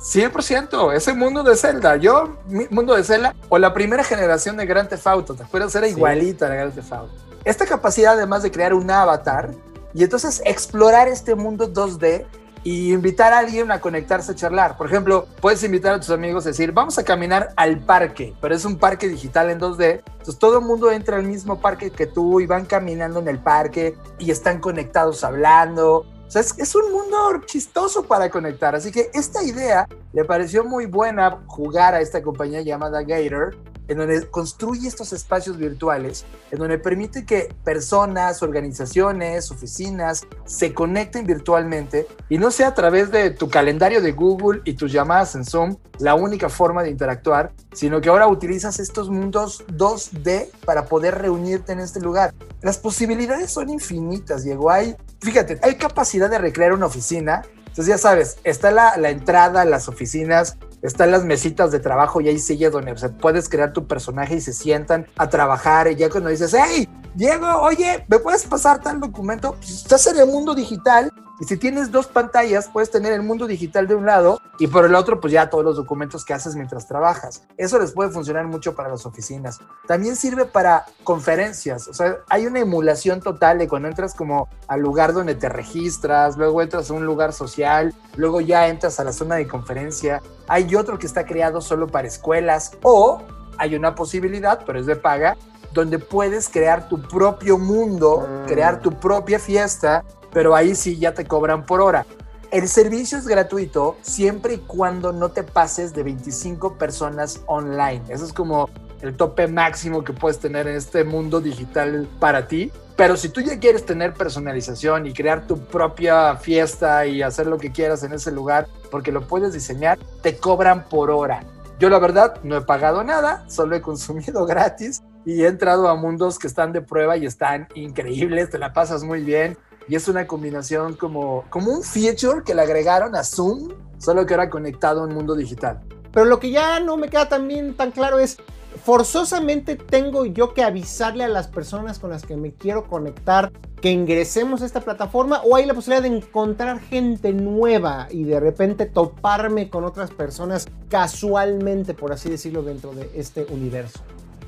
100%, 0.00 0.94
ese 0.94 1.12
mundo 1.12 1.42
de 1.42 1.56
Zelda. 1.56 1.96
Yo, 1.96 2.36
mundo 2.70 2.94
de 2.94 3.02
Zelda, 3.02 3.34
o 3.48 3.58
la 3.58 3.74
primera 3.74 4.04
generación 4.04 4.56
de 4.56 4.66
Grand 4.66 4.88
Theft 4.88 5.06
Auto, 5.06 5.34
¿te 5.34 5.42
acuerdas? 5.42 5.74
Era 5.74 5.88
igualita 5.88 6.46
a 6.46 6.50
Grand 6.50 6.74
Theft 6.74 6.92
Auto. 6.92 7.14
Esta 7.44 7.66
capacidad, 7.66 8.14
además 8.14 8.42
de 8.42 8.50
crear 8.50 8.74
un 8.74 8.90
avatar 8.90 9.50
y 9.94 10.04
entonces 10.04 10.42
explorar 10.44 11.08
este 11.08 11.34
mundo 11.34 11.72
2D 11.72 12.26
y 12.62 12.92
invitar 12.92 13.32
a 13.32 13.38
alguien 13.38 13.70
a 13.70 13.80
conectarse 13.80 14.32
a 14.32 14.34
charlar. 14.34 14.76
Por 14.76 14.86
ejemplo, 14.86 15.26
puedes 15.40 15.62
invitar 15.62 15.94
a 15.94 16.00
tus 16.00 16.10
amigos 16.10 16.44
a 16.44 16.50
decir, 16.50 16.72
vamos 16.72 16.98
a 16.98 17.04
caminar 17.04 17.52
al 17.56 17.80
parque, 17.80 18.34
pero 18.40 18.54
es 18.54 18.64
un 18.64 18.78
parque 18.78 19.08
digital 19.08 19.50
en 19.50 19.60
2D. 19.60 20.02
Entonces 20.06 20.38
todo 20.38 20.58
el 20.58 20.64
mundo 20.64 20.90
entra 20.90 21.16
al 21.16 21.24
mismo 21.24 21.60
parque 21.60 21.90
que 21.90 22.06
tú 22.06 22.40
y 22.40 22.46
van 22.46 22.66
caminando 22.66 23.20
en 23.20 23.28
el 23.28 23.38
parque 23.38 23.96
y 24.18 24.30
están 24.30 24.60
conectados 24.60 25.24
hablando 25.24 26.04
o 26.28 26.30
sea, 26.30 26.42
es, 26.42 26.74
un 26.74 26.92
mundo 26.92 27.40
chistoso 27.46 28.02
para 28.02 28.28
conectar. 28.28 28.74
Así 28.74 28.92
que 28.92 29.10
esta 29.14 29.42
idea 29.42 29.88
le 30.12 30.24
pareció 30.24 30.62
muy 30.62 30.84
buena 30.84 31.38
jugar 31.46 31.94
a 31.94 32.02
esta 32.02 32.22
compañía 32.22 32.60
llamada 32.60 33.02
Gator 33.02 33.56
en 33.88 33.96
donde 33.96 34.26
construye 34.28 34.86
estos 34.86 35.14
espacios 35.14 35.56
virtuales, 35.56 36.26
en 36.50 36.58
donde 36.58 36.78
permite 36.78 37.24
que 37.24 37.54
personas, 37.64 38.42
organizaciones, 38.42 39.50
oficinas 39.50 40.26
se 40.44 40.74
conecten 40.74 41.26
virtualmente 41.26 42.06
y 42.28 42.36
no 42.36 42.50
sea 42.50 42.68
a 42.68 42.74
través 42.74 43.10
de 43.10 43.30
tu 43.30 43.48
calendario 43.48 44.02
de 44.02 44.12
Google 44.12 44.60
y 44.64 44.74
tus 44.74 44.92
llamadas 44.92 45.34
en 45.34 45.46
Zoom 45.46 45.76
la 45.98 46.14
única 46.14 46.50
forma 46.50 46.82
de 46.82 46.90
interactuar, 46.90 47.52
sino 47.72 48.00
que 48.00 48.10
ahora 48.10 48.28
utilizas 48.28 48.78
estos 48.78 49.08
mundos 49.08 49.64
2D 49.68 50.50
para 50.64 50.84
poder 50.84 51.16
reunirte 51.16 51.72
en 51.72 51.80
este 51.80 52.00
lugar. 52.00 52.34
Las 52.60 52.78
posibilidades 52.78 53.50
son 53.50 53.70
infinitas, 53.70 54.44
Diego. 54.44 54.70
Hay, 54.70 54.96
fíjate, 55.20 55.58
hay 55.62 55.76
capacidad 55.76 56.30
de 56.30 56.38
recrear 56.38 56.72
una 56.72 56.86
oficina. 56.86 57.42
Entonces 57.58 57.86
ya 57.86 57.98
sabes, 57.98 58.38
está 58.44 58.70
la, 58.70 58.96
la 58.96 59.10
entrada 59.10 59.64
las 59.64 59.88
oficinas 59.88 60.56
están 60.82 61.10
las 61.10 61.24
mesitas 61.24 61.72
de 61.72 61.80
trabajo 61.80 62.20
y 62.20 62.28
hay 62.28 62.38
sillas 62.38 62.72
donde 62.72 62.94
puedes 63.20 63.48
crear 63.48 63.72
tu 63.72 63.86
personaje 63.86 64.36
y 64.36 64.40
se 64.40 64.52
sientan 64.52 65.06
a 65.16 65.28
trabajar 65.28 65.90
y 65.90 65.96
ya 65.96 66.08
cuando 66.08 66.30
dices, 66.30 66.54
hey, 66.56 66.88
Diego, 67.14 67.48
oye, 67.60 68.04
¿me 68.08 68.18
puedes 68.18 68.44
pasar 68.44 68.80
tal 68.80 69.00
documento? 69.00 69.54
Pues 69.54 69.70
estás 69.70 70.06
en 70.06 70.18
el 70.18 70.26
mundo 70.26 70.54
digital 70.54 71.10
y 71.40 71.44
si 71.44 71.56
tienes 71.56 71.92
dos 71.92 72.08
pantallas, 72.08 72.68
puedes 72.72 72.90
tener 72.90 73.12
el 73.12 73.22
mundo 73.22 73.46
digital 73.46 73.86
de 73.86 73.94
un 73.94 74.06
lado 74.06 74.40
y 74.58 74.66
por 74.66 74.84
el 74.84 74.94
otro, 74.96 75.20
pues 75.20 75.32
ya 75.32 75.48
todos 75.48 75.64
los 75.64 75.76
documentos 75.76 76.24
que 76.24 76.34
haces 76.34 76.56
mientras 76.56 76.88
trabajas. 76.88 77.44
Eso 77.56 77.78
les 77.78 77.92
puede 77.92 78.10
funcionar 78.10 78.46
mucho 78.46 78.74
para 78.74 78.88
las 78.88 79.06
oficinas. 79.06 79.60
También 79.86 80.16
sirve 80.16 80.46
para 80.46 80.86
conferencias. 81.04 81.86
O 81.86 81.94
sea, 81.94 82.18
hay 82.28 82.46
una 82.46 82.58
emulación 82.58 83.20
total 83.20 83.58
de 83.58 83.68
cuando 83.68 83.88
entras 83.88 84.14
como 84.14 84.48
al 84.66 84.80
lugar 84.80 85.12
donde 85.12 85.36
te 85.36 85.48
registras, 85.48 86.36
luego 86.36 86.60
entras 86.60 86.90
a 86.90 86.94
un 86.94 87.06
lugar 87.06 87.32
social, 87.32 87.94
luego 88.16 88.40
ya 88.40 88.66
entras 88.66 88.98
a 88.98 89.04
la 89.04 89.12
zona 89.12 89.36
de 89.36 89.46
conferencia. 89.46 90.20
Hay 90.48 90.74
otro 90.74 90.98
que 90.98 91.06
está 91.06 91.24
creado 91.24 91.60
solo 91.60 91.86
para 91.86 92.08
escuelas 92.08 92.72
o 92.82 93.22
hay 93.58 93.76
una 93.76 93.94
posibilidad, 93.94 94.60
pero 94.66 94.80
es 94.80 94.86
de 94.86 94.96
paga, 94.96 95.36
donde 95.72 96.00
puedes 96.00 96.48
crear 96.48 96.88
tu 96.88 97.00
propio 97.00 97.58
mundo, 97.58 98.26
mm. 98.26 98.48
crear 98.48 98.80
tu 98.80 98.98
propia 98.98 99.38
fiesta 99.38 100.04
pero 100.32 100.54
ahí 100.54 100.74
sí 100.74 100.98
ya 100.98 101.14
te 101.14 101.24
cobran 101.24 101.66
por 101.66 101.80
hora. 101.80 102.06
El 102.50 102.66
servicio 102.68 103.18
es 103.18 103.26
gratuito 103.26 103.96
siempre 104.00 104.54
y 104.54 104.58
cuando 104.58 105.12
no 105.12 105.30
te 105.30 105.42
pases 105.42 105.92
de 105.92 106.02
25 106.02 106.78
personas 106.78 107.42
online. 107.46 108.02
Eso 108.08 108.24
es 108.24 108.32
como 108.32 108.70
el 109.02 109.16
tope 109.16 109.46
máximo 109.48 110.02
que 110.02 110.12
puedes 110.12 110.38
tener 110.38 110.66
en 110.66 110.76
este 110.76 111.04
mundo 111.04 111.40
digital 111.40 112.08
para 112.18 112.48
ti. 112.48 112.72
Pero 112.96 113.16
si 113.16 113.28
tú 113.28 113.42
ya 113.42 113.58
quieres 113.58 113.84
tener 113.84 114.14
personalización 114.14 115.06
y 115.06 115.12
crear 115.12 115.46
tu 115.46 115.58
propia 115.58 116.36
fiesta 116.36 117.06
y 117.06 117.22
hacer 117.22 117.46
lo 117.46 117.58
que 117.58 117.70
quieras 117.70 118.02
en 118.02 118.12
ese 118.12 118.32
lugar, 118.32 118.66
porque 118.90 119.12
lo 119.12 119.26
puedes 119.26 119.52
diseñar, 119.52 119.98
te 120.22 120.38
cobran 120.38 120.88
por 120.88 121.10
hora. 121.10 121.44
Yo 121.78 121.90
la 121.90 122.00
verdad 122.00 122.40
no 122.42 122.56
he 122.56 122.62
pagado 122.62 123.04
nada, 123.04 123.44
solo 123.48 123.76
he 123.76 123.82
consumido 123.82 124.46
gratis 124.46 125.02
y 125.24 125.42
he 125.42 125.46
entrado 125.46 125.86
a 125.86 125.94
mundos 125.94 126.38
que 126.38 126.48
están 126.48 126.72
de 126.72 126.80
prueba 126.80 127.16
y 127.16 127.26
están 127.26 127.68
increíbles, 127.74 128.50
te 128.50 128.58
la 128.58 128.72
pasas 128.72 129.04
muy 129.04 129.22
bien 129.22 129.56
y 129.88 129.94
es 129.96 130.06
una 130.08 130.26
combinación 130.26 130.94
como, 130.94 131.44
como 131.48 131.72
un 131.72 131.82
feature 131.82 132.42
que 132.44 132.54
le 132.54 132.62
agregaron 132.62 133.16
a 133.16 133.24
Zoom, 133.24 133.72
solo 133.98 134.26
que 134.26 134.34
era 134.34 134.50
conectado 134.50 135.00
a 135.00 135.04
un 135.04 135.14
mundo 135.14 135.34
digital. 135.34 135.80
Pero 136.12 136.26
lo 136.26 136.38
que 136.38 136.50
ya 136.50 136.78
no 136.80 136.96
me 136.96 137.08
queda 137.08 137.28
también 137.28 137.74
tan 137.74 137.90
claro 137.90 138.18
es, 138.18 138.38
forzosamente 138.84 139.76
tengo 139.76 140.26
yo 140.26 140.52
que 140.52 140.62
avisarle 140.62 141.24
a 141.24 141.28
las 141.28 141.48
personas 141.48 141.98
con 141.98 142.10
las 142.10 142.24
que 142.24 142.36
me 142.36 142.52
quiero 142.52 142.86
conectar 142.86 143.50
que 143.80 143.90
ingresemos 143.90 144.62
a 144.62 144.66
esta 144.66 144.80
plataforma 144.80 145.40
o 145.42 145.56
hay 145.56 145.64
la 145.64 145.74
posibilidad 145.74 146.02
de 146.02 146.16
encontrar 146.16 146.80
gente 146.80 147.32
nueva 147.32 148.08
y 148.10 148.24
de 148.24 148.40
repente 148.40 148.86
toparme 148.86 149.70
con 149.70 149.84
otras 149.84 150.10
personas 150.10 150.66
casualmente, 150.88 151.94
por 151.94 152.12
así 152.12 152.28
decirlo, 152.28 152.62
dentro 152.62 152.92
de 152.92 153.10
este 153.14 153.46
universo. 153.50 154.00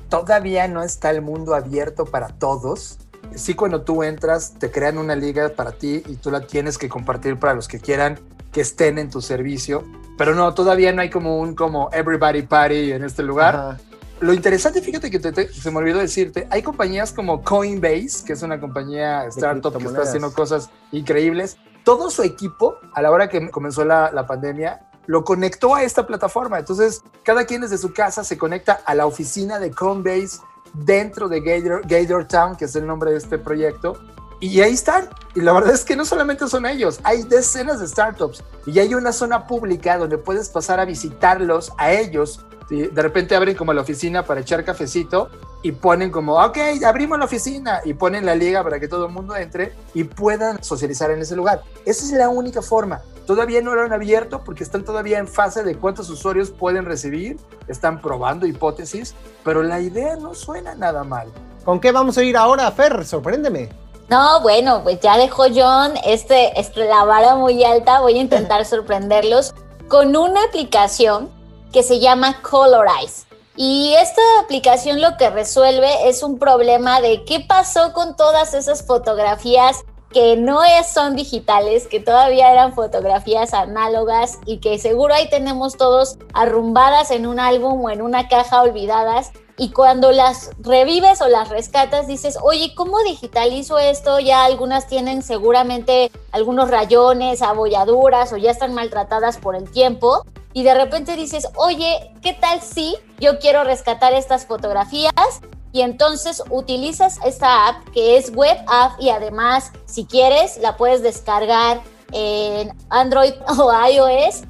Todavía 0.09 0.67
no 0.67 0.83
está 0.83 1.09
el 1.11 1.21
mundo 1.21 1.55
abierto 1.55 2.05
para 2.05 2.27
todos 2.27 2.99
sí 3.35 3.53
cuando 3.53 3.81
tú 3.81 4.03
entras 4.03 4.53
te 4.59 4.71
crean 4.71 4.97
una 4.97 5.15
liga 5.15 5.49
para 5.49 5.71
ti 5.71 6.03
y 6.07 6.15
tú 6.15 6.31
la 6.31 6.45
tienes 6.47 6.77
que 6.77 6.89
compartir 6.89 7.37
para 7.37 7.53
los 7.53 7.67
que 7.67 7.79
quieran 7.79 8.19
que 8.51 8.61
estén 8.61 8.97
en 8.97 9.09
tu 9.09 9.21
servicio. 9.21 9.83
Pero 10.17 10.35
no, 10.35 10.53
todavía 10.53 10.91
no 10.91 11.01
hay 11.01 11.09
como 11.09 11.39
un 11.39 11.55
como 11.55 11.89
everybody 11.93 12.43
party 12.43 12.91
en 12.91 13.03
este 13.03 13.23
lugar. 13.23 13.79
Lo 14.19 14.33
interesante, 14.33 14.81
fíjate 14.81 15.09
que 15.09 15.47
se 15.47 15.71
me 15.71 15.77
olvidó 15.77 15.97
decirte, 15.97 16.47
hay 16.51 16.61
compañías 16.61 17.11
como 17.11 17.41
Coinbase, 17.41 18.23
que 18.23 18.33
es 18.33 18.43
una 18.43 18.59
compañía 18.59 19.25
startup 19.25 19.75
que 19.75 19.85
está 19.85 20.03
haciendo 20.03 20.31
cosas 20.31 20.69
increíbles. 20.91 21.57
Todo 21.83 22.11
su 22.11 22.21
equipo, 22.21 22.75
a 22.93 23.01
la 23.01 23.09
hora 23.09 23.29
que 23.29 23.49
comenzó 23.49 23.83
la, 23.83 24.11
la 24.11 24.27
pandemia, 24.27 24.85
lo 25.07 25.23
conectó 25.23 25.73
a 25.73 25.81
esta 25.81 26.05
plataforma. 26.05 26.59
Entonces, 26.59 27.01
cada 27.23 27.45
quien 27.45 27.61
desde 27.61 27.79
su 27.79 27.93
casa 27.93 28.23
se 28.23 28.37
conecta 28.37 28.81
a 28.85 28.93
la 28.93 29.07
oficina 29.07 29.57
de 29.57 29.71
Coinbase 29.71 30.39
dentro 30.73 31.27
de 31.27 31.41
Gator, 31.41 32.27
Town, 32.27 32.55
que 32.55 32.65
es 32.65 32.75
el 32.75 32.85
nombre 32.85 33.11
de 33.11 33.17
este 33.17 33.37
proyecto. 33.37 33.97
Y 34.39 34.61
ahí 34.61 34.73
están. 34.73 35.09
Y 35.35 35.41
la 35.41 35.53
verdad 35.53 35.73
es 35.73 35.85
que 35.85 35.95
no 35.95 36.03
solamente 36.03 36.47
son 36.47 36.65
ellos, 36.65 36.99
hay 37.03 37.23
decenas 37.23 37.79
de 37.79 37.87
startups. 37.87 38.43
Y 38.65 38.79
hay 38.79 38.93
una 38.95 39.11
zona 39.11 39.47
pública 39.47 39.97
donde 39.97 40.17
puedes 40.17 40.49
pasar 40.49 40.79
a 40.79 40.85
visitarlos, 40.85 41.71
a 41.77 41.91
ellos. 41.91 42.45
De 42.69 43.01
repente 43.01 43.35
abren 43.35 43.55
como 43.55 43.73
la 43.73 43.81
oficina 43.81 44.25
para 44.25 44.41
echar 44.41 44.63
cafecito 44.63 45.29
y 45.61 45.73
ponen 45.73 46.09
como, 46.09 46.43
ok, 46.43 46.57
abrimos 46.85 47.19
la 47.19 47.25
oficina 47.25 47.81
y 47.83 47.93
ponen 47.93 48.25
la 48.25 48.33
liga 48.33 48.63
para 48.63 48.79
que 48.79 48.87
todo 48.87 49.07
el 49.07 49.11
mundo 49.11 49.35
entre 49.35 49.73
y 49.93 50.05
puedan 50.05 50.63
socializar 50.63 51.11
en 51.11 51.19
ese 51.21 51.35
lugar. 51.35 51.63
Esa 51.85 52.05
es 52.05 52.11
la 52.13 52.29
única 52.29 52.61
forma. 52.61 53.01
Todavía 53.31 53.61
no 53.61 53.73
lo 53.73 53.83
han 53.83 53.93
abierto 53.93 54.41
porque 54.43 54.61
están 54.61 54.83
todavía 54.83 55.17
en 55.17 55.25
fase 55.25 55.63
de 55.63 55.77
cuántos 55.77 56.09
usuarios 56.09 56.49
pueden 56.49 56.83
recibir, 56.83 57.37
están 57.69 58.01
probando 58.01 58.45
hipótesis, 58.45 59.15
pero 59.45 59.63
la 59.63 59.79
idea 59.79 60.17
no 60.17 60.35
suena 60.35 60.75
nada 60.75 61.05
mal. 61.05 61.29
¿Con 61.63 61.79
qué 61.79 61.93
vamos 61.93 62.17
a 62.17 62.23
ir 62.23 62.35
ahora, 62.35 62.69
Fer? 62.71 63.05
Sorpréndeme. 63.05 63.69
No, 64.09 64.41
bueno, 64.41 64.83
pues 64.83 64.99
ya 64.99 65.17
dejó 65.17 65.43
John 65.43 65.93
este, 66.03 66.59
este, 66.59 66.83
la 66.83 67.05
vara 67.05 67.35
muy 67.35 67.63
alta. 67.63 68.01
Voy 68.01 68.17
a 68.17 68.21
intentar 68.21 68.65
sorprenderlos 68.65 69.53
con 69.87 70.17
una 70.17 70.43
aplicación 70.43 71.29
que 71.71 71.83
se 71.83 72.01
llama 72.01 72.41
Colorize. 72.41 73.27
Y 73.55 73.93
esta 73.93 74.21
aplicación 74.43 74.99
lo 74.99 75.15
que 75.15 75.29
resuelve 75.29 76.09
es 76.09 76.21
un 76.21 76.37
problema 76.37 76.99
de 76.99 77.23
qué 77.23 77.39
pasó 77.39 77.93
con 77.93 78.17
todas 78.17 78.53
esas 78.53 78.85
fotografías 78.85 79.85
que 80.13 80.35
no 80.35 80.63
es, 80.63 80.87
son 80.87 81.15
digitales, 81.15 81.87
que 81.87 81.99
todavía 81.99 82.51
eran 82.51 82.73
fotografías 82.73 83.53
análogas 83.53 84.39
y 84.45 84.57
que 84.57 84.77
seguro 84.77 85.13
ahí 85.13 85.29
tenemos 85.29 85.77
todos 85.77 86.17
arrumbadas 86.33 87.11
en 87.11 87.25
un 87.25 87.39
álbum 87.39 87.83
o 87.83 87.89
en 87.89 88.01
una 88.01 88.27
caja 88.27 88.61
olvidadas. 88.61 89.31
Y 89.57 89.71
cuando 89.71 90.11
las 90.11 90.51
revives 90.59 91.21
o 91.21 91.27
las 91.27 91.49
rescatas, 91.49 92.07
dices, 92.07 92.37
oye, 92.41 92.73
¿cómo 92.75 92.99
digitalizo 93.03 93.77
esto? 93.77 94.19
Ya 94.19 94.43
algunas 94.43 94.87
tienen 94.87 95.21
seguramente 95.21 96.11
algunos 96.31 96.69
rayones, 96.69 97.41
abolladuras 97.41 98.33
o 98.33 98.37
ya 98.37 98.51
están 98.51 98.73
maltratadas 98.73 99.37
por 99.37 99.55
el 99.55 99.69
tiempo. 99.69 100.25
Y 100.53 100.63
de 100.63 100.73
repente 100.73 101.15
dices, 101.15 101.47
oye, 101.55 102.11
¿qué 102.21 102.33
tal 102.33 102.61
si 102.61 102.95
yo 103.19 103.39
quiero 103.39 103.63
rescatar 103.63 104.13
estas 104.13 104.45
fotografías? 104.45 105.41
Y 105.71 105.81
entonces 105.81 106.43
utilizas 106.49 107.19
esta 107.25 107.67
app 107.67 107.89
que 107.93 108.17
es 108.17 108.33
web 108.35 108.57
app 108.67 108.99
y 108.99 109.09
además 109.09 109.71
si 109.85 110.05
quieres 110.05 110.57
la 110.57 110.77
puedes 110.77 111.01
descargar 111.01 111.81
en 112.11 112.75
Android 112.89 113.33
o 113.57 113.71
iOS. 113.87 114.43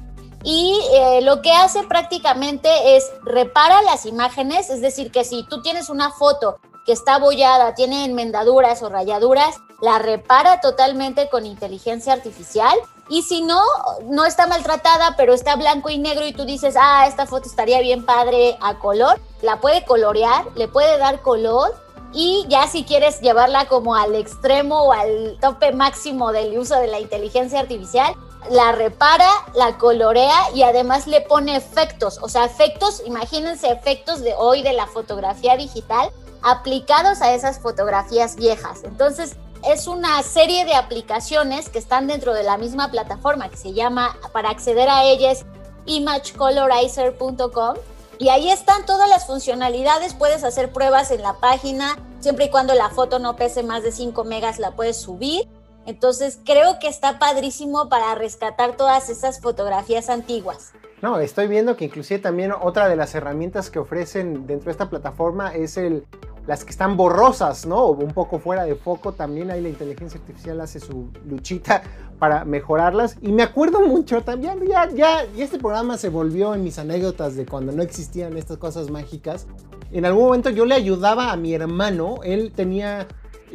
Y 0.44 0.76
eh, 0.92 1.20
lo 1.22 1.40
que 1.40 1.52
hace 1.52 1.84
prácticamente 1.84 2.96
es 2.96 3.08
repara 3.22 3.80
las 3.82 4.06
imágenes, 4.06 4.70
es 4.70 4.80
decir, 4.80 5.12
que 5.12 5.24
si 5.24 5.44
tú 5.44 5.62
tienes 5.62 5.88
una 5.88 6.10
foto 6.10 6.58
que 6.84 6.92
está 6.92 7.14
abollada, 7.14 7.74
tiene 7.76 8.04
enmendaduras 8.04 8.82
o 8.82 8.88
rayaduras, 8.88 9.54
la 9.80 10.00
repara 10.00 10.60
totalmente 10.60 11.28
con 11.28 11.46
inteligencia 11.46 12.12
artificial 12.12 12.76
y 13.12 13.20
si 13.20 13.42
no, 13.42 13.60
no 14.04 14.24
está 14.24 14.46
maltratada, 14.46 15.16
pero 15.18 15.34
está 15.34 15.54
blanco 15.56 15.90
y 15.90 15.98
negro 15.98 16.26
y 16.26 16.32
tú 16.32 16.46
dices, 16.46 16.76
ah, 16.80 17.04
esta 17.06 17.26
foto 17.26 17.46
estaría 17.46 17.78
bien 17.82 18.06
padre 18.06 18.56
a 18.62 18.78
color, 18.78 19.20
la 19.42 19.60
puede 19.60 19.84
colorear, 19.84 20.46
le 20.54 20.66
puede 20.66 20.96
dar 20.96 21.20
color 21.20 21.74
y 22.14 22.46
ya 22.48 22.66
si 22.68 22.84
quieres 22.84 23.20
llevarla 23.20 23.66
como 23.66 23.94
al 23.96 24.14
extremo 24.14 24.84
o 24.84 24.92
al 24.92 25.36
tope 25.42 25.72
máximo 25.72 26.32
del 26.32 26.58
uso 26.58 26.76
de 26.76 26.86
la 26.86 27.00
inteligencia 27.00 27.60
artificial, 27.60 28.14
la 28.48 28.72
repara, 28.72 29.28
la 29.54 29.76
colorea 29.76 30.50
y 30.54 30.62
además 30.62 31.06
le 31.06 31.20
pone 31.20 31.54
efectos, 31.54 32.18
o 32.22 32.30
sea, 32.30 32.46
efectos, 32.46 33.02
imagínense 33.04 33.70
efectos 33.70 34.22
de 34.22 34.32
hoy 34.38 34.62
de 34.62 34.72
la 34.72 34.86
fotografía 34.86 35.58
digital 35.58 36.10
aplicados 36.42 37.20
a 37.20 37.34
esas 37.34 37.60
fotografías 37.60 38.36
viejas. 38.36 38.84
Entonces, 38.84 39.36
es 39.64 39.86
una 39.86 40.22
serie 40.22 40.64
de 40.64 40.74
aplicaciones 40.74 41.68
que 41.68 41.78
están 41.78 42.06
dentro 42.06 42.34
de 42.34 42.42
la 42.42 42.58
misma 42.58 42.90
plataforma 42.90 43.48
que 43.48 43.56
se 43.56 43.72
llama, 43.72 44.16
para 44.32 44.50
acceder 44.50 44.88
a 44.88 45.04
ellas, 45.04 45.44
imagecolorizer.com. 45.86 47.76
Y 48.18 48.28
ahí 48.28 48.50
están 48.50 48.84
todas 48.86 49.08
las 49.08 49.26
funcionalidades, 49.26 50.14
puedes 50.14 50.44
hacer 50.44 50.72
pruebas 50.72 51.10
en 51.10 51.22
la 51.22 51.34
página, 51.34 51.98
siempre 52.20 52.46
y 52.46 52.50
cuando 52.50 52.74
la 52.74 52.90
foto 52.90 53.18
no 53.18 53.36
pese 53.36 53.62
más 53.62 53.82
de 53.82 53.92
5 53.92 54.24
megas 54.24 54.58
la 54.58 54.72
puedes 54.72 54.96
subir. 54.96 55.48
Entonces 55.86 56.38
creo 56.44 56.78
que 56.78 56.88
está 56.88 57.18
padrísimo 57.18 57.88
para 57.88 58.14
rescatar 58.14 58.76
todas 58.76 59.08
esas 59.10 59.40
fotografías 59.40 60.08
antiguas. 60.08 60.72
No, 61.00 61.18
estoy 61.18 61.48
viendo 61.48 61.76
que 61.76 61.86
inclusive 61.86 62.20
también 62.20 62.52
otra 62.52 62.88
de 62.88 62.94
las 62.94 63.12
herramientas 63.16 63.70
que 63.70 63.80
ofrecen 63.80 64.46
dentro 64.46 64.66
de 64.66 64.70
esta 64.70 64.88
plataforma 64.88 65.52
es 65.52 65.76
el 65.76 66.06
las 66.46 66.64
que 66.64 66.70
están 66.70 66.96
borrosas, 66.96 67.66
¿no? 67.66 67.84
O 67.84 67.92
un 67.92 68.12
poco 68.12 68.38
fuera 68.38 68.64
de 68.64 68.74
foco, 68.74 69.12
también 69.12 69.50
ahí 69.50 69.60
la 69.60 69.68
inteligencia 69.68 70.20
artificial 70.20 70.60
hace 70.60 70.80
su 70.80 71.08
luchita 71.28 71.82
para 72.18 72.44
mejorarlas. 72.44 73.16
Y 73.20 73.32
me 73.32 73.42
acuerdo 73.42 73.80
mucho 73.80 74.22
también, 74.22 74.60
ya, 74.66 74.88
ya, 74.90 75.24
y 75.36 75.42
este 75.42 75.58
programa 75.58 75.96
se 75.98 76.08
volvió 76.08 76.54
en 76.54 76.64
mis 76.64 76.78
anécdotas 76.78 77.36
de 77.36 77.46
cuando 77.46 77.72
no 77.72 77.82
existían 77.82 78.36
estas 78.36 78.58
cosas 78.58 78.90
mágicas. 78.90 79.46
En 79.92 80.04
algún 80.04 80.24
momento 80.24 80.50
yo 80.50 80.64
le 80.64 80.74
ayudaba 80.74 81.32
a 81.32 81.36
mi 81.36 81.54
hermano, 81.54 82.16
él 82.24 82.52
tenía 82.54 83.06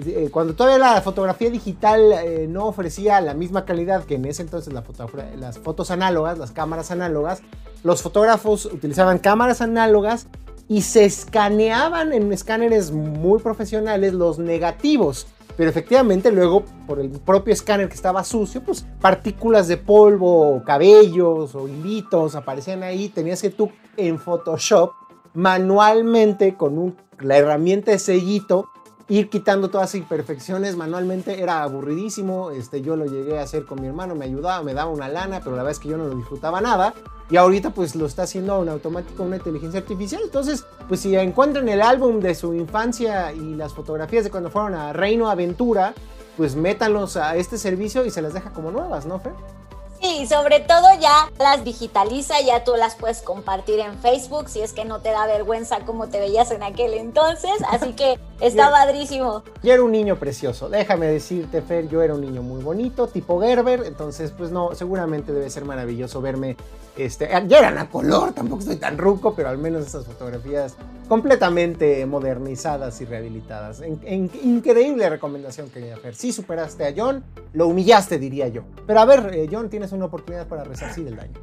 eh, 0.06 0.30
cuando 0.32 0.54
todavía 0.54 0.78
la 0.78 1.02
fotografía 1.02 1.50
digital 1.50 2.12
eh, 2.12 2.45
no 2.47 2.67
ofrecía 2.67 3.19
la 3.19 3.34
misma 3.34 3.65
calidad 3.65 4.04
que 4.04 4.15
en 4.15 4.26
ese 4.26 4.43
entonces 4.43 4.71
la 4.71 4.84
las 5.38 5.58
fotos 5.58 5.89
análogas, 5.89 6.38
las 6.38 6.52
cámaras 6.52 6.91
análogas, 6.91 7.41
los 7.84 8.04
fotógrafos 8.04 8.65
utilizaban 8.65 9.17
cámaras 9.17 9.62
análogas 9.62 10.28
y 10.69 10.82
se 10.82 11.06
escaneaban 11.06 12.13
en 12.13 12.32
escáneres 12.34 12.91
muy 12.91 13.39
profesionales 13.39 14.13
los 14.13 14.39
negativos. 14.39 15.27
Pero 15.56 15.69
efectivamente 15.71 16.32
luego, 16.32 16.65
por 16.86 16.99
el 16.99 17.10
propio 17.10 17.51
escáner 17.51 17.88
que 17.89 17.95
estaba 17.95 18.23
sucio, 18.23 18.62
pues 18.62 18.86
partículas 19.01 19.67
de 19.67 19.77
polvo, 19.77 20.62
cabellos 20.63 21.56
o 21.56 21.67
hilitos 21.67 22.36
aparecían 22.36 22.84
ahí. 22.84 23.10
Tenías 23.10 23.41
que 23.41 23.49
tú 23.49 23.71
en 23.95 24.19
Photoshop 24.19 24.91
manualmente 25.34 26.56
con 26.56 26.95
la 27.19 27.38
herramienta 27.38 27.91
de 27.91 27.99
sellito 27.99 28.69
ir 29.10 29.30
quitando 29.30 29.70
todas 29.70 29.93
las 29.93 29.96
imperfecciones 29.96 30.76
manualmente 30.76 31.41
era 31.41 31.63
aburridísimo. 31.63 32.52
Este, 32.52 32.82
yo 32.82 32.96
lo 32.96 33.06
llegué 33.06 33.39
a 33.39 33.43
hacer 33.43 33.65
con 33.65 33.82
mi 33.82 33.88
hermano, 33.88 34.15
me 34.15 34.26
ayudaba, 34.26 34.63
me 34.63 34.74
daba 34.74 34.91
una 34.91 35.08
lana, 35.08 35.39
pero 35.39 35.52
la 35.52 35.63
verdad 35.63 35.72
es 35.72 35.80
que 35.80 35.89
yo 35.89 35.98
no 35.98 36.06
lo 36.08 36.15
disfrutaba 36.15 36.62
nada. 36.62 36.93
Y 37.30 37.38
ahorita 37.38 37.72
pues 37.72 37.96
lo 37.96 38.06
está 38.06 38.24
haciendo 38.24 38.62
en 38.63 38.70
automático 38.70 39.24
una 39.24 39.38
inteligencia 39.38 39.80
artificial. 39.80 40.22
Entonces, 40.24 40.65
pues 40.88 41.02
si 41.02 41.15
encuentran 41.15 41.67
el 41.70 41.82
álbum 41.82 42.20
de 42.20 42.36
su 42.36 42.54
infancia 42.54 43.34
y 43.34 43.56
las 43.56 43.74
fotografías 43.74 44.24
de 44.24 44.32
cuando 44.32 44.50
fueron 44.50 44.76
a 44.76 44.93
Reino 44.93 45.30
Aventura, 45.30 45.93
pues 46.38 46.56
métanlos 46.56 47.17
a 47.17 47.36
este 47.36 47.58
servicio 47.58 48.06
y 48.06 48.12
se 48.12 48.22
las 48.22 48.34
deja 48.34 48.52
como 48.52 48.72
nuevas, 48.72 49.06
¿no, 49.06 49.20
Fer? 49.20 49.34
Sí, 50.08 50.26
sobre 50.26 50.62
todo 50.62 50.88
ya 51.02 51.30
las 51.38 51.65
digitaliza, 51.65 52.39
ya 52.39 52.63
tú 52.63 52.78
las 52.78 52.96
puedes 52.96 53.22
compartir 53.22 53.80
en 53.80 53.98
Facebook 54.00 54.48
si 54.48 54.62
es 54.62 54.72
que 54.72 54.86
no 54.86 55.02
te 55.02 55.10
da 55.10 55.28
vergüenza 55.28 55.82
como 55.82 56.08
te 56.08 56.17
veías 56.22 56.50
en 56.52 56.63
aquel 56.63 56.93
entonces, 56.93 57.52
así 57.70 57.91
que 57.91 58.17
está 58.39 58.72
padrísimo. 58.72 59.43
Yo 59.63 59.74
era 59.74 59.84
un 59.84 59.91
niño 59.91 60.15
precioso, 60.17 60.70
déjame 60.70 61.08
decirte 61.08 61.62
Fer, 61.62 61.89
yo 61.89 62.02
era 62.02 62.13
un 62.13 62.22
niño 62.22 62.41
muy 62.41 62.63
bonito, 62.63 63.08
tipo 63.08 63.41
Gerber, 63.41 63.84
entonces 63.86 64.32
pues 64.32 64.50
no, 64.50 64.74
seguramente 64.76 65.34
debe 65.34 65.50
ser 65.50 65.65
maravilloso 65.65 66.22
verme 66.22 66.56
este, 66.98 67.30
ya 67.48 67.60
eran 67.60 67.78
a 67.78 67.89
color, 67.89 68.34
tampoco 68.34 68.62
estoy 68.62 68.78
tan 68.78 68.98
ruco, 68.98 69.36
pero 69.36 69.50
al 69.50 69.58
menos 69.58 69.86
esas 69.86 70.06
fotografías 70.06 70.76
completamente 71.08 72.06
modernizadas 72.06 73.00
y 73.02 73.06
rehabilitadas. 73.06 73.82
increíble 74.41 75.08
recomendación, 75.10 75.70
quería 75.70 75.96
hacer. 75.96 76.15
Si 76.15 76.32
superaste 76.32 76.86
a 76.86 76.93
John, 76.96 77.24
lo 77.54 77.67
humillaste, 77.67 78.17
diría 78.17 78.48
yo. 78.48 78.63
Pero 78.86 79.00
a 79.00 79.06
ver, 79.06 79.32
eh, 79.34 79.48
John, 79.50 79.70
tienes 79.70 79.91
una 79.97 80.05
oportunidad 80.05 80.47
para 80.47 80.63
resarcir 80.63 81.07
el 81.07 81.15
daño. 81.15 81.39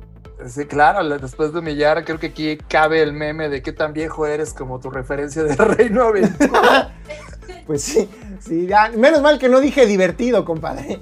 Sí, 0.46 0.66
claro, 0.66 1.08
después 1.18 1.52
de 1.52 1.60
humillar, 1.60 2.04
creo 2.04 2.18
que 2.18 2.26
aquí 2.28 2.58
cabe 2.68 3.02
el 3.02 3.12
meme 3.12 3.48
de 3.48 3.62
qué 3.62 3.72
tan 3.72 3.92
viejo 3.92 4.26
eres 4.26 4.52
como 4.52 4.80
tu 4.80 4.90
referencia 4.90 5.44
de 5.44 5.54
Reino 5.56 6.04
Aventura. 6.04 6.92
Pues 7.66 7.82
sí, 7.82 8.06
sí, 8.40 8.68
menos 8.94 9.22
mal 9.22 9.38
que 9.38 9.48
no 9.48 9.58
dije 9.58 9.86
divertido, 9.86 10.44
compadre. 10.44 10.98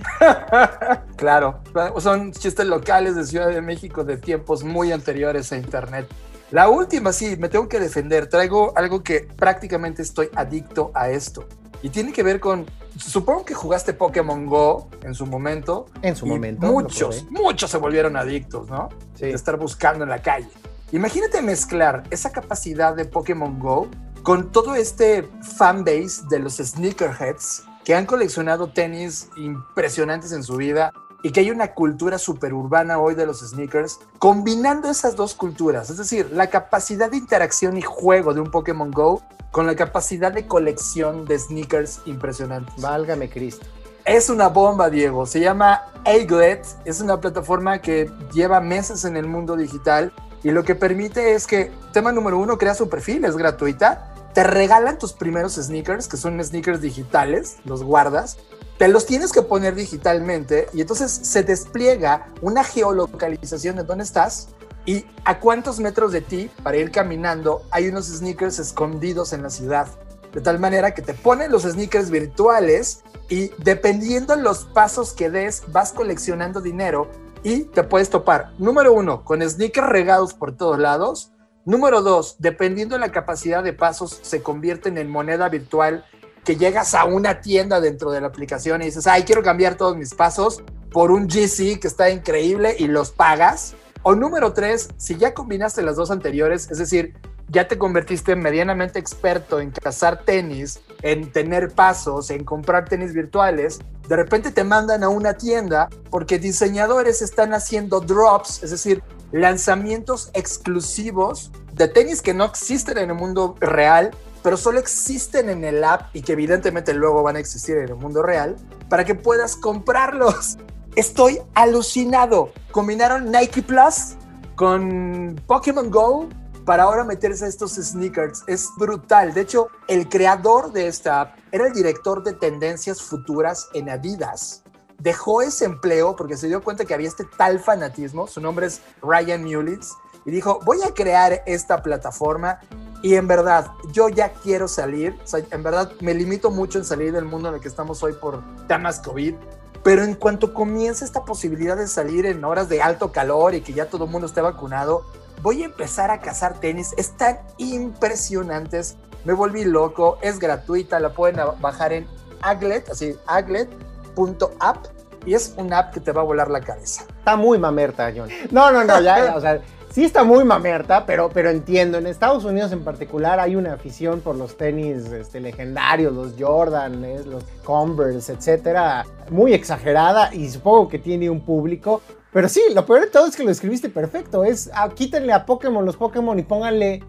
claro, 1.16 1.60
son 1.98 2.30
chistes 2.30 2.66
locales 2.66 3.16
de 3.16 3.24
Ciudad 3.24 3.48
de 3.48 3.60
México 3.60 4.04
de 4.04 4.16
tiempos 4.16 4.62
muy 4.62 4.92
anteriores 4.92 5.50
a 5.50 5.56
Internet. 5.56 6.06
La 6.52 6.68
última, 6.68 7.14
sí, 7.14 7.36
me 7.38 7.48
tengo 7.48 7.66
que 7.66 7.80
defender. 7.80 8.28
Traigo 8.28 8.76
algo 8.76 9.02
que 9.02 9.20
prácticamente 9.20 10.02
estoy 10.02 10.28
adicto 10.34 10.90
a 10.94 11.08
esto. 11.08 11.46
Y 11.82 11.88
tiene 11.88 12.12
que 12.12 12.22
ver 12.22 12.40
con, 12.40 12.66
supongo 12.98 13.46
que 13.46 13.54
jugaste 13.54 13.94
Pokémon 13.94 14.44
Go 14.44 14.90
en 15.02 15.14
su 15.14 15.24
momento. 15.24 15.86
En 16.02 16.14
su 16.14 16.26
momento. 16.26 16.66
Muchos, 16.66 17.24
muchos 17.30 17.70
se 17.70 17.78
volvieron 17.78 18.18
adictos, 18.18 18.68
¿no? 18.68 18.90
Sí. 19.14 19.26
De 19.26 19.32
estar 19.32 19.56
buscando 19.56 20.04
en 20.04 20.10
la 20.10 20.20
calle. 20.20 20.50
Imagínate 20.92 21.40
mezclar 21.40 22.02
esa 22.10 22.30
capacidad 22.30 22.94
de 22.94 23.06
Pokémon 23.06 23.58
Go 23.58 23.88
con 24.22 24.52
todo 24.52 24.74
este 24.74 25.26
fanbase 25.56 26.22
de 26.28 26.38
los 26.38 26.58
sneakerheads 26.58 27.64
que 27.82 27.94
han 27.94 28.04
coleccionado 28.04 28.68
tenis 28.68 29.30
impresionantes 29.38 30.32
en 30.32 30.42
su 30.42 30.56
vida 30.56 30.92
y 31.22 31.30
que 31.30 31.40
hay 31.40 31.50
una 31.50 31.72
cultura 31.72 32.18
superurbana 32.18 32.98
hoy 32.98 33.14
de 33.14 33.26
los 33.26 33.40
sneakers, 33.40 34.00
combinando 34.18 34.90
esas 34.90 35.16
dos 35.16 35.34
culturas, 35.34 35.90
es 35.90 35.98
decir, 35.98 36.30
la 36.32 36.48
capacidad 36.48 37.10
de 37.10 37.16
interacción 37.16 37.76
y 37.76 37.82
juego 37.82 38.34
de 38.34 38.40
un 38.40 38.50
Pokémon 38.50 38.90
Go 38.90 39.22
con 39.50 39.66
la 39.66 39.76
capacidad 39.76 40.32
de 40.32 40.46
colección 40.46 41.24
de 41.26 41.38
sneakers 41.38 42.00
impresionantes. 42.06 42.74
Válgame 42.80 43.28
Cristo. 43.28 43.66
Es 44.04 44.30
una 44.30 44.48
bomba, 44.48 44.90
Diego. 44.90 45.26
Se 45.26 45.38
llama 45.38 45.82
Aglet. 46.04 46.66
Es 46.84 47.00
una 47.00 47.20
plataforma 47.20 47.80
que 47.80 48.10
lleva 48.32 48.60
meses 48.60 49.04
en 49.04 49.16
el 49.16 49.26
mundo 49.26 49.56
digital 49.56 50.12
y 50.42 50.50
lo 50.50 50.64
que 50.64 50.74
permite 50.74 51.34
es 51.34 51.46
que, 51.46 51.70
tema 51.92 52.10
número 52.10 52.38
uno, 52.38 52.58
crea 52.58 52.74
su 52.74 52.88
perfil, 52.88 53.24
es 53.24 53.36
gratuita 53.36 54.12
te 54.32 54.44
regalan 54.44 54.98
tus 54.98 55.12
primeros 55.12 55.54
sneakers, 55.54 56.08
que 56.08 56.16
son 56.16 56.42
sneakers 56.42 56.80
digitales, 56.80 57.58
los 57.64 57.82
guardas, 57.82 58.38
los 58.88 59.06
tienes 59.06 59.32
que 59.32 59.42
poner 59.42 59.74
digitalmente 59.74 60.68
y 60.72 60.80
entonces 60.80 61.10
se 61.10 61.42
despliega 61.42 62.28
una 62.40 62.64
geolocalización 62.64 63.76
de 63.76 63.84
dónde 63.84 64.04
estás 64.04 64.48
y 64.84 65.06
a 65.24 65.38
cuántos 65.38 65.78
metros 65.78 66.12
de 66.12 66.20
ti 66.20 66.50
para 66.62 66.76
ir 66.76 66.90
caminando 66.90 67.62
hay 67.70 67.88
unos 67.88 68.06
sneakers 68.06 68.58
escondidos 68.58 69.32
en 69.32 69.42
la 69.42 69.50
ciudad. 69.50 69.86
De 70.32 70.40
tal 70.40 70.58
manera 70.58 70.94
que 70.94 71.02
te 71.02 71.14
ponen 71.14 71.52
los 71.52 71.62
sneakers 71.62 72.10
virtuales 72.10 73.04
y 73.28 73.50
dependiendo 73.58 74.34
los 74.36 74.64
pasos 74.64 75.12
que 75.12 75.30
des 75.30 75.62
vas 75.68 75.92
coleccionando 75.92 76.60
dinero 76.60 77.10
y 77.42 77.64
te 77.64 77.82
puedes 77.82 78.10
topar, 78.10 78.52
número 78.58 78.92
uno, 78.92 79.24
con 79.24 79.42
sneakers 79.42 79.88
regados 79.88 80.34
por 80.34 80.56
todos 80.56 80.78
lados 80.78 81.32
Número 81.64 82.02
dos, 82.02 82.34
dependiendo 82.40 82.96
de 82.96 83.00
la 83.00 83.12
capacidad 83.12 83.62
de 83.62 83.72
pasos, 83.72 84.18
se 84.22 84.42
convierten 84.42 84.98
en 84.98 85.08
moneda 85.08 85.48
virtual 85.48 86.04
que 86.44 86.56
llegas 86.56 86.94
a 86.94 87.04
una 87.04 87.40
tienda 87.40 87.80
dentro 87.80 88.10
de 88.10 88.20
la 88.20 88.26
aplicación 88.26 88.82
y 88.82 88.86
dices, 88.86 89.06
ay, 89.06 89.22
quiero 89.22 89.42
cambiar 89.42 89.76
todos 89.76 89.96
mis 89.96 90.14
pasos 90.14 90.62
por 90.90 91.10
un 91.10 91.28
GC 91.28 91.80
que 91.80 91.88
está 91.88 92.10
increíble 92.10 92.76
y 92.78 92.86
los 92.86 93.10
pagas. 93.10 93.74
O 94.02 94.14
número 94.14 94.52
tres, 94.52 94.88
si 94.96 95.16
ya 95.16 95.32
combinaste 95.32 95.82
las 95.82 95.96
dos 95.96 96.10
anteriores, 96.10 96.70
es 96.70 96.78
decir, 96.78 97.14
ya 97.48 97.68
te 97.68 97.78
convertiste 97.78 98.34
medianamente 98.34 98.98
experto 98.98 99.60
en 99.60 99.70
cazar 99.70 100.24
tenis, 100.24 100.80
en 101.02 101.30
tener 101.30 101.70
pasos, 101.70 102.30
en 102.30 102.44
comprar 102.44 102.88
tenis 102.88 103.12
virtuales, 103.12 103.78
de 104.08 104.16
repente 104.16 104.50
te 104.50 104.64
mandan 104.64 105.04
a 105.04 105.08
una 105.08 105.34
tienda 105.34 105.88
porque 106.10 106.38
diseñadores 106.38 107.22
están 107.22 107.54
haciendo 107.54 108.00
drops, 108.00 108.62
es 108.62 108.70
decir, 108.70 109.02
lanzamientos 109.32 110.30
exclusivos 110.34 111.52
de 111.72 111.88
tenis 111.88 112.22
que 112.22 112.34
no 112.34 112.44
existen 112.44 112.98
en 112.98 113.10
el 113.10 113.16
mundo 113.16 113.54
real, 113.60 114.10
pero 114.42 114.56
solo 114.56 114.78
existen 114.78 115.48
en 115.48 115.64
el 115.64 115.84
app 115.84 116.14
y 116.14 116.22
que 116.22 116.32
evidentemente 116.32 116.92
luego 116.94 117.22
van 117.22 117.36
a 117.36 117.38
existir 117.38 117.76
en 117.76 117.88
el 117.88 117.94
mundo 117.94 118.22
real, 118.22 118.56
para 118.88 119.04
que 119.04 119.14
puedas 119.14 119.56
comprarlos. 119.56 120.58
Estoy 120.96 121.40
alucinado. 121.54 122.52
Combinaron 122.70 123.30
Nike 123.30 123.62
Plus 123.62 124.16
con 124.56 125.40
Pokémon 125.46 125.90
Go 125.90 126.28
para 126.64 126.84
ahora 126.84 127.04
meterse 127.04 127.44
a 127.44 127.48
estos 127.48 127.72
sneakers. 127.74 128.44
Es 128.46 128.68
brutal. 128.76 129.32
De 129.32 129.40
hecho, 129.40 129.68
el 129.88 130.08
creador 130.08 130.72
de 130.72 130.88
esta 130.88 131.22
app 131.22 131.38
era 131.50 131.66
el 131.66 131.72
director 131.72 132.22
de 132.22 132.34
tendencias 132.34 133.02
futuras 133.02 133.68
en 133.74 133.88
Adidas. 133.88 134.62
Dejó 134.98 135.42
ese 135.42 135.64
empleo 135.64 136.14
porque 136.14 136.36
se 136.36 136.48
dio 136.48 136.62
cuenta 136.62 136.84
que 136.84 136.94
había 136.94 137.08
este 137.08 137.24
tal 137.36 137.58
fanatismo. 137.58 138.26
Su 138.26 138.40
nombre 138.40 138.66
es 138.66 138.80
Ryan 139.02 139.42
Mulitz. 139.42 139.92
Y 140.24 140.30
dijo, 140.30 140.60
voy 140.64 140.78
a 140.82 140.94
crear 140.94 141.42
esta 141.46 141.82
plataforma 141.82 142.60
y 143.02 143.16
en 143.16 143.26
verdad, 143.26 143.72
yo 143.90 144.08
ya 144.08 144.32
quiero 144.32 144.68
salir. 144.68 145.18
O 145.24 145.26
sea, 145.26 145.42
en 145.50 145.62
verdad, 145.62 145.90
me 146.00 146.14
limito 146.14 146.50
mucho 146.50 146.78
en 146.78 146.84
salir 146.84 147.12
del 147.12 147.24
mundo 147.24 147.48
en 147.48 147.56
el 147.56 147.60
que 147.60 147.68
estamos 147.68 148.00
hoy 148.04 148.12
por 148.12 148.40
temas 148.68 149.00
COVID. 149.00 149.34
Pero 149.82 150.04
en 150.04 150.14
cuanto 150.14 150.54
comience 150.54 151.04
esta 151.04 151.24
posibilidad 151.24 151.76
de 151.76 151.88
salir 151.88 152.26
en 152.26 152.44
horas 152.44 152.68
de 152.68 152.80
alto 152.80 153.10
calor 153.10 153.54
y 153.54 153.60
que 153.60 153.72
ya 153.72 153.86
todo 153.86 154.04
el 154.04 154.10
mundo 154.10 154.28
esté 154.28 154.40
vacunado, 154.40 155.04
voy 155.42 155.62
a 155.62 155.66
empezar 155.66 156.12
a 156.12 156.20
cazar 156.20 156.60
tenis. 156.60 156.94
Están 156.96 157.40
impresionantes. 157.58 158.96
Me 159.24 159.32
volví 159.32 159.64
loco. 159.64 160.18
Es 160.22 160.38
gratuita. 160.38 161.00
La 161.00 161.12
pueden 161.12 161.40
bajar 161.60 161.92
en 161.92 162.06
Aglet, 162.40 162.88
así, 162.88 163.16
aglet.app. 163.26 164.86
Y 165.24 165.34
es 165.34 165.54
una 165.56 165.78
app 165.78 165.94
que 165.94 166.00
te 166.00 166.12
va 166.12 166.20
a 166.20 166.24
volar 166.24 166.50
la 166.50 166.60
cabeza. 166.60 167.04
Está 167.18 167.36
muy 167.36 167.58
mamerta, 167.58 168.12
John. 168.14 168.28
No, 168.50 168.70
no, 168.72 168.84
no, 168.84 169.00
ya, 169.00 169.24
ya 169.24 169.36
o 169.36 169.40
sea, 169.40 169.60
sí 169.92 170.04
está 170.04 170.24
muy 170.24 170.44
mamerta, 170.44 171.04
pero, 171.06 171.28
pero 171.28 171.50
entiendo. 171.50 171.98
En 171.98 172.06
Estados 172.06 172.44
Unidos 172.44 172.72
en 172.72 172.82
particular 172.82 173.38
hay 173.38 173.56
una 173.56 173.74
afición 173.74 174.20
por 174.20 174.36
los 174.36 174.56
tenis 174.56 175.06
este, 175.12 175.40
legendarios, 175.40 176.12
los 176.12 176.32
Jordan, 176.38 177.02
los 177.30 177.44
Converse, 177.64 178.32
etcétera, 178.32 179.04
muy 179.30 179.52
exagerada 179.52 180.34
y 180.34 180.48
supongo 180.48 180.88
que 180.88 180.98
tiene 180.98 181.28
un 181.28 181.40
público. 181.40 182.00
Pero 182.32 182.48
sí, 182.48 182.62
lo 182.74 182.86
peor 182.86 183.02
de 183.02 183.06
todo 183.08 183.26
es 183.26 183.36
que 183.36 183.44
lo 183.44 183.50
escribiste 183.50 183.90
perfecto. 183.90 184.44
Es 184.44 184.70
ah, 184.74 184.88
quítenle 184.88 185.32
a 185.32 185.44
Pokémon 185.44 185.84
los 185.84 185.96
Pokémon 185.96 186.38
y 186.38 186.42
pónganle 186.42 187.02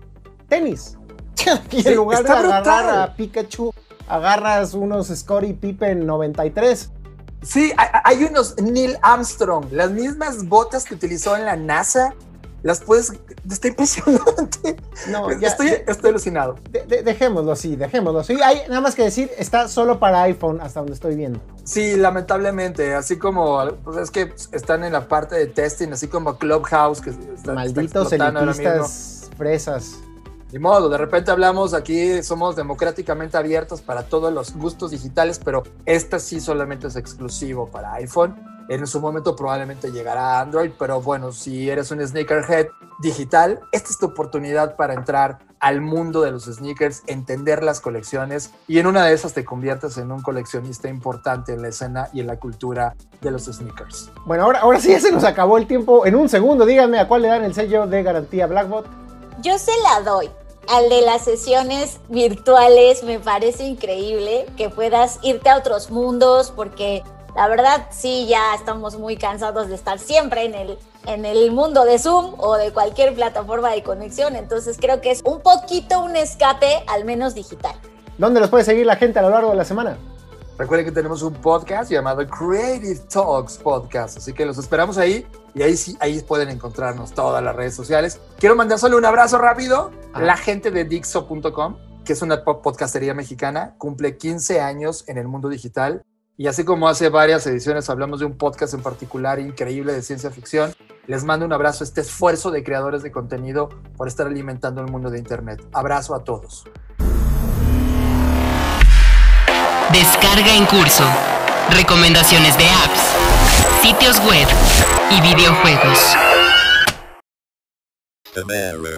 tenis. 0.49 0.97
y 1.71 1.87
en 1.87 1.95
lugar 1.95 2.23
de 2.23 2.29
agarrar 2.29 2.99
a 2.99 3.15
Pikachu, 3.15 3.73
agarras 4.07 4.73
unos 4.73 5.07
Scottie 5.07 5.53
Pippen 5.53 6.05
93. 6.05 6.91
Sí, 7.41 7.73
hay 7.77 8.23
unos 8.23 8.55
Neil 8.61 8.97
Armstrong, 9.01 9.65
las 9.71 9.91
mismas 9.91 10.47
botas 10.47 10.85
que 10.85 10.95
utilizó 10.95 11.35
en 11.35 11.43
la 11.45 11.57
NASA 11.57 12.13
las 12.63 12.81
puedes. 12.81 13.13
Está 13.49 13.67
impresionante. 13.67 14.77
No, 15.09 15.29
ya, 15.37 15.49
estoy, 15.49 15.67
estoy 15.85 16.09
alucinado. 16.09 16.55
dejémoslo 16.87 17.51
así, 17.51 17.75
dejémoslo 17.75 18.21
así. 18.21 18.41
Hay 18.41 18.61
nada 18.69 18.81
más 18.81 18.95
que 18.95 19.03
decir, 19.03 19.29
está 19.37 19.67
solo 19.67 19.99
para 19.99 20.23
iPhone 20.23 20.61
hasta 20.61 20.79
donde 20.79 20.93
estoy 20.93 21.15
viendo. 21.15 21.39
Sí, 21.65 21.97
lamentablemente. 21.97 22.95
Así 22.95 23.17
como. 23.17 23.61
Pues 23.83 23.97
es 23.97 24.11
que 24.11 24.33
están 24.53 24.83
en 24.83 24.93
la 24.93 25.07
parte 25.07 25.35
de 25.35 25.47
testing, 25.47 25.89
así 25.89 26.07
como 26.07 26.37
Clubhouse, 26.37 27.01
que 27.01 27.11
está, 27.11 27.53
Malditos 27.53 28.11
elitistas 28.11 29.29
fresas. 29.37 29.97
Ni 30.53 30.59
modo, 30.59 30.87
de 30.87 30.99
repente 30.99 31.31
hablamos 31.31 31.73
aquí, 31.73 32.21
somos 32.21 32.55
democráticamente 32.55 33.35
abiertos 33.35 33.81
para 33.81 34.03
todos 34.03 34.31
los 34.31 34.55
gustos 34.55 34.91
digitales, 34.91 35.41
pero 35.43 35.63
esta 35.87 36.19
sí 36.19 36.39
solamente 36.39 36.85
es 36.85 36.95
exclusivo 36.95 37.69
para 37.69 37.93
iPhone 37.93 38.52
en 38.69 38.87
su 38.87 38.99
momento 38.99 39.35
probablemente 39.35 39.91
llegará 39.91 40.37
a 40.37 40.41
Android, 40.41 40.71
pero 40.77 41.01
bueno, 41.01 41.31
si 41.31 41.69
eres 41.69 41.91
un 41.91 42.05
sneakerhead 42.05 42.67
digital, 42.99 43.59
esta 43.71 43.89
es 43.89 43.97
tu 43.97 44.07
oportunidad 44.07 44.75
para 44.75 44.93
entrar 44.93 45.39
al 45.59 45.79
mundo 45.79 46.21
de 46.21 46.31
los 46.31 46.43
sneakers, 46.43 47.03
entender 47.07 47.63
las 47.63 47.79
colecciones 47.79 48.51
y 48.67 48.79
en 48.79 48.87
una 48.87 49.05
de 49.05 49.13
esas 49.13 49.33
te 49.33 49.45
conviertes 49.45 49.97
en 49.97 50.11
un 50.11 50.21
coleccionista 50.21 50.89
importante 50.89 51.53
en 51.53 51.61
la 51.61 51.69
escena 51.69 52.09
y 52.13 52.19
en 52.19 52.27
la 52.27 52.37
cultura 52.37 52.95
de 53.21 53.31
los 53.31 53.45
sneakers. 53.45 54.11
Bueno, 54.25 54.43
ahora, 54.43 54.59
ahora 54.59 54.79
sí 54.81 54.89
ya 54.89 54.99
se 54.99 55.11
nos 55.11 55.23
acabó 55.23 55.57
el 55.57 55.65
tiempo. 55.65 56.05
En 56.05 56.15
un 56.15 56.27
segundo, 56.27 56.65
díganme 56.65 56.99
a 56.99 57.07
cuál 57.07 57.21
le 57.21 57.29
dan 57.29 57.45
el 57.45 57.53
sello 57.53 57.87
de 57.87 58.03
garantía 58.03 58.45
Blackbot. 58.47 58.85
Yo 59.41 59.57
se 59.57 59.71
la 59.83 60.01
doy. 60.01 60.29
Al 60.69 60.89
de 60.89 61.01
las 61.01 61.23
sesiones 61.23 61.99
virtuales 62.09 63.03
me 63.03 63.19
parece 63.19 63.65
increíble 63.65 64.45
que 64.57 64.69
puedas 64.69 65.19
irte 65.21 65.49
a 65.49 65.57
otros 65.57 65.91
mundos 65.91 66.51
porque 66.55 67.03
la 67.35 67.47
verdad, 67.47 67.87
sí, 67.89 68.27
ya 68.27 68.53
estamos 68.53 68.99
muy 68.99 69.17
cansados 69.17 69.67
de 69.67 69.75
estar 69.75 69.97
siempre 69.97 70.45
en 70.45 70.53
el, 70.53 70.77
en 71.07 71.25
el 71.25 71.51
mundo 71.51 71.83
de 71.83 71.97
Zoom 71.97 72.35
o 72.37 72.55
de 72.57 72.71
cualquier 72.71 73.15
plataforma 73.15 73.71
de 73.71 73.81
conexión. 73.81 74.35
Entonces 74.35 74.77
creo 74.79 75.01
que 75.01 75.09
es 75.09 75.21
un 75.25 75.41
poquito 75.41 76.01
un 76.01 76.15
escape, 76.15 76.83
al 76.87 77.05
menos 77.05 77.33
digital. 77.33 77.73
¿Dónde 78.19 78.39
los 78.39 78.49
puede 78.49 78.63
seguir 78.63 78.85
la 78.85 78.97
gente 78.97 79.17
a 79.17 79.23
lo 79.23 79.31
largo 79.31 79.49
de 79.49 79.55
la 79.55 79.65
semana? 79.65 79.97
Recuerden 80.59 80.85
que 80.85 80.91
tenemos 80.91 81.23
un 81.23 81.33
podcast 81.33 81.91
llamado 81.91 82.27
Creative 82.27 82.99
Talks 83.11 83.57
Podcast, 83.57 84.19
así 84.19 84.33
que 84.33 84.45
los 84.45 84.59
esperamos 84.59 84.99
ahí 84.99 85.25
y 85.55 85.63
ahí 85.63 85.75
sí, 85.75 85.97
ahí 85.99 86.21
pueden 86.21 86.49
encontrarnos 86.49 87.13
todas 87.13 87.43
las 87.43 87.55
redes 87.55 87.73
sociales. 87.73 88.19
Quiero 88.37 88.55
mandar 88.55 88.77
solo 88.77 88.97
un 88.97 89.05
abrazo 89.05 89.39
rápido 89.39 89.89
a 90.13 90.21
la 90.21 90.37
gente 90.37 90.69
de 90.69 90.85
Dixo.com, 90.85 91.77
que 92.05 92.13
es 92.13 92.21
una 92.21 92.43
podcastería 92.43 93.15
mexicana, 93.15 93.73
cumple 93.79 94.15
15 94.17 94.61
años 94.61 95.03
en 95.07 95.17
el 95.17 95.27
mundo 95.27 95.49
digital 95.49 96.03
y 96.37 96.47
así 96.47 96.63
como 96.63 96.87
hace 96.87 97.09
varias 97.09 97.45
ediciones 97.45 97.89
hablamos 97.89 98.19
de 98.19 98.25
un 98.25 98.37
podcast 98.37 98.73
en 98.73 98.81
particular 98.81 99.39
increíble 99.39 99.93
de 99.93 100.01
ciencia 100.01 100.31
ficción, 100.31 100.73
les 101.05 101.23
mando 101.23 101.45
un 101.45 101.53
abrazo 101.53 101.83
a 101.83 101.87
este 101.87 102.01
esfuerzo 102.01 102.49
de 102.49 102.63
creadores 102.63 103.03
de 103.03 103.11
contenido 103.11 103.69
por 103.97 104.07
estar 104.07 104.25
alimentando 104.25 104.81
el 104.81 104.91
mundo 104.91 105.09
de 105.09 105.19
Internet. 105.19 105.61
Abrazo 105.73 106.15
a 106.15 106.23
todos. 106.23 106.63
Descarga 109.91 110.55
en 110.55 110.65
curso. 110.65 111.03
Recomendaciones 111.69 112.57
de 112.57 112.67
apps, 112.67 113.81
sitios 113.81 114.19
web 114.25 114.47
y 115.11 115.21
videojuegos. 115.21 116.15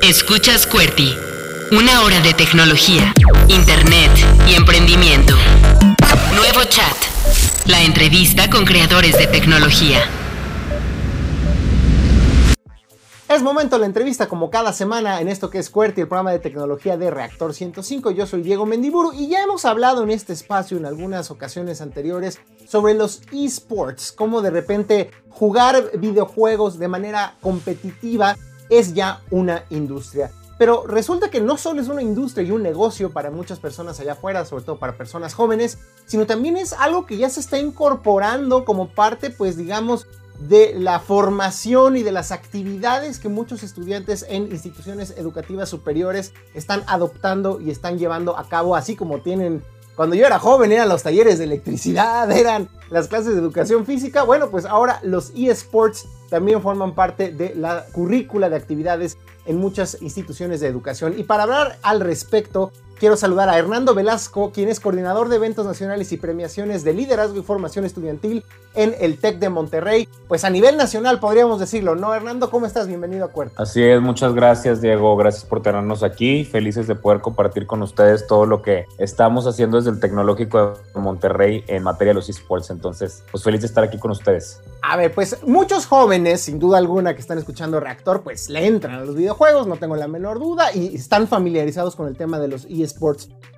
Escuchas 0.02 0.66
QWERTY. 0.66 1.18
Una 1.72 2.02
hora 2.04 2.22
de 2.22 2.34
tecnología, 2.34 3.14
internet 3.48 4.12
y 4.48 4.54
emprendimiento. 4.54 5.36
Nuevo 6.36 6.64
chat. 6.66 7.15
La 7.68 7.82
entrevista 7.82 8.48
con 8.48 8.64
creadores 8.64 9.18
de 9.18 9.26
tecnología. 9.26 9.98
Es 13.28 13.42
momento 13.42 13.78
de 13.78 13.80
la 13.80 13.86
entrevista 13.88 14.28
como 14.28 14.52
cada 14.52 14.72
semana 14.72 15.20
en 15.20 15.28
esto 15.30 15.50
que 15.50 15.58
es 15.58 15.72
QWERTY, 15.72 16.02
el 16.02 16.08
programa 16.08 16.32
de 16.32 16.38
tecnología 16.38 16.96
de 16.96 17.10
Reactor 17.10 17.56
105. 17.56 18.12
Yo 18.12 18.28
soy 18.28 18.44
Diego 18.44 18.68
Mendiburu 18.68 19.14
y 19.14 19.30
ya 19.30 19.42
hemos 19.42 19.66
hablado 19.66 20.04
en 20.04 20.12
este 20.12 20.32
espacio 20.32 20.78
en 20.78 20.86
algunas 20.86 21.32
ocasiones 21.32 21.82
anteriores 21.82 22.40
sobre 22.68 22.94
los 22.94 23.24
esports, 23.32 24.12
cómo 24.12 24.44
de 24.44 24.52
repente 24.52 25.10
jugar 25.30 25.98
videojuegos 25.98 26.78
de 26.78 26.88
manera 26.88 27.34
competitiva 27.42 28.38
es 28.70 28.94
ya 28.94 29.22
una 29.32 29.64
industria. 29.72 30.30
Pero 30.58 30.86
resulta 30.88 31.30
que 31.30 31.42
no 31.42 31.58
solo 31.58 31.82
es 31.82 31.90
una 31.90 32.02
industria 32.02 32.48
y 32.48 32.52
un 32.52 32.64
negocio 32.64 33.12
para 33.12 33.30
muchas 33.30 33.60
personas 33.60 34.00
allá 34.00 34.14
afuera, 34.14 34.46
sobre 34.46 34.64
todo 34.64 34.78
para 34.78 34.98
personas 34.98 35.34
jóvenes, 35.34 35.80
sino 36.06 36.26
también 36.26 36.56
es 36.56 36.74
algo 36.74 37.06
que 37.06 37.18
ya 37.18 37.30
se 37.30 37.42
está 37.42 37.60
incorporando 37.60 38.64
como 38.64 38.88
parte, 38.88 39.30
pues 39.30 39.58
digamos, 39.58 40.08
de 40.40 40.74
la 40.78 41.00
formación 41.00 41.98
y 41.98 42.04
de 42.04 42.12
las 42.12 42.32
actividades 42.32 43.20
que 43.20 43.30
muchos 43.30 43.64
estudiantes 43.64 44.26
en 44.28 44.44
instituciones 44.44 45.14
educativas 45.18 45.70
superiores 45.70 46.34
están 46.54 46.84
adoptando 46.88 47.60
y 47.62 47.70
están 47.70 47.98
llevando 47.98 48.38
a 48.38 48.48
cabo, 48.48 48.76
así 48.76 48.96
como 48.96 49.20
tienen 49.20 49.64
cuando 49.96 50.16
yo 50.16 50.26
era 50.26 50.40
joven 50.40 50.72
eran 50.72 50.90
los 50.90 51.04
talleres 51.04 51.38
de 51.38 51.46
electricidad, 51.46 52.32
eran 52.38 52.68
las 52.90 53.08
clases 53.08 53.34
de 53.34 53.40
educación 53.40 53.86
física. 53.86 54.24
Bueno, 54.24 54.50
pues 54.50 54.66
ahora 54.66 55.00
los 55.04 55.32
eSports 55.36 56.08
también 56.30 56.62
forman 56.62 56.96
parte 56.96 57.32
de 57.32 57.56
la 57.56 57.86
currícula 57.92 58.50
de 58.50 58.56
actividades 58.56 59.18
en 59.46 59.58
muchas 59.58 60.02
instituciones 60.02 60.60
de 60.60 60.68
educación. 60.68 61.16
Y 61.18 61.24
para 61.24 61.44
hablar 61.44 61.78
al 61.82 62.00
respecto, 62.00 62.72
quiero 63.00 63.18
saludar 63.18 63.50
a 63.50 63.58
Hernando 63.58 63.94
Velasco, 63.94 64.52
quien 64.52 64.70
es 64.70 64.80
coordinador 64.80 65.30
de 65.30 65.38
eventos 65.38 65.66
nacionales 65.66 66.12
y 66.12 66.18
premiaciones 66.18 66.84
de 66.84 66.94
liderazgo 66.94 67.38
y 67.40 67.44
formación 67.44 67.86
estudiantil 67.86 68.44
en 68.74 68.96
el 69.00 69.18
TEC 69.18 69.40
de 69.40 69.50
Monterrey. 69.50 70.10
Pues 70.28 70.44
a 70.44 70.50
nivel 70.50 70.78
nacional 70.78 71.20
podríamos 71.20 71.60
decirlo, 71.60 71.96
¿no? 71.96 72.14
Hernando, 72.14 72.50
¿cómo 72.50 72.66
estás? 72.66 72.88
Bienvenido 72.88 73.26
a 73.26 73.28
Cuerpo. 73.30 73.62
Así 73.62 73.84
es, 73.84 74.02
muchas 74.02 74.34
gracias 74.34 74.82
Diego, 74.82 75.16
gracias 75.16 75.46
por 75.46 75.62
tenernos 75.62 76.04
aquí, 76.04 76.46
felices 76.46 76.88
de 76.88 76.96
poder 76.96 77.22
compartir 77.22 77.68
con 77.68 77.82
ustedes 77.82 78.28
todo 78.28 78.46
lo 78.46 78.62
que 78.62 78.86
estamos 78.98 79.48
haciendo 79.48 79.78
desde 79.78 79.92
el 79.92 80.00
Tecnológico 80.00 80.74
de 80.94 81.00
Monterrey 81.00 81.64
en 81.68 81.84
materia 81.84 82.12
de 82.12 82.16
los 82.16 82.30
esports. 82.30 82.70
Entonces, 82.70 83.24
pues 83.32 83.44
feliz 83.44 83.62
de 83.62 83.68
estar 83.68 83.84
aquí 83.84 83.98
con 83.98 84.12
ustedes. 84.12 84.62
A 84.82 84.98
ver, 84.98 85.14
pues 85.14 85.38
muchos 85.46 85.88
jóvenes, 85.88 86.42
sin 86.42 86.60
duda 86.60 86.78
alguna, 86.78 87.16
que 87.16 87.22
están 87.22 87.38
escuchando 87.38 87.80
Reactor, 87.80 88.22
pues 88.22 88.50
le 88.50 88.68
entran 88.68 88.96
a 88.96 89.04
los 89.04 89.16
videojuegos, 89.16 89.66
no 89.68 89.78
tengo 89.78 89.96
la 89.96 90.08
menor 90.08 90.40
duda, 90.40 90.74
y 90.74 90.96
están 90.96 91.28
familiarizados 91.28 91.96
con 91.96 92.08
el 92.08 92.16
tema 92.16 92.40
de 92.40 92.48
los 92.48 92.66
eSports. 92.66 92.85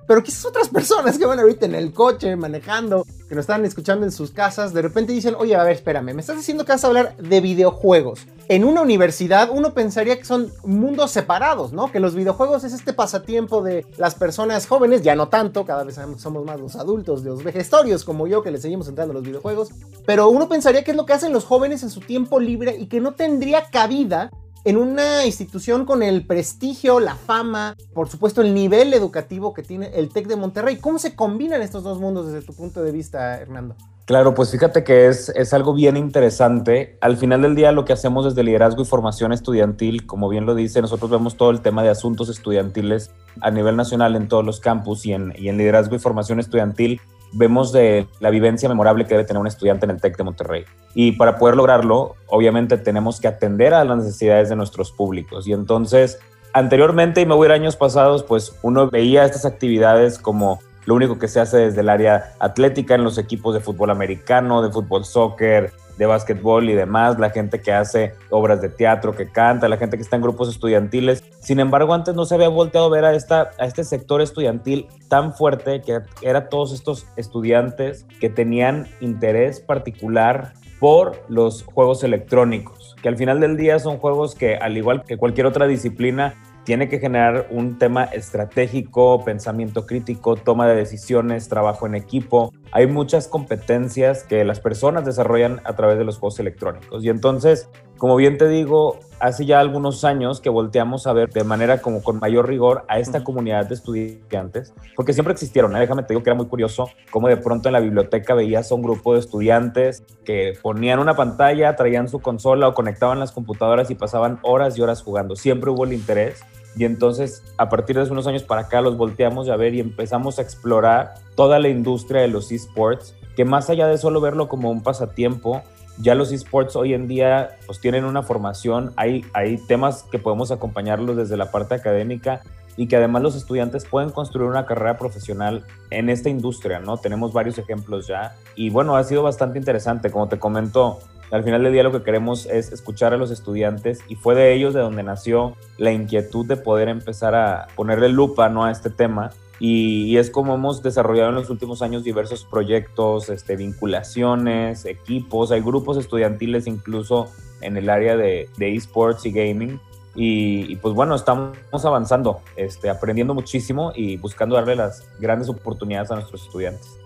Pero 0.08 0.22
quizás 0.22 0.46
otras 0.46 0.68
personas 0.72 1.18
que 1.18 1.26
van 1.26 1.38
ahorita 1.38 1.66
en 1.66 1.74
el 1.74 1.92
coche, 1.92 2.34
manejando, 2.34 3.04
que 3.28 3.34
nos 3.34 3.42
están 3.42 3.64
escuchando 3.64 4.06
en 4.06 4.10
sus 4.10 4.30
casas, 4.30 4.72
de 4.72 4.82
repente 4.82 5.12
dicen, 5.12 5.34
oye, 5.38 5.54
a 5.54 5.62
ver, 5.62 5.74
espérame, 5.74 6.14
me 6.14 6.20
estás 6.20 6.36
diciendo 6.36 6.64
que 6.64 6.72
vas 6.72 6.82
a 6.82 6.86
hablar 6.86 7.16
de 7.18 7.40
videojuegos. 7.40 8.26
En 8.48 8.64
una 8.64 8.80
universidad 8.80 9.50
uno 9.52 9.74
pensaría 9.74 10.16
que 10.16 10.24
son 10.24 10.50
mundos 10.64 11.10
separados, 11.10 11.74
¿no? 11.74 11.92
Que 11.92 12.00
los 12.00 12.14
videojuegos 12.14 12.64
es 12.64 12.72
este 12.72 12.94
pasatiempo 12.94 13.60
de 13.60 13.84
las 13.98 14.14
personas 14.14 14.66
jóvenes, 14.66 15.02
ya 15.02 15.14
no 15.14 15.28
tanto, 15.28 15.66
cada 15.66 15.84
vez 15.84 16.00
somos 16.16 16.46
más 16.46 16.58
los 16.58 16.74
adultos, 16.76 17.22
los 17.22 17.44
vejestorios 17.44 18.04
como 18.04 18.26
yo, 18.26 18.42
que 18.42 18.50
le 18.50 18.58
seguimos 18.58 18.88
entrando 18.88 19.12
a 19.12 19.16
los 19.16 19.24
videojuegos. 19.24 19.68
Pero 20.06 20.30
uno 20.30 20.48
pensaría 20.48 20.82
que 20.82 20.92
es 20.92 20.96
lo 20.96 21.04
que 21.04 21.12
hacen 21.12 21.34
los 21.34 21.44
jóvenes 21.44 21.82
en 21.82 21.90
su 21.90 22.00
tiempo 22.00 22.40
libre 22.40 22.74
y 22.78 22.86
que 22.86 23.00
no 23.00 23.12
tendría 23.12 23.68
cabida 23.68 24.30
en 24.68 24.76
una 24.76 25.24
institución 25.24 25.86
con 25.86 26.02
el 26.02 26.26
prestigio, 26.26 27.00
la 27.00 27.14
fama, 27.14 27.74
por 27.94 28.10
supuesto 28.10 28.42
el 28.42 28.52
nivel 28.52 28.92
educativo 28.92 29.54
que 29.54 29.62
tiene 29.62 29.90
el 29.94 30.10
TEC 30.10 30.26
de 30.26 30.36
Monterrey. 30.36 30.76
¿Cómo 30.76 30.98
se 30.98 31.14
combinan 31.16 31.62
estos 31.62 31.84
dos 31.84 31.98
mundos 31.98 32.30
desde 32.30 32.46
tu 32.46 32.52
punto 32.52 32.82
de 32.82 32.92
vista, 32.92 33.38
Hernando? 33.38 33.76
Claro, 34.04 34.34
pues 34.34 34.50
fíjate 34.50 34.84
que 34.84 35.06
es, 35.06 35.30
es 35.30 35.54
algo 35.54 35.72
bien 35.72 35.96
interesante. 35.96 36.98
Al 37.00 37.16
final 37.16 37.40
del 37.40 37.54
día 37.54 37.72
lo 37.72 37.86
que 37.86 37.94
hacemos 37.94 38.26
desde 38.26 38.42
liderazgo 38.42 38.82
y 38.82 38.84
formación 38.84 39.32
estudiantil, 39.32 40.04
como 40.04 40.28
bien 40.28 40.44
lo 40.44 40.54
dice, 40.54 40.82
nosotros 40.82 41.10
vemos 41.10 41.38
todo 41.38 41.50
el 41.50 41.62
tema 41.62 41.82
de 41.82 41.88
asuntos 41.88 42.28
estudiantiles 42.28 43.10
a 43.40 43.50
nivel 43.50 43.74
nacional 43.74 44.16
en 44.16 44.28
todos 44.28 44.44
los 44.44 44.60
campus 44.60 45.06
y 45.06 45.14
en, 45.14 45.32
y 45.38 45.48
en 45.48 45.56
liderazgo 45.56 45.96
y 45.96 45.98
formación 45.98 46.40
estudiantil 46.40 47.00
vemos 47.32 47.72
de 47.72 48.06
la 48.20 48.30
vivencia 48.30 48.68
memorable 48.68 49.04
que 49.04 49.14
debe 49.14 49.24
tener 49.24 49.40
un 49.40 49.46
estudiante 49.46 49.86
en 49.86 49.90
el 49.90 50.00
TEC 50.00 50.16
de 50.16 50.24
Monterrey. 50.24 50.64
Y 50.94 51.12
para 51.12 51.38
poder 51.38 51.56
lograrlo, 51.56 52.16
obviamente 52.26 52.78
tenemos 52.78 53.20
que 53.20 53.28
atender 53.28 53.74
a 53.74 53.84
las 53.84 53.98
necesidades 53.98 54.48
de 54.48 54.56
nuestros 54.56 54.92
públicos. 54.92 55.46
Y 55.46 55.52
entonces, 55.52 56.18
anteriormente, 56.52 57.20
y 57.20 57.26
me 57.26 57.34
voy 57.34 57.46
a 57.46 57.50
ir 57.50 57.60
años 57.60 57.76
pasados, 57.76 58.22
pues 58.22 58.56
uno 58.62 58.88
veía 58.90 59.24
estas 59.24 59.44
actividades 59.44 60.18
como 60.18 60.60
lo 60.86 60.94
único 60.94 61.18
que 61.18 61.28
se 61.28 61.38
hace 61.38 61.58
desde 61.58 61.82
el 61.82 61.90
área 61.90 62.32
atlética 62.38 62.94
en 62.94 63.04
los 63.04 63.18
equipos 63.18 63.52
de 63.54 63.60
fútbol 63.60 63.90
americano, 63.90 64.62
de 64.62 64.70
fútbol 64.70 65.04
soccer, 65.04 65.70
de 65.98 66.06
básquetbol 66.06 66.70
y 66.70 66.74
demás, 66.74 67.18
la 67.18 67.28
gente 67.30 67.60
que 67.60 67.72
hace 67.72 68.14
obras 68.30 68.62
de 68.62 68.70
teatro, 68.70 69.14
que 69.14 69.30
canta, 69.30 69.68
la 69.68 69.76
gente 69.76 69.96
que 69.96 70.02
está 70.02 70.16
en 70.16 70.22
grupos 70.22 70.48
estudiantiles. 70.48 71.22
Sin 71.40 71.60
embargo, 71.60 71.94
antes 71.94 72.14
no 72.14 72.24
se 72.24 72.34
había 72.34 72.48
volteado 72.48 72.86
a 72.86 72.90
ver 72.90 73.04
a, 73.04 73.14
esta, 73.14 73.50
a 73.58 73.66
este 73.66 73.84
sector 73.84 74.20
estudiantil 74.20 74.86
tan 75.08 75.34
fuerte 75.34 75.80
que 75.80 76.00
era 76.22 76.48
todos 76.48 76.72
estos 76.72 77.06
estudiantes 77.16 78.06
que 78.20 78.28
tenían 78.28 78.88
interés 79.00 79.60
particular 79.60 80.54
por 80.80 81.24
los 81.28 81.64
juegos 81.64 82.04
electrónicos, 82.04 82.94
que 83.02 83.08
al 83.08 83.16
final 83.16 83.40
del 83.40 83.56
día 83.56 83.78
son 83.78 83.98
juegos 83.98 84.34
que, 84.34 84.56
al 84.56 84.76
igual 84.76 85.04
que 85.04 85.16
cualquier 85.16 85.46
otra 85.46 85.66
disciplina, 85.66 86.34
tiene 86.64 86.88
que 86.88 86.98
generar 86.98 87.46
un 87.50 87.78
tema 87.78 88.04
estratégico, 88.04 89.24
pensamiento 89.24 89.86
crítico, 89.86 90.36
toma 90.36 90.68
de 90.68 90.76
decisiones, 90.76 91.48
trabajo 91.48 91.86
en 91.86 91.94
equipo. 91.94 92.52
Hay 92.72 92.86
muchas 92.86 93.28
competencias 93.28 94.24
que 94.24 94.44
las 94.44 94.60
personas 94.60 95.04
desarrollan 95.04 95.60
a 95.64 95.74
través 95.74 95.98
de 95.98 96.04
los 96.04 96.18
juegos 96.18 96.38
electrónicos. 96.38 97.04
Y 97.04 97.08
entonces, 97.08 97.68
como 97.96 98.16
bien 98.16 98.36
te 98.36 98.48
digo, 98.48 98.98
hace 99.20 99.46
ya 99.46 99.58
algunos 99.58 100.04
años 100.04 100.40
que 100.40 100.50
volteamos 100.50 101.06
a 101.06 101.12
ver 101.12 101.30
de 101.30 101.44
manera 101.44 101.80
como 101.80 102.02
con 102.02 102.18
mayor 102.18 102.46
rigor 102.46 102.84
a 102.88 102.98
esta 102.98 103.24
comunidad 103.24 103.66
de 103.66 103.74
estudiantes, 103.74 104.74
porque 104.94 105.12
siempre 105.12 105.32
existieron. 105.32 105.74
¿eh? 105.76 105.80
Déjame 105.80 106.02
te 106.02 106.12
digo 106.12 106.22
que 106.22 106.30
era 106.30 106.36
muy 106.36 106.46
curioso 106.46 106.90
cómo 107.10 107.28
de 107.28 107.36
pronto 107.38 107.68
en 107.68 107.72
la 107.72 107.80
biblioteca 107.80 108.34
veías 108.34 108.70
a 108.70 108.74
un 108.74 108.82
grupo 108.82 109.14
de 109.14 109.20
estudiantes 109.20 110.04
que 110.24 110.52
ponían 110.62 110.98
una 110.98 111.16
pantalla, 111.16 111.74
traían 111.74 112.08
su 112.08 112.20
consola 112.20 112.68
o 112.68 112.74
conectaban 112.74 113.18
las 113.18 113.32
computadoras 113.32 113.90
y 113.90 113.94
pasaban 113.94 114.38
horas 114.42 114.78
y 114.78 114.82
horas 114.82 115.02
jugando. 115.02 115.36
Siempre 115.36 115.70
hubo 115.70 115.84
el 115.84 115.94
interés 115.94 116.42
y 116.78 116.84
entonces, 116.84 117.42
a 117.56 117.68
partir 117.68 117.96
de 117.98 118.08
unos 118.08 118.28
años 118.28 118.44
para 118.44 118.62
acá, 118.62 118.80
los 118.80 118.96
volteamos 118.96 119.48
a 119.48 119.56
ver 119.56 119.74
y 119.74 119.80
empezamos 119.80 120.38
a 120.38 120.42
explorar 120.42 121.14
toda 121.34 121.58
la 121.58 121.68
industria 121.68 122.20
de 122.20 122.28
los 122.28 122.52
esports, 122.52 123.16
que 123.34 123.44
más 123.44 123.68
allá 123.68 123.88
de 123.88 123.98
solo 123.98 124.20
verlo 124.20 124.46
como 124.46 124.70
un 124.70 124.80
pasatiempo, 124.80 125.62
ya 125.98 126.14
los 126.14 126.30
esports 126.30 126.76
hoy 126.76 126.94
en 126.94 127.08
día 127.08 127.58
pues 127.66 127.80
tienen 127.80 128.04
una 128.04 128.22
formación, 128.22 128.92
hay, 128.94 129.24
hay 129.32 129.56
temas 129.66 130.04
que 130.04 130.20
podemos 130.20 130.52
acompañarlos 130.52 131.16
desde 131.16 131.36
la 131.36 131.50
parte 131.50 131.74
académica 131.74 132.42
y 132.76 132.86
que 132.86 132.94
además 132.94 133.22
los 133.22 133.34
estudiantes 133.34 133.84
pueden 133.84 134.10
construir 134.10 134.48
una 134.48 134.64
carrera 134.64 134.96
profesional 134.96 135.64
en 135.90 136.08
esta 136.08 136.28
industria, 136.28 136.78
¿no? 136.78 136.98
Tenemos 136.98 137.32
varios 137.32 137.58
ejemplos 137.58 138.06
ya. 138.06 138.36
Y 138.54 138.70
bueno, 138.70 138.94
ha 138.94 139.02
sido 139.02 139.24
bastante 139.24 139.58
interesante, 139.58 140.12
como 140.12 140.28
te 140.28 140.38
comento, 140.38 141.00
al 141.30 141.44
final 141.44 141.62
del 141.62 141.72
día 141.72 141.82
lo 141.82 141.92
que 141.92 142.02
queremos 142.02 142.46
es 142.46 142.72
escuchar 142.72 143.12
a 143.12 143.16
los 143.16 143.30
estudiantes 143.30 144.00
y 144.08 144.14
fue 144.14 144.34
de 144.34 144.54
ellos 144.54 144.72
de 144.74 144.80
donde 144.80 145.02
nació 145.02 145.56
la 145.76 145.92
inquietud 145.92 146.46
de 146.46 146.56
poder 146.56 146.88
empezar 146.88 147.34
a 147.34 147.66
ponerle 147.76 148.08
lupa 148.08 148.48
¿no? 148.48 148.64
a 148.64 148.70
este 148.70 148.90
tema. 148.90 149.30
Y, 149.60 150.16
es 150.18 150.30
como 150.30 150.54
hemos 150.54 150.82
desarrollado 150.84 151.30
en 151.30 151.34
los 151.34 151.50
últimos 151.50 151.82
años 151.82 152.04
diversos 152.04 152.44
proyectos, 152.44 153.28
este, 153.28 153.56
vinculaciones, 153.56 154.84
equipos, 154.84 155.50
hay 155.50 155.60
grupos 155.60 155.96
estudiantiles 155.96 156.68
incluso 156.68 157.28
en 157.60 157.76
el 157.76 157.90
área 157.90 158.16
de, 158.16 158.48
esports 158.58 159.26
y 159.26 159.32
gaming. 159.32 159.80
Y, 160.14 160.76
pues 160.76 160.94
bueno, 160.94 161.14
estamos 161.14 161.56
avanzando, 161.84 162.40
este, 162.56 162.88
aprendiendo 162.88 163.34
muchísimo 163.34 163.92
y 163.94 164.16
buscando 164.16 164.56
darle 164.56 164.76
las 164.76 165.08
grandes 165.20 165.48
oportunidades 165.48 166.10
a 166.10 166.14
nuestros 166.14 166.44
estudiantes. 166.44 166.98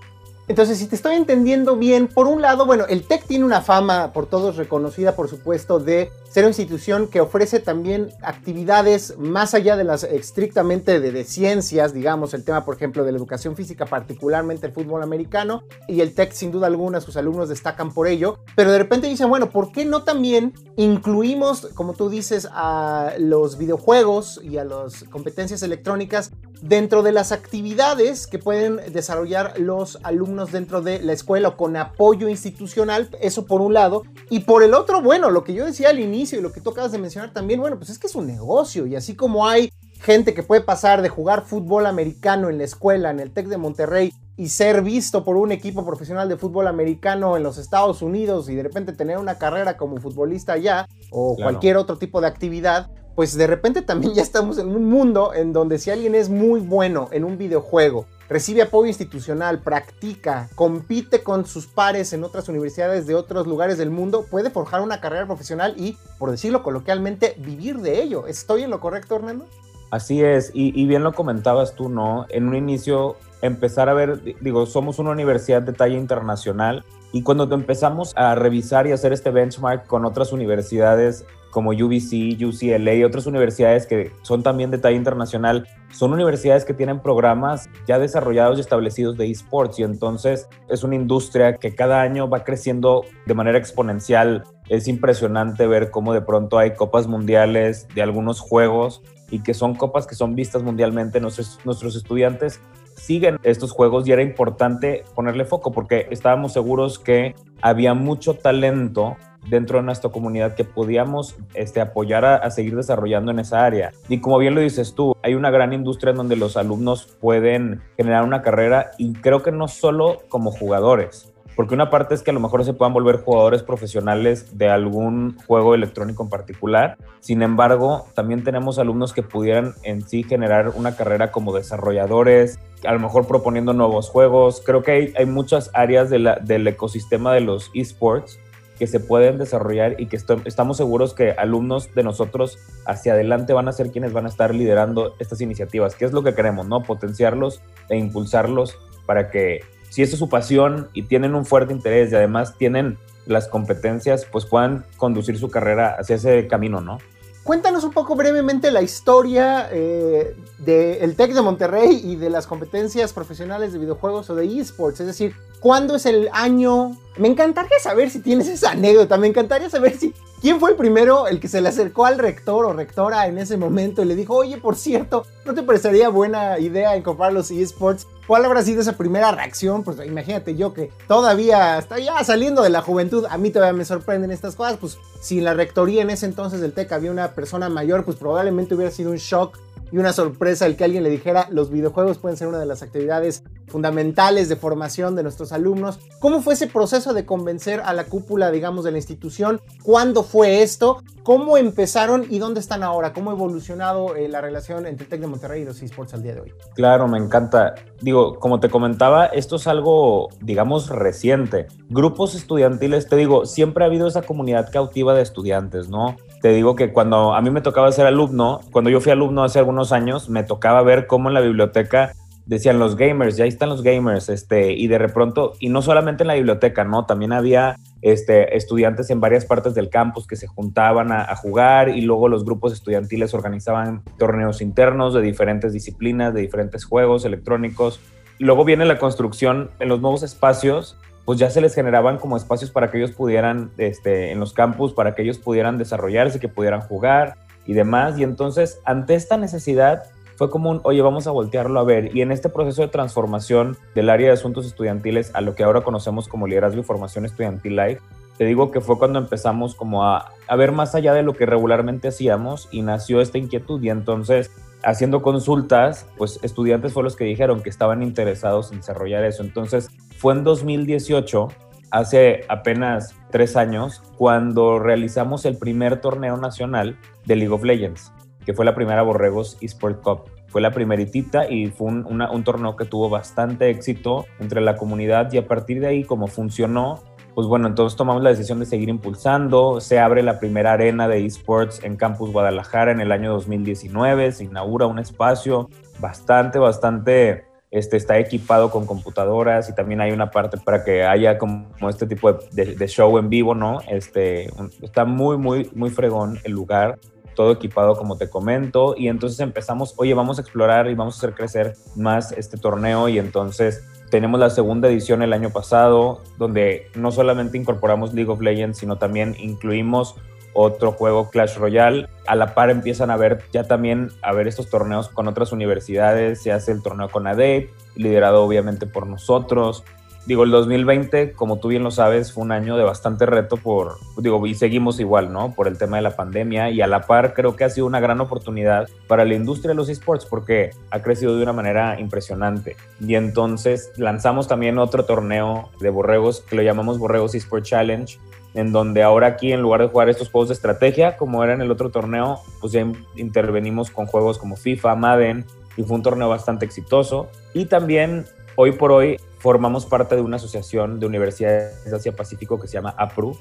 Entonces, 0.48 0.78
si 0.78 0.86
te 0.86 0.96
estoy 0.96 1.14
entendiendo 1.14 1.76
bien, 1.76 2.08
por 2.08 2.26
un 2.26 2.42
lado, 2.42 2.66
bueno, 2.66 2.84
el 2.88 3.06
TEC 3.06 3.26
tiene 3.26 3.44
una 3.44 3.60
fama 3.60 4.12
por 4.12 4.26
todos 4.26 4.56
reconocida, 4.56 5.14
por 5.14 5.28
supuesto, 5.28 5.78
de 5.78 6.10
ser 6.28 6.44
una 6.44 6.50
institución 6.50 7.06
que 7.06 7.20
ofrece 7.20 7.60
también 7.60 8.08
actividades 8.22 9.16
más 9.18 9.54
allá 9.54 9.76
de 9.76 9.84
las 9.84 10.02
estrictamente 10.02 10.98
de, 10.98 11.24
ciencias, 11.24 11.94
digamos, 11.94 12.34
el 12.34 12.42
tema, 12.42 12.64
por 12.64 12.74
ejemplo, 12.74 13.04
de 13.04 13.12
la 13.12 13.18
educación 13.18 13.54
física, 13.54 13.86
particularmente 13.86 14.66
el 14.66 14.72
fútbol 14.72 15.02
americano, 15.02 15.62
y 15.86 16.00
el 16.00 16.12
TEC, 16.12 16.32
sin 16.32 16.50
duda 16.50 16.66
alguna, 16.66 17.00
sus 17.00 17.16
alumnos 17.16 17.48
destacan 17.48 17.92
por 17.92 18.08
ello, 18.08 18.38
pero 18.56 18.72
de 18.72 18.78
repente 18.78 19.06
dicen, 19.06 19.28
bueno, 19.28 19.50
¿por 19.50 19.70
qué 19.70 19.84
no 19.84 20.02
también 20.02 20.54
incluimos, 20.76 21.68
como 21.74 21.92
tú 21.92 22.08
dices, 22.08 22.48
a 22.50 23.12
los 23.18 23.58
videojuegos 23.58 24.40
y 24.42 24.56
a 24.56 24.64
las 24.64 25.04
competencias 25.04 25.62
electrónicas 25.62 26.32
dentro 26.62 27.02
de 27.02 27.12
las 27.12 27.30
actividades 27.30 28.26
que 28.26 28.38
pueden 28.38 28.80
desarrollar 28.92 29.60
los 29.60 29.98
alumnos? 30.02 30.31
Dentro 30.36 30.82
de 30.82 31.00
la 31.00 31.12
escuela 31.12 31.48
o 31.48 31.56
con 31.56 31.76
apoyo 31.76 32.28
institucional, 32.28 33.08
eso 33.20 33.46
por 33.46 33.60
un 33.60 33.74
lado. 33.74 34.02
Y 34.30 34.40
por 34.40 34.62
el 34.62 34.74
otro, 34.74 35.02
bueno, 35.02 35.30
lo 35.30 35.44
que 35.44 35.54
yo 35.54 35.64
decía 35.64 35.90
al 35.90 36.00
inicio 36.00 36.38
y 36.38 36.42
lo 36.42 36.52
que 36.52 36.60
tú 36.60 36.70
acabas 36.70 36.92
de 36.92 36.98
mencionar 36.98 37.32
también, 37.32 37.60
bueno, 37.60 37.76
pues 37.76 37.90
es 37.90 37.98
que 37.98 38.06
es 38.06 38.14
un 38.14 38.26
negocio 38.26 38.86
y 38.86 38.96
así 38.96 39.14
como 39.14 39.46
hay 39.46 39.72
gente 40.00 40.34
que 40.34 40.42
puede 40.42 40.62
pasar 40.62 41.00
de 41.00 41.08
jugar 41.08 41.44
fútbol 41.44 41.86
americano 41.86 42.50
en 42.50 42.58
la 42.58 42.64
escuela, 42.64 43.10
en 43.10 43.20
el 43.20 43.30
TEC 43.30 43.46
de 43.46 43.56
Monterrey, 43.56 44.12
y 44.36 44.48
ser 44.48 44.82
visto 44.82 45.24
por 45.24 45.36
un 45.36 45.52
equipo 45.52 45.84
profesional 45.84 46.28
de 46.28 46.36
fútbol 46.36 46.66
americano 46.66 47.36
en 47.36 47.42
los 47.42 47.58
Estados 47.58 48.02
Unidos 48.02 48.48
y 48.48 48.54
de 48.54 48.62
repente 48.62 48.92
tener 48.92 49.18
una 49.18 49.38
carrera 49.38 49.76
como 49.76 49.98
futbolista 49.98 50.54
allá 50.54 50.88
o 51.10 51.36
cualquier 51.36 51.76
otro 51.76 51.98
tipo 51.98 52.20
de 52.20 52.26
actividad, 52.26 52.90
pues 53.14 53.36
de 53.36 53.46
repente 53.46 53.82
también 53.82 54.14
ya 54.14 54.22
estamos 54.22 54.58
en 54.58 54.68
un 54.68 54.86
mundo 54.86 55.32
en 55.34 55.52
donde 55.52 55.78
si 55.78 55.90
alguien 55.90 56.14
es 56.14 56.30
muy 56.30 56.60
bueno 56.60 57.08
en 57.12 57.24
un 57.24 57.36
videojuego 57.36 58.06
recibe 58.32 58.62
apoyo 58.62 58.88
institucional, 58.88 59.60
practica, 59.60 60.48
compite 60.54 61.22
con 61.22 61.46
sus 61.46 61.66
pares 61.66 62.12
en 62.12 62.24
otras 62.24 62.48
universidades 62.48 63.06
de 63.06 63.14
otros 63.14 63.46
lugares 63.46 63.78
del 63.78 63.90
mundo, 63.90 64.26
puede 64.30 64.50
forjar 64.50 64.80
una 64.80 65.00
carrera 65.00 65.26
profesional 65.26 65.74
y, 65.76 65.98
por 66.18 66.30
decirlo 66.30 66.62
coloquialmente, 66.62 67.36
vivir 67.38 67.78
de 67.78 68.02
ello. 68.02 68.26
¿Estoy 68.26 68.62
en 68.62 68.70
lo 68.70 68.80
correcto, 68.80 69.16
Hernando? 69.16 69.46
Así 69.90 70.24
es, 70.24 70.50
y, 70.54 70.86
bien 70.86 71.04
lo 71.04 71.12
comentabas 71.12 71.74
tú, 71.74 71.90
¿no? 71.90 72.24
En 72.30 72.48
un 72.48 72.56
inicio 72.56 73.16
empezar 73.42 73.90
a 73.90 73.92
ver, 73.92 74.22
digo, 74.40 74.64
somos 74.64 74.98
una 74.98 75.10
universidad 75.10 75.60
de 75.60 75.74
talla 75.74 75.98
internacional 75.98 76.84
y 77.12 77.22
cuando 77.22 77.52
empezamos 77.52 78.14
a 78.16 78.34
revisar 78.34 78.86
y 78.86 78.92
hacer 78.92 79.12
este 79.12 79.30
benchmark 79.30 79.86
con 79.86 80.06
otras 80.06 80.32
universidades 80.32 81.26
como 81.52 81.70
UBC, 81.70 82.42
UCLA 82.42 82.94
y 82.94 83.04
otras 83.04 83.26
universidades 83.26 83.86
que 83.86 84.10
son 84.22 84.42
también 84.42 84.72
de 84.72 84.78
talla 84.78 84.96
internacional, 84.96 85.68
son 85.92 86.12
universidades 86.12 86.64
que 86.64 86.74
tienen 86.74 87.00
programas 87.00 87.68
ya 87.86 88.00
desarrollados 88.00 88.58
y 88.58 88.62
establecidos 88.62 89.16
de 89.16 89.30
esports 89.30 89.78
y 89.78 89.84
entonces 89.84 90.48
es 90.68 90.82
una 90.82 90.96
industria 90.96 91.58
que 91.58 91.74
cada 91.74 92.02
año 92.02 92.28
va 92.28 92.42
creciendo 92.42 93.04
de 93.26 93.34
manera 93.34 93.58
exponencial 93.58 94.42
es 94.68 94.88
impresionante 94.88 95.66
ver 95.66 95.90
cómo 95.90 96.14
de 96.14 96.22
pronto 96.22 96.58
hay 96.58 96.74
copas 96.74 97.06
mundiales 97.06 97.86
de 97.94 98.02
algunos 98.02 98.40
juegos 98.40 99.02
y 99.30 99.42
que 99.42 99.52
son 99.52 99.74
copas 99.74 100.06
que 100.06 100.14
son 100.14 100.34
vistas 100.34 100.62
mundialmente. 100.62 101.20
Nuestros, 101.20 101.58
nuestros 101.64 101.94
estudiantes 101.94 102.60
siguen 102.96 103.38
estos 103.42 103.72
juegos 103.72 104.08
y 104.08 104.12
era 104.12 104.22
importante 104.22 105.04
ponerle 105.14 105.44
foco 105.44 105.72
porque 105.72 106.06
estábamos 106.10 106.52
seguros 106.52 106.98
que 106.98 107.34
había 107.60 107.94
mucho 107.94 108.34
talento 108.34 109.16
dentro 109.48 109.78
de 109.78 109.84
nuestra 109.84 110.10
comunidad 110.10 110.54
que 110.54 110.64
podíamos 110.64 111.36
este, 111.54 111.80
apoyar 111.80 112.24
a, 112.24 112.50
seguir 112.50 112.76
desarrollando 112.76 113.30
en 113.30 113.38
esa 113.38 113.64
área. 113.64 113.92
Y 114.08 114.20
como 114.20 114.38
bien 114.38 114.54
lo 114.54 114.60
dices 114.60 114.94
tú, 114.94 115.16
hay 115.22 115.34
una 115.34 115.50
gran 115.50 115.72
industria 115.72 116.10
en 116.10 116.16
donde 116.16 116.36
los 116.36 116.56
alumnos 116.56 117.06
pueden 117.20 117.82
generar 117.96 118.24
una 118.24 118.42
carrera 118.42 118.90
y 118.98 119.12
creo 119.14 119.42
que 119.42 119.52
no 119.52 119.68
solo 119.68 120.22
como 120.28 120.50
jugadores, 120.50 121.32
porque 121.54 121.74
una 121.74 121.90
parte 121.90 122.14
es 122.14 122.22
que 122.22 122.30
a 122.30 122.34
lo 122.34 122.40
mejor 122.40 122.64
se 122.64 122.72
puedan 122.72 122.94
volver 122.94 123.18
jugadores 123.18 123.62
profesionales 123.62 124.56
de 124.56 124.68
algún 124.70 125.36
juego 125.46 125.74
electrónico 125.74 126.22
en 126.22 126.30
particular. 126.30 126.96
Sin 127.20 127.42
embargo, 127.42 128.06
también 128.14 128.42
tenemos 128.42 128.78
alumnos 128.78 129.12
que 129.12 129.22
pudieran 129.22 129.74
en 129.82 130.06
sí 130.06 130.22
generar 130.22 130.70
una 130.74 130.96
carrera 130.96 131.30
como 131.30 131.54
desarrolladores, 131.54 132.58
a 132.84 132.92
lo 132.92 133.00
mejor 133.00 133.26
proponiendo 133.26 133.74
nuevos 133.74 134.08
juegos. 134.08 134.62
Creo 134.64 134.82
que 134.82 135.12
hay, 135.14 135.26
muchas 135.26 135.70
áreas 135.74 136.08
de 136.08 136.36
del 136.42 136.66
ecosistema 136.66 137.34
de 137.34 137.40
los 137.40 137.70
esports 137.74 138.38
que 138.78 138.86
se 138.86 139.00
pueden 139.00 139.38
desarrollar 139.38 140.00
y 140.00 140.06
que 140.06 140.16
estamos 140.16 140.76
seguros 140.76 141.14
que 141.14 141.32
alumnos 141.32 141.94
de 141.94 142.02
nosotros 142.02 142.58
hacia 142.86 143.12
adelante 143.12 143.52
van 143.52 143.68
a 143.68 143.72
ser 143.72 143.90
quienes 143.90 144.12
van 144.12 144.26
a 144.26 144.28
estar 144.28 144.54
liderando 144.54 145.14
estas 145.18 145.40
iniciativas, 145.40 145.94
que 145.94 146.04
es 146.04 146.12
lo 146.12 146.22
que 146.22 146.34
queremos, 146.34 146.66
¿no? 146.66 146.82
Potenciarlos 146.82 147.62
e 147.88 147.96
impulsarlos 147.96 148.78
para 149.06 149.30
que 149.30 149.60
si 149.88 150.02
esa 150.02 150.14
es 150.14 150.18
su 150.18 150.28
pasión 150.28 150.88
y 150.94 151.02
tienen 151.02 151.34
un 151.34 151.44
fuerte 151.44 151.72
interés 151.72 152.10
y 152.10 152.14
además 152.14 152.56
tienen 152.56 152.98
las 153.26 153.46
competencias, 153.46 154.24
pues 154.24 154.46
puedan 154.46 154.84
conducir 154.96 155.38
su 155.38 155.50
carrera 155.50 155.96
hacia 155.98 156.16
ese 156.16 156.46
camino, 156.48 156.80
¿no? 156.80 156.98
Cuéntanos 157.44 157.82
un 157.82 157.90
poco 157.90 158.14
brevemente 158.14 158.70
la 158.70 158.82
historia 158.82 159.68
eh, 159.72 160.36
del 160.58 161.16
TEC 161.16 161.34
de 161.34 161.42
Monterrey 161.42 162.00
y 162.04 162.14
de 162.14 162.30
las 162.30 162.46
competencias 162.46 163.12
profesionales 163.12 163.72
de 163.72 163.80
videojuegos 163.80 164.30
o 164.30 164.36
de 164.36 164.60
esports. 164.60 165.00
Es 165.00 165.08
decir, 165.08 165.34
¿cuándo 165.58 165.96
es 165.96 166.06
el 166.06 166.28
año? 166.32 166.96
Me 167.16 167.26
encantaría 167.26 167.78
saber 167.82 168.10
si 168.10 168.20
tienes 168.20 168.46
esa 168.46 168.70
anécdota. 168.70 169.16
Me 169.16 169.26
encantaría 169.26 169.68
saber 169.68 169.98
si 169.98 170.14
quién 170.42 170.58
fue 170.58 170.72
el 170.72 170.76
primero 170.76 171.28
el 171.28 171.38
que 171.38 171.46
se 171.46 171.60
le 171.60 171.68
acercó 171.68 172.04
al 172.04 172.18
rector 172.18 172.66
o 172.66 172.72
rectora 172.72 173.28
en 173.28 173.38
ese 173.38 173.56
momento 173.56 174.02
y 174.02 174.06
le 174.06 174.16
dijo, 174.16 174.34
oye, 174.34 174.58
por 174.58 174.74
cierto, 174.74 175.24
¿no 175.46 175.54
te 175.54 175.62
parecería 175.62 176.08
buena 176.08 176.58
idea 176.58 176.96
incorporar 176.96 177.32
los 177.32 177.52
esports? 177.52 178.08
¿Cuál 178.26 178.44
habrá 178.44 178.62
sido 178.62 178.80
esa 178.80 178.98
primera 178.98 179.30
reacción? 179.30 179.84
Pues 179.84 180.04
imagínate 180.04 180.56
yo 180.56 180.74
que 180.74 180.90
todavía 181.06 181.78
está 181.78 182.00
ya 182.00 182.22
saliendo 182.24 182.62
de 182.62 182.70
la 182.70 182.82
juventud, 182.82 183.24
a 183.30 183.38
mí 183.38 183.50
todavía 183.50 183.72
me 183.72 183.84
sorprenden 183.84 184.32
estas 184.32 184.56
cosas, 184.56 184.78
pues 184.78 184.98
si 185.20 185.38
en 185.38 185.44
la 185.44 185.54
rectoría 185.54 186.02
en 186.02 186.10
ese 186.10 186.26
entonces 186.26 186.60
del 186.60 186.72
TEC 186.72 186.90
había 186.92 187.12
una 187.12 187.32
persona 187.32 187.68
mayor, 187.68 188.04
pues 188.04 188.16
probablemente 188.16 188.74
hubiera 188.74 188.90
sido 188.90 189.12
un 189.12 189.18
shock 189.18 189.58
y 189.92 189.98
una 189.98 190.12
sorpresa 190.12 190.66
el 190.66 190.76
que 190.76 190.84
alguien 190.84 191.02
le 191.02 191.10
dijera 191.10 191.46
los 191.50 191.70
videojuegos 191.70 192.18
pueden 192.18 192.36
ser 192.36 192.48
una 192.48 192.58
de 192.58 192.66
las 192.66 192.82
actividades 192.82 193.44
fundamentales 193.68 194.48
de 194.48 194.56
formación 194.56 195.14
de 195.14 195.22
nuestros 195.22 195.52
alumnos. 195.52 196.00
¿Cómo 196.18 196.42
fue 196.42 196.54
ese 196.54 196.66
proceso 196.66 197.12
de 197.14 197.24
convencer 197.24 197.80
a 197.84 197.92
la 197.92 198.04
cúpula, 198.04 198.50
digamos, 198.50 198.84
de 198.84 198.90
la 198.92 198.98
institución? 198.98 199.60
¿Cuándo 199.82 200.22
fue 200.22 200.62
esto? 200.62 201.02
¿Cómo 201.22 201.56
empezaron 201.56 202.26
y 202.28 202.38
dónde 202.38 202.60
están 202.60 202.82
ahora? 202.82 203.12
¿Cómo 203.12 203.30
ha 203.30 203.34
evolucionado 203.34 204.16
eh, 204.16 204.28
la 204.28 204.40
relación 204.40 204.86
entre 204.86 205.06
TEC 205.06 205.20
de 205.20 205.26
Monterrey 205.26 205.62
y 205.62 205.64
los 205.64 205.80
esports 205.82 206.14
al 206.14 206.22
día 206.22 206.34
de 206.34 206.40
hoy? 206.40 206.52
Claro, 206.74 207.06
me 207.06 207.18
encanta. 207.18 207.74
Digo, 208.00 208.38
como 208.38 208.60
te 208.60 208.68
comentaba, 208.68 209.26
esto 209.26 209.56
es 209.56 209.66
algo, 209.66 210.28
digamos, 210.40 210.88
reciente. 210.88 211.66
Grupos 211.88 212.34
estudiantiles, 212.34 213.08
te 213.08 213.16
digo, 213.16 213.46
siempre 213.46 213.84
ha 213.84 213.86
habido 213.86 214.06
esa 214.06 214.22
comunidad 214.22 214.70
cautiva 214.72 215.14
de 215.14 215.22
estudiantes, 215.22 215.88
¿no? 215.88 216.16
Te 216.40 216.48
digo 216.48 216.74
que 216.74 216.92
cuando 216.92 217.34
a 217.34 217.40
mí 217.40 217.50
me 217.50 217.60
tocaba 217.60 217.90
ser 217.92 218.06
alumno, 218.06 218.60
cuando 218.72 218.90
yo 218.90 219.00
fui 219.00 219.12
alumno 219.12 219.44
hace 219.44 219.60
algunos 219.60 219.81
años, 219.90 220.28
me 220.28 220.44
tocaba 220.44 220.82
ver 220.82 221.08
cómo 221.08 221.28
en 221.28 221.34
la 221.34 221.40
biblioteca 221.40 222.12
decían 222.46 222.78
los 222.78 222.96
gamers, 222.96 223.36
ya 223.36 223.44
están 223.44 223.68
los 223.68 223.82
gamers, 223.82 224.28
este, 224.28 224.72
y 224.72 224.88
de 224.88 224.98
repronto, 224.98 225.52
y 225.60 225.68
no 225.68 225.82
solamente 225.82 226.24
en 226.24 226.28
la 226.28 226.34
biblioteca, 226.34 226.84
¿no? 226.84 227.06
También 227.06 227.32
había 227.32 227.76
este, 228.02 228.56
estudiantes 228.56 229.10
en 229.10 229.20
varias 229.20 229.44
partes 229.44 229.74
del 229.74 229.88
campus 229.88 230.26
que 230.26 230.36
se 230.36 230.46
juntaban 230.46 231.12
a, 231.12 231.34
jugar 231.36 231.88
y 231.88 232.02
luego 232.02 232.28
los 232.28 232.44
grupos 232.44 232.72
estudiantiles 232.72 233.34
organizaban 233.34 234.02
torneos 234.18 234.60
internos 234.60 235.14
de 235.14 235.22
diferentes 235.22 235.72
disciplinas, 235.72 236.34
de 236.34 236.40
diferentes 236.42 236.84
juegos 236.84 237.24
electrónicos. 237.24 238.00
Luego 238.38 238.64
viene 238.64 238.84
la 238.84 238.98
construcción 238.98 239.70
en 239.80 239.88
los 239.88 240.00
nuevos 240.00 240.22
espacios, 240.22 240.96
pues 241.24 241.38
ya 241.38 241.50
se 241.50 241.60
les 241.60 241.74
generaban 241.74 242.18
como 242.18 242.36
espacios 242.36 242.70
para 242.70 242.90
que 242.90 242.98
ellos 242.98 243.12
pudieran, 243.12 243.70
este, 243.78 244.32
en 244.32 244.40
los 244.40 244.52
campus, 244.52 244.92
para 244.92 245.14
que 245.14 245.22
ellos 245.22 245.38
pudieran 245.38 245.78
desarrollarse, 245.78 246.40
que 246.40 246.48
pudieran 246.48 246.80
jugar 246.80 247.36
y 247.66 247.74
demás. 247.74 248.18
Y 248.18 248.24
entonces, 248.24 248.80
ante 248.84 249.14
esta 249.14 249.36
necesidad, 249.36 250.04
fue 250.36 250.50
como 250.50 250.70
un, 250.70 250.80
oye, 250.84 251.02
vamos 251.02 251.26
a 251.26 251.30
voltearlo 251.30 251.78
a 251.78 251.84
ver. 251.84 252.16
Y 252.16 252.22
en 252.22 252.32
este 252.32 252.48
proceso 252.48 252.82
de 252.82 252.88
transformación 252.88 253.76
del 253.94 254.10
área 254.10 254.28
de 254.28 254.34
asuntos 254.34 254.66
estudiantiles 254.66 255.30
a 255.34 255.40
lo 255.40 255.54
que 255.54 255.64
ahora 255.64 255.82
conocemos 255.82 256.28
como 256.28 256.46
liderazgo 256.46 256.80
y 256.80 256.84
formación 256.84 257.24
estudiantil 257.24 257.76
live, 257.76 257.98
te 258.38 258.44
digo 258.44 258.70
que 258.70 258.80
fue 258.80 258.98
cuando 258.98 259.18
empezamos 259.18 259.74
como 259.74 260.04
a, 260.04 260.32
a 260.48 260.56
ver 260.56 260.72
más 260.72 260.94
allá 260.94 261.12
de 261.12 261.22
lo 261.22 261.34
que 261.34 261.46
regularmente 261.46 262.08
hacíamos 262.08 262.68
y 262.72 262.82
nació 262.82 263.20
esta 263.20 263.38
inquietud 263.38 263.82
y 263.82 263.90
entonces 263.90 264.50
haciendo 264.82 265.22
consultas, 265.22 266.06
pues 266.16 266.40
estudiantes 266.42 266.92
fueron 266.92 267.04
los 267.04 267.16
que 267.16 267.24
dijeron 267.24 267.62
que 267.62 267.70
estaban 267.70 268.02
interesados 268.02 268.72
en 268.72 268.78
desarrollar 268.78 269.24
eso. 269.24 269.42
Entonces 269.42 269.90
fue 270.16 270.34
en 270.34 270.44
2018 270.44 271.48
hace 271.92 272.40
apenas 272.48 273.14
tres 273.30 273.56
años 273.56 274.02
cuando 274.16 274.80
realizamos 274.80 275.44
el 275.44 275.56
primer 275.56 276.00
torneo 276.00 276.36
nacional 276.36 276.98
de 277.24 277.36
League 277.36 277.54
of 277.54 277.62
Legends 277.62 278.12
que 278.44 278.54
fue 278.54 278.64
la 278.64 278.74
primera 278.74 279.02
Borregos 279.02 279.56
eSport 279.60 280.02
Cup. 280.02 280.24
Fue 280.48 280.60
la 280.60 280.70
primeritita 280.70 281.48
y 281.50 281.68
fue 281.68 281.88
un, 281.88 282.06
un 282.06 282.44
torneo 282.44 282.76
que 282.76 282.84
tuvo 282.84 283.08
bastante 283.08 283.70
éxito 283.70 284.26
entre 284.38 284.60
la 284.60 284.76
comunidad 284.76 285.32
y 285.32 285.38
a 285.38 285.46
partir 285.46 285.80
de 285.80 285.86
ahí, 285.86 286.04
como 286.04 286.26
funcionó, 286.26 287.00
pues 287.34 287.46
bueno, 287.46 287.68
entonces 287.68 287.96
tomamos 287.96 288.22
la 288.22 288.30
decisión 288.30 288.58
de 288.58 288.66
seguir 288.66 288.90
impulsando. 288.90 289.80
Se 289.80 289.98
abre 289.98 290.22
la 290.22 290.38
primera 290.38 290.72
arena 290.72 291.08
de 291.08 291.24
esports 291.24 291.82
en 291.82 291.96
Campus 291.96 292.30
Guadalajara 292.30 292.92
en 292.92 293.00
el 293.00 293.12
año 293.12 293.32
2019. 293.32 294.32
Se 294.32 294.44
inaugura 294.44 294.86
un 294.86 294.98
espacio 294.98 295.70
bastante, 295.98 296.58
bastante, 296.58 297.46
este, 297.72 297.96
está 297.96 298.18
equipado 298.18 298.70
con 298.70 298.86
computadoras 298.86 299.70
y 299.70 299.74
también 299.74 300.02
hay 300.02 300.12
una 300.12 300.30
parte 300.30 300.58
para 300.58 300.84
que 300.84 301.04
haya 301.04 301.38
como 301.38 301.66
este 301.88 302.06
tipo 302.06 302.30
de, 302.32 302.86
show 302.86 303.16
en 303.18 303.30
vivo, 303.30 303.54
¿no? 303.54 303.80
Este, 303.88 304.50
está 304.82 305.06
muy, 305.06 305.38
muy, 305.38 305.70
muy 305.74 305.88
fregón 305.90 306.38
el 306.44 306.52
lugar 306.52 306.98
todo 307.34 307.50
equipado 307.52 307.96
como 307.96 308.18
te 308.18 308.28
comento 308.28 308.94
y 308.94 309.08
entonces 309.08 309.40
empezamos, 309.40 309.94
oye, 309.96 310.12
vamos 310.12 310.38
a 310.38 310.42
explorar 310.42 310.88
y 310.88 310.94
vamos 310.94 311.14
a 311.14 311.18
hacer 311.18 311.34
crecer 311.34 311.72
más 311.96 312.32
este 312.32 312.58
torneo 312.58 313.08
y 313.08 313.18
entonces 313.18 313.82
tenemos 314.10 314.38
la 314.38 314.50
segunda 314.50 314.88
edición 314.88 315.22
el 315.22 315.32
año 315.32 315.48
pasado 315.48 316.20
donde 316.36 316.88
no 316.94 317.10
solamente 317.10 317.56
incorporamos 317.56 318.12
League 318.12 318.30
of 318.30 318.42
Legends, 318.42 318.76
sino 318.76 318.98
también 318.98 319.34
incluimos 319.40 320.16
otro 320.52 320.92
juego 320.92 321.30
Clash 321.30 321.56
Royale. 321.56 322.08
A 322.26 322.36
la 322.36 322.54
par 322.54 322.70
empiezan 322.70 323.10
a 323.10 323.16
ver 323.16 323.42
ya 323.52 323.64
también 323.64 324.10
a 324.22 324.32
ver 324.32 324.48
estos 324.48 324.70
torneos 324.70 325.08
con 325.08 325.28
otras 325.28 325.52
universidades, 325.52 326.42
se 326.42 326.52
hace 326.52 326.72
el 326.72 326.82
torneo 326.82 327.08
con 327.08 327.26
ADEP, 327.26 327.70
liderado 327.96 328.44
obviamente 328.44 328.86
por 328.86 329.06
nosotros 329.06 329.84
digo, 330.26 330.44
el 330.44 330.50
2020, 330.50 331.32
como 331.32 331.58
tú 331.58 331.68
bien 331.68 331.82
lo 331.82 331.90
sabes, 331.90 332.32
fue 332.32 332.44
un 332.44 332.52
año 332.52 332.76
de 332.76 332.84
bastante 332.84 333.26
reto 333.26 333.56
por, 333.56 333.96
digo, 334.18 334.44
y 334.46 334.54
seguimos 334.54 335.00
igual, 335.00 335.32
¿no? 335.32 335.54
Por 335.54 335.66
el 335.66 335.78
tema 335.78 335.96
de 335.96 336.02
la 336.02 336.16
pandemia 336.16 336.70
y 336.70 336.80
a 336.80 336.86
la 336.86 337.02
par 337.02 337.34
creo 337.34 337.56
que 337.56 337.64
ha 337.64 337.70
sido 337.70 337.86
una 337.86 338.00
gran 338.00 338.20
oportunidad 338.20 338.88
para 339.08 339.24
la 339.24 339.34
industria 339.34 339.70
de 339.70 339.74
los 339.74 339.88
esports 339.88 340.26
porque 340.26 340.70
ha 340.90 341.02
crecido 341.02 341.36
de 341.36 341.42
una 341.42 341.52
manera 341.52 341.98
impresionante. 341.98 342.76
Y 343.00 343.16
entonces 343.16 343.92
lanzamos 343.96 344.48
también 344.48 344.78
otro 344.78 345.04
torneo 345.04 345.70
de 345.80 345.90
borregos 345.90 346.40
que 346.40 346.56
lo 346.56 346.62
llamamos 346.62 346.98
Borregos 346.98 347.34
Esports 347.34 347.68
Challenge, 347.68 348.18
en 348.54 348.72
donde 348.72 349.02
ahora 349.02 349.28
aquí 349.28 349.52
en 349.52 349.62
lugar 349.62 349.80
de 349.80 349.88
jugar 349.88 350.08
estos 350.08 350.30
juegos 350.30 350.48
de 350.48 350.54
estrategia, 350.54 351.16
como 351.16 351.42
era 351.42 351.54
en 351.54 351.62
el 351.62 351.70
otro 351.70 351.90
torneo, 351.90 352.40
pues 352.60 352.72
ya 352.72 352.86
intervenimos 353.16 353.90
con 353.90 354.06
juegos 354.06 354.38
como 354.38 354.56
FIFA, 354.56 354.94
Madden, 354.94 355.46
y 355.76 355.82
fue 355.82 355.96
un 355.96 356.02
torneo 356.02 356.28
bastante 356.28 356.64
exitoso. 356.64 357.28
Y 357.54 357.66
también 357.66 358.26
hoy 358.56 358.72
por 358.72 358.92
hoy 358.92 359.18
formamos 359.38 359.86
parte 359.86 360.14
de 360.14 360.20
una 360.20 360.36
asociación 360.36 361.00
de 361.00 361.06
universidades 361.06 361.84
de 361.84 361.96
Asia 361.96 362.14
Pacífico 362.14 362.60
que 362.60 362.68
se 362.68 362.74
llama 362.74 362.94
APRU. 362.96 363.36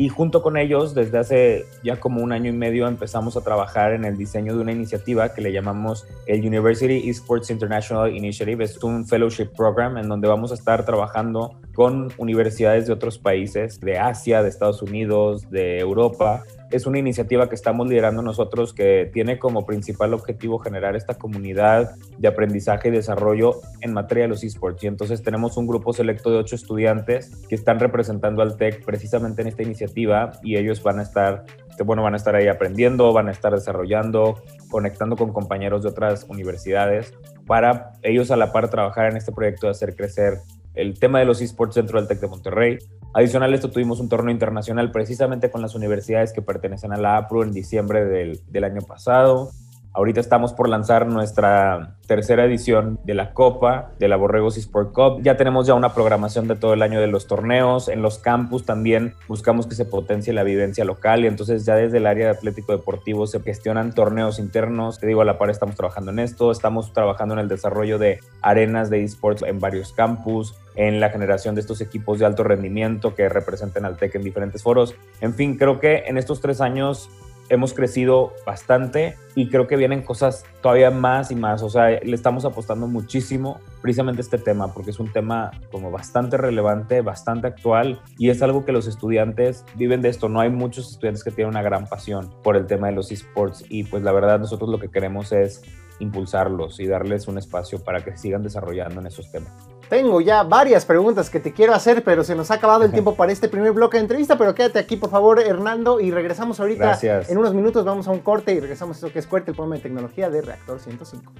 Y 0.00 0.08
junto 0.08 0.40
con 0.40 0.56
ellos, 0.56 0.94
desde 0.94 1.18
hace 1.18 1.66
ya 1.84 2.00
como 2.00 2.22
un 2.22 2.32
año 2.32 2.48
y 2.48 2.54
medio, 2.54 2.88
empezamos 2.88 3.36
a 3.36 3.42
trabajar 3.42 3.92
en 3.92 4.06
el 4.06 4.16
diseño 4.16 4.54
de 4.54 4.62
una 4.62 4.72
iniciativa 4.72 5.34
que 5.34 5.42
le 5.42 5.52
llamamos 5.52 6.06
el 6.26 6.40
University 6.40 7.10
Esports 7.10 7.50
International 7.50 8.10
Initiative. 8.10 8.64
Es 8.64 8.82
un 8.82 9.06
fellowship 9.06 9.48
program 9.54 9.98
en 9.98 10.08
donde 10.08 10.26
vamos 10.26 10.52
a 10.52 10.54
estar 10.54 10.86
trabajando 10.86 11.60
con 11.74 12.10
universidades 12.16 12.86
de 12.86 12.94
otros 12.94 13.18
países, 13.18 13.78
de 13.78 13.98
Asia, 13.98 14.42
de 14.42 14.48
Estados 14.48 14.80
Unidos, 14.80 15.50
de 15.50 15.80
Europa, 15.80 16.44
es 16.70 16.86
una 16.86 16.98
iniciativa 16.98 17.48
que 17.48 17.54
estamos 17.54 17.88
liderando 17.88 18.22
nosotros 18.22 18.72
que 18.72 19.10
tiene 19.12 19.38
como 19.38 19.66
principal 19.66 20.14
objetivo 20.14 20.58
generar 20.58 20.96
esta 20.96 21.14
comunidad 21.14 21.96
de 22.18 22.28
aprendizaje 22.28 22.88
y 22.88 22.92
desarrollo 22.92 23.60
en 23.80 23.92
materia 23.92 24.24
de 24.24 24.28
los 24.28 24.44
esports. 24.44 24.84
Y 24.84 24.86
entonces 24.86 25.22
tenemos 25.22 25.56
un 25.56 25.66
grupo 25.66 25.92
selecto 25.92 26.30
de 26.30 26.38
ocho 26.38 26.54
estudiantes 26.54 27.30
que 27.48 27.54
están 27.54 27.80
representando 27.80 28.42
al 28.42 28.56
TEC 28.56 28.84
precisamente 28.84 29.42
en 29.42 29.48
esta 29.48 29.62
iniciativa 29.62 30.32
y 30.42 30.56
ellos 30.56 30.82
van 30.82 31.00
a 31.00 31.02
estar, 31.02 31.44
bueno, 31.84 32.02
van 32.02 32.14
a 32.14 32.16
estar 32.16 32.36
ahí 32.36 32.46
aprendiendo, 32.46 33.12
van 33.12 33.28
a 33.28 33.32
estar 33.32 33.52
desarrollando, 33.52 34.40
conectando 34.70 35.16
con 35.16 35.32
compañeros 35.32 35.82
de 35.82 35.88
otras 35.88 36.24
universidades 36.28 37.14
para 37.46 37.92
ellos 38.02 38.30
a 38.30 38.36
la 38.36 38.52
par 38.52 38.70
trabajar 38.70 39.10
en 39.10 39.16
este 39.16 39.32
proyecto 39.32 39.66
de 39.66 39.72
hacer 39.72 39.96
crecer 39.96 40.38
el 40.74 40.98
tema 40.98 41.18
de 41.18 41.24
los 41.24 41.40
esports 41.40 41.74
dentro 41.74 41.98
del 41.98 42.08
TEC 42.08 42.20
de 42.20 42.28
Monterrey. 42.28 42.78
Adicional 43.14 43.52
a 43.52 43.54
esto 43.56 43.70
tuvimos 43.70 44.00
un 44.00 44.08
torneo 44.08 44.32
internacional 44.32 44.90
precisamente 44.90 45.50
con 45.50 45.62
las 45.62 45.74
universidades 45.74 46.32
que 46.32 46.42
pertenecen 46.42 46.92
a 46.92 46.96
la 46.96 47.16
APRO 47.16 47.42
en 47.42 47.52
diciembre 47.52 48.04
del, 48.04 48.40
del 48.48 48.64
año 48.64 48.80
pasado. 48.82 49.50
Ahorita 49.92 50.20
estamos 50.20 50.52
por 50.52 50.68
lanzar 50.68 51.08
nuestra 51.08 51.96
tercera 52.06 52.44
edición 52.44 53.00
de 53.02 53.14
la 53.14 53.34
Copa, 53.34 53.90
de 53.98 54.06
la 54.06 54.14
Borregos 54.14 54.56
Sport 54.56 54.92
Cup. 54.92 55.22
Ya 55.22 55.36
tenemos 55.36 55.66
ya 55.66 55.74
una 55.74 55.94
programación 55.94 56.46
de 56.46 56.54
todo 56.54 56.74
el 56.74 56.82
año 56.82 57.00
de 57.00 57.08
los 57.08 57.26
torneos. 57.26 57.88
En 57.88 58.00
los 58.00 58.18
campus 58.18 58.64
también 58.64 59.14
buscamos 59.26 59.66
que 59.66 59.74
se 59.74 59.84
potencie 59.84 60.32
la 60.32 60.44
vivencia 60.44 60.84
local 60.84 61.24
y 61.24 61.26
entonces 61.26 61.66
ya 61.66 61.74
desde 61.74 61.96
el 61.96 62.06
área 62.06 62.26
de 62.26 62.32
Atlético 62.32 62.70
Deportivo 62.70 63.26
se 63.26 63.40
gestionan 63.40 63.92
torneos 63.92 64.38
internos. 64.38 65.00
Te 65.00 65.08
digo, 65.08 65.22
a 65.22 65.24
la 65.24 65.38
par 65.38 65.50
estamos 65.50 65.74
trabajando 65.74 66.12
en 66.12 66.20
esto. 66.20 66.52
Estamos 66.52 66.92
trabajando 66.92 67.34
en 67.34 67.40
el 67.40 67.48
desarrollo 67.48 67.98
de 67.98 68.20
arenas 68.42 68.90
de 68.90 69.02
esports 69.02 69.42
en 69.42 69.58
varios 69.58 69.92
campus 69.92 70.54
en 70.76 71.00
la 71.00 71.10
generación 71.10 71.56
de 71.56 71.62
estos 71.62 71.80
equipos 71.80 72.20
de 72.20 72.26
alto 72.26 72.44
rendimiento 72.44 73.16
que 73.16 73.28
representen 73.28 73.84
al 73.84 73.96
TEC 73.96 74.14
en 74.14 74.22
diferentes 74.22 74.62
foros. 74.62 74.94
En 75.20 75.34
fin, 75.34 75.56
creo 75.56 75.80
que 75.80 76.04
en 76.06 76.16
estos 76.16 76.40
tres 76.40 76.60
años 76.60 77.10
hemos 77.50 77.74
crecido 77.74 78.32
bastante 78.46 79.16
y 79.34 79.48
creo 79.48 79.66
que 79.66 79.76
vienen 79.76 80.02
cosas 80.02 80.44
todavía 80.62 80.90
más 80.90 81.30
y 81.30 81.34
más. 81.34 81.62
O 81.62 81.68
sea, 81.68 81.90
le 81.90 82.14
estamos 82.14 82.44
apostando 82.44 82.86
muchísimo 82.86 83.60
precisamente 83.82 84.20
a 84.20 84.24
este 84.24 84.38
tema 84.38 84.72
porque 84.72 84.90
es 84.90 85.00
un 85.00 85.12
tema 85.12 85.50
como 85.70 85.90
bastante 85.90 86.36
relevante, 86.36 87.02
bastante 87.02 87.48
actual 87.48 88.00
y 88.18 88.30
es 88.30 88.40
algo 88.42 88.64
que 88.64 88.72
los 88.72 88.86
estudiantes 88.86 89.64
viven 89.74 90.00
de 90.00 90.08
esto. 90.08 90.28
No 90.28 90.40
hay 90.40 90.50
muchos 90.50 90.90
estudiantes 90.90 91.24
que 91.24 91.30
tienen 91.30 91.50
una 91.50 91.62
gran 91.62 91.86
pasión 91.86 92.30
por 92.42 92.56
el 92.56 92.66
tema 92.66 92.86
de 92.86 92.94
los 92.94 93.12
esports 93.12 93.64
y 93.68 93.84
pues 93.84 94.02
la 94.02 94.12
verdad 94.12 94.38
nosotros 94.38 94.70
lo 94.70 94.78
que 94.78 94.88
queremos 94.88 95.32
es 95.32 95.62
impulsarlos 96.00 96.80
y 96.80 96.86
darles 96.86 97.28
un 97.28 97.38
espacio 97.38 97.82
para 97.82 98.02
que 98.04 98.16
sigan 98.16 98.42
desarrollando 98.42 99.00
en 99.00 99.06
esos 99.06 99.30
temas. 99.30 99.52
Tengo 99.88 100.20
ya 100.20 100.44
varias 100.44 100.84
preguntas 100.84 101.30
que 101.30 101.40
te 101.40 101.52
quiero 101.52 101.74
hacer, 101.74 102.04
pero 102.04 102.22
se 102.22 102.34
nos 102.34 102.50
ha 102.50 102.54
acabado 102.54 102.84
el 102.84 102.90
tiempo 102.92 103.14
para 103.14 103.32
este 103.32 103.48
primer 103.48 103.72
bloque 103.72 103.96
de 103.96 104.02
entrevista. 104.02 104.38
Pero 104.38 104.54
quédate 104.54 104.78
aquí, 104.78 104.96
por 104.96 105.10
favor, 105.10 105.40
Hernando, 105.40 106.00
y 106.00 106.10
regresamos 106.10 106.60
ahorita. 106.60 106.84
Gracias. 106.84 107.30
En 107.30 107.38
unos 107.38 107.54
minutos 107.54 107.84
vamos 107.84 108.06
a 108.08 108.10
un 108.10 108.20
corte 108.20 108.52
y 108.52 108.60
regresamos 108.60 108.96
a 108.96 108.98
esto 108.98 109.12
que 109.12 109.18
es 109.18 109.26
Cuerte, 109.26 109.50
el 109.50 109.56
programa 109.56 109.76
de 109.76 109.82
tecnología 109.82 110.30
de 110.30 110.42
Reactor 110.42 110.80
105. 110.80 111.32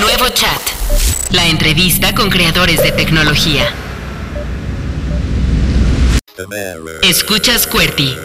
Nuevo 0.00 0.28
chat. 0.32 0.60
La 1.32 1.46
entrevista 1.46 2.14
con 2.14 2.30
creadores 2.30 2.82
de 2.82 2.92
tecnología. 2.92 3.64
Escuchas 7.02 7.66
QWERTY. 7.66 8.16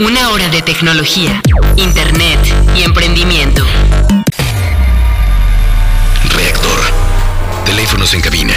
Una 0.00 0.30
hora 0.30 0.48
de 0.48 0.62
tecnología, 0.62 1.42
internet 1.76 2.38
y 2.74 2.84
emprendimiento. 2.84 3.62
Teléfonos 8.10 8.14
en 8.14 8.20
cabina 8.20 8.54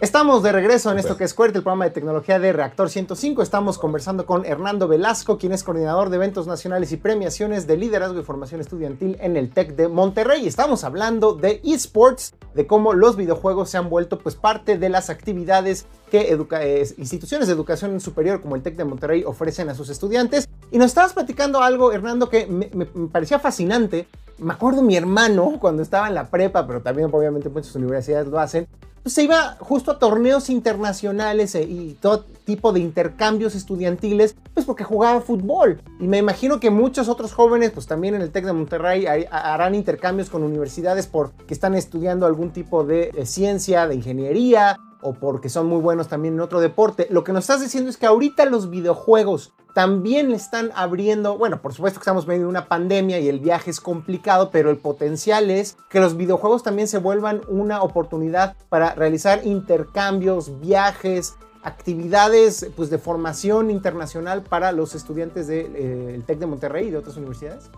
Estamos 0.00 0.44
de 0.44 0.52
regreso 0.52 0.92
en 0.92 0.98
esto 1.00 1.16
que 1.16 1.24
es 1.24 1.34
Cuerte, 1.34 1.58
el 1.58 1.64
programa 1.64 1.84
de 1.86 1.90
tecnología 1.90 2.38
de 2.38 2.52
Reactor 2.52 2.88
105. 2.88 3.42
Estamos 3.42 3.78
conversando 3.78 4.26
con 4.26 4.44
Hernando 4.46 4.86
Velasco, 4.86 5.38
quien 5.38 5.50
es 5.50 5.64
coordinador 5.64 6.08
de 6.08 6.14
eventos 6.16 6.46
nacionales 6.46 6.92
y 6.92 6.98
premiaciones 6.98 7.66
de 7.66 7.76
liderazgo 7.76 8.20
y 8.20 8.22
formación 8.22 8.60
estudiantil 8.60 9.16
en 9.20 9.36
el 9.36 9.50
TEC 9.50 9.74
de 9.74 9.88
Monterrey. 9.88 10.46
Estamos 10.46 10.84
hablando 10.84 11.32
de 11.34 11.60
esports, 11.64 12.32
de 12.54 12.64
cómo 12.68 12.92
los 12.92 13.16
videojuegos 13.16 13.70
se 13.70 13.78
han 13.78 13.90
vuelto 13.90 14.20
pues 14.20 14.36
parte 14.36 14.78
de 14.78 14.88
las 14.88 15.10
actividades 15.10 15.86
que 16.12 16.32
educa- 16.32 16.62
eh, 16.64 16.86
instituciones 16.96 17.48
de 17.48 17.54
educación 17.54 17.98
superior 17.98 18.40
como 18.40 18.54
el 18.54 18.62
TEC 18.62 18.76
de 18.76 18.84
Monterrey 18.84 19.24
ofrecen 19.24 19.68
a 19.68 19.74
sus 19.74 19.88
estudiantes. 19.88 20.48
Y 20.70 20.78
nos 20.78 20.86
estabas 20.86 21.12
platicando 21.12 21.60
algo, 21.60 21.90
Hernando, 21.90 22.28
que 22.28 22.46
me, 22.46 22.70
me- 22.72 22.86
me 22.94 23.08
parecía 23.08 23.40
fascinante. 23.40 24.06
Me 24.38 24.52
acuerdo 24.52 24.80
mi 24.80 24.94
hermano 24.96 25.56
cuando 25.60 25.82
estaba 25.82 26.06
en 26.06 26.14
la 26.14 26.30
prepa, 26.30 26.68
pero 26.68 26.82
también 26.82 27.08
obviamente 27.12 27.48
muchas 27.48 27.74
universidades 27.74 28.28
lo 28.28 28.38
hacen, 28.38 28.68
pues, 29.08 29.14
se 29.14 29.22
iba 29.22 29.56
justo 29.58 29.90
a 29.90 29.98
torneos 29.98 30.50
internacionales 30.50 31.54
e- 31.54 31.62
y 31.62 31.96
todo 31.98 32.26
tipo 32.44 32.74
de 32.74 32.80
intercambios 32.80 33.54
estudiantiles, 33.54 34.36
pues 34.52 34.66
porque 34.66 34.84
jugaba 34.84 35.22
fútbol. 35.22 35.80
Y 35.98 36.06
me 36.06 36.18
imagino 36.18 36.60
que 36.60 36.68
muchos 36.68 37.08
otros 37.08 37.32
jóvenes, 37.32 37.70
pues 37.70 37.86
también 37.86 38.16
en 38.16 38.20
el 38.20 38.30
TEC 38.30 38.44
de 38.44 38.52
Monterrey, 38.52 39.06
harán 39.30 39.74
intercambios 39.74 40.28
con 40.28 40.42
universidades 40.42 41.06
porque 41.06 41.54
están 41.54 41.74
estudiando 41.74 42.26
algún 42.26 42.50
tipo 42.50 42.84
de, 42.84 43.10
de 43.12 43.24
ciencia, 43.24 43.88
de 43.88 43.94
ingeniería, 43.94 44.76
o 45.00 45.14
porque 45.14 45.48
son 45.48 45.66
muy 45.66 45.80
buenos 45.80 46.08
también 46.08 46.34
en 46.34 46.40
otro 46.40 46.60
deporte. 46.60 47.06
Lo 47.10 47.24
que 47.24 47.32
nos 47.32 47.44
estás 47.44 47.60
diciendo 47.60 47.90
es 47.90 47.96
que 47.96 48.06
ahorita 48.06 48.44
los 48.46 48.70
videojuegos 48.70 49.52
también 49.74 50.32
están 50.32 50.72
abriendo, 50.74 51.38
bueno, 51.38 51.60
por 51.62 51.72
supuesto 51.72 52.00
que 52.00 52.02
estamos 52.02 52.26
de 52.26 52.44
una 52.44 52.66
pandemia 52.66 53.20
y 53.20 53.28
el 53.28 53.38
viaje 53.38 53.70
es 53.70 53.80
complicado, 53.80 54.50
pero 54.50 54.70
el 54.70 54.78
potencial 54.78 55.50
es 55.50 55.76
que 55.88 56.00
los 56.00 56.16
videojuegos 56.16 56.62
también 56.62 56.88
se 56.88 56.98
vuelvan 56.98 57.42
una 57.48 57.82
oportunidad 57.82 58.56
para 58.68 58.94
realizar 58.94 59.46
intercambios, 59.46 60.58
viajes, 60.58 61.36
actividades 61.62 62.70
pues, 62.76 62.90
de 62.90 62.98
formación 62.98 63.70
internacional 63.70 64.42
para 64.42 64.72
los 64.72 64.94
estudiantes 64.94 65.46
del 65.46 66.24
TEC 66.26 66.38
de 66.38 66.46
Monterrey 66.46 66.88
y 66.88 66.90
de 66.90 66.96
otras 66.96 67.16
universidades. 67.16 67.70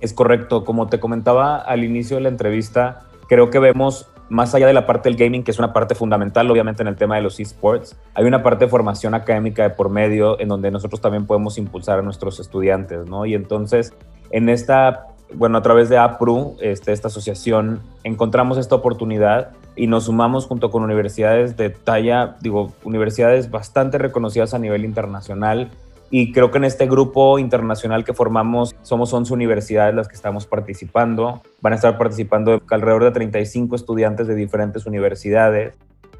Es 0.00 0.12
correcto, 0.14 0.64
como 0.64 0.88
te 0.88 1.00
comentaba 1.00 1.58
al 1.58 1.84
inicio 1.84 2.16
de 2.16 2.22
la 2.22 2.28
entrevista, 2.28 3.06
creo 3.28 3.50
que 3.50 3.58
vemos 3.58 4.08
más 4.32 4.54
allá 4.54 4.66
de 4.66 4.72
la 4.72 4.86
parte 4.86 5.10
del 5.10 5.18
gaming, 5.18 5.44
que 5.44 5.50
es 5.50 5.58
una 5.58 5.74
parte 5.74 5.94
fundamental, 5.94 6.50
obviamente, 6.50 6.82
en 6.82 6.88
el 6.88 6.96
tema 6.96 7.16
de 7.16 7.22
los 7.22 7.38
esports, 7.38 7.94
hay 8.14 8.24
una 8.24 8.42
parte 8.42 8.64
de 8.64 8.70
formación 8.70 9.12
académica 9.12 9.62
de 9.62 9.70
por 9.70 9.90
medio 9.90 10.40
en 10.40 10.48
donde 10.48 10.70
nosotros 10.70 11.02
también 11.02 11.26
podemos 11.26 11.58
impulsar 11.58 11.98
a 11.98 12.02
nuestros 12.02 12.40
estudiantes, 12.40 13.04
¿no? 13.04 13.26
Y 13.26 13.34
entonces, 13.34 13.92
en 14.30 14.48
esta, 14.48 15.08
bueno, 15.34 15.58
a 15.58 15.62
través 15.62 15.90
de 15.90 15.98
APRU, 15.98 16.56
este, 16.62 16.92
esta 16.92 17.08
asociación, 17.08 17.82
encontramos 18.04 18.56
esta 18.56 18.74
oportunidad 18.74 19.50
y 19.76 19.86
nos 19.86 20.04
sumamos 20.04 20.46
junto 20.46 20.70
con 20.70 20.82
universidades 20.82 21.58
de 21.58 21.68
talla, 21.68 22.36
digo, 22.40 22.72
universidades 22.84 23.50
bastante 23.50 23.98
reconocidas 23.98 24.54
a 24.54 24.58
nivel 24.58 24.86
internacional, 24.86 25.70
y 26.14 26.30
creo 26.30 26.50
que 26.50 26.58
en 26.58 26.64
este 26.64 26.86
grupo 26.86 27.38
internacional 27.38 28.04
que 28.04 28.12
formamos 28.12 28.76
somos 28.82 29.14
11 29.14 29.32
universidades 29.32 29.94
las 29.94 30.08
que 30.08 30.14
estamos 30.14 30.46
participando. 30.46 31.40
Van 31.62 31.72
a 31.72 31.76
estar 31.76 31.96
participando 31.96 32.60
alrededor 32.68 33.04
de 33.04 33.12
35 33.12 33.74
estudiantes 33.74 34.26
de 34.26 34.34
diferentes 34.34 34.84
universidades. 34.84 35.74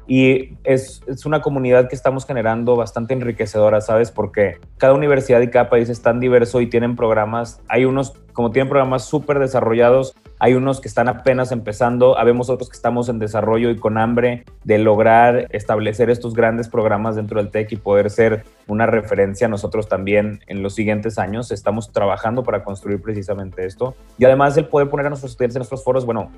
Y 0.07 0.57
es, 0.63 1.03
es, 1.05 1.27
una 1.27 1.43
comunidad 1.43 1.89
que 1.89 1.95
estamos 1.95 2.25
generando 2.25 2.75
bastante 2.75 3.13
enriquecedora, 3.13 3.81
¿sabes? 3.81 4.09
Porque 4.09 4.57
cada 4.79 4.95
universidad 4.95 5.41
y 5.41 5.51
cada 5.51 5.69
país 5.69 5.89
es 5.89 6.01
tan 6.01 6.19
diverso 6.19 6.59
y 6.59 6.67
tienen 6.67 6.95
programas, 6.95 7.61
hay 7.69 7.85
unos, 7.85 8.13
como 8.33 8.49
tienen 8.49 8.69
programas 8.69 9.05
súper 9.05 9.37
desarrollados, 9.37 10.15
hay 10.43 10.55
unos 10.55 10.81
que 10.81 10.89
están 10.89 11.07
apenas 11.07 11.53
empezando, 11.53 12.17
habemos 12.19 12.49
otros 12.49 12.67
que 12.67 12.75
estamos 12.75 13.07
en 13.07 13.17
desarrollo 13.17 13.69
y 13.69 13.77
con 13.77 13.97
hambre 13.97 14.43
de 14.65 14.77
lograr 14.77 15.47
establecer 15.51 16.09
estos 16.09 16.33
grandes 16.33 16.67
programas 16.67 17.15
dentro 17.15 17.41
del 17.41 17.49
TEC 17.49 17.71
y 17.71 17.75
poder 17.77 18.09
ser 18.09 18.43
una 18.67 18.85
referencia 18.85 19.47
nosotros 19.47 19.87
también 19.87 20.41
en 20.47 20.61
los 20.61 20.75
siguientes 20.75 21.17
años. 21.17 21.49
Estamos 21.49 21.93
trabajando 21.93 22.43
para 22.43 22.65
construir 22.65 23.01
precisamente 23.01 23.65
esto. 23.65 23.95
Y 24.17 24.25
además 24.25 24.57
el 24.57 24.65
poder 24.65 24.89
poner 24.89 25.05
a 25.05 25.09
nuestros 25.11 25.31
estudiantes 25.31 25.55
en 25.55 25.59
nuestros 25.61 25.81
foros, 25.81 26.05
bueno, 26.05 26.29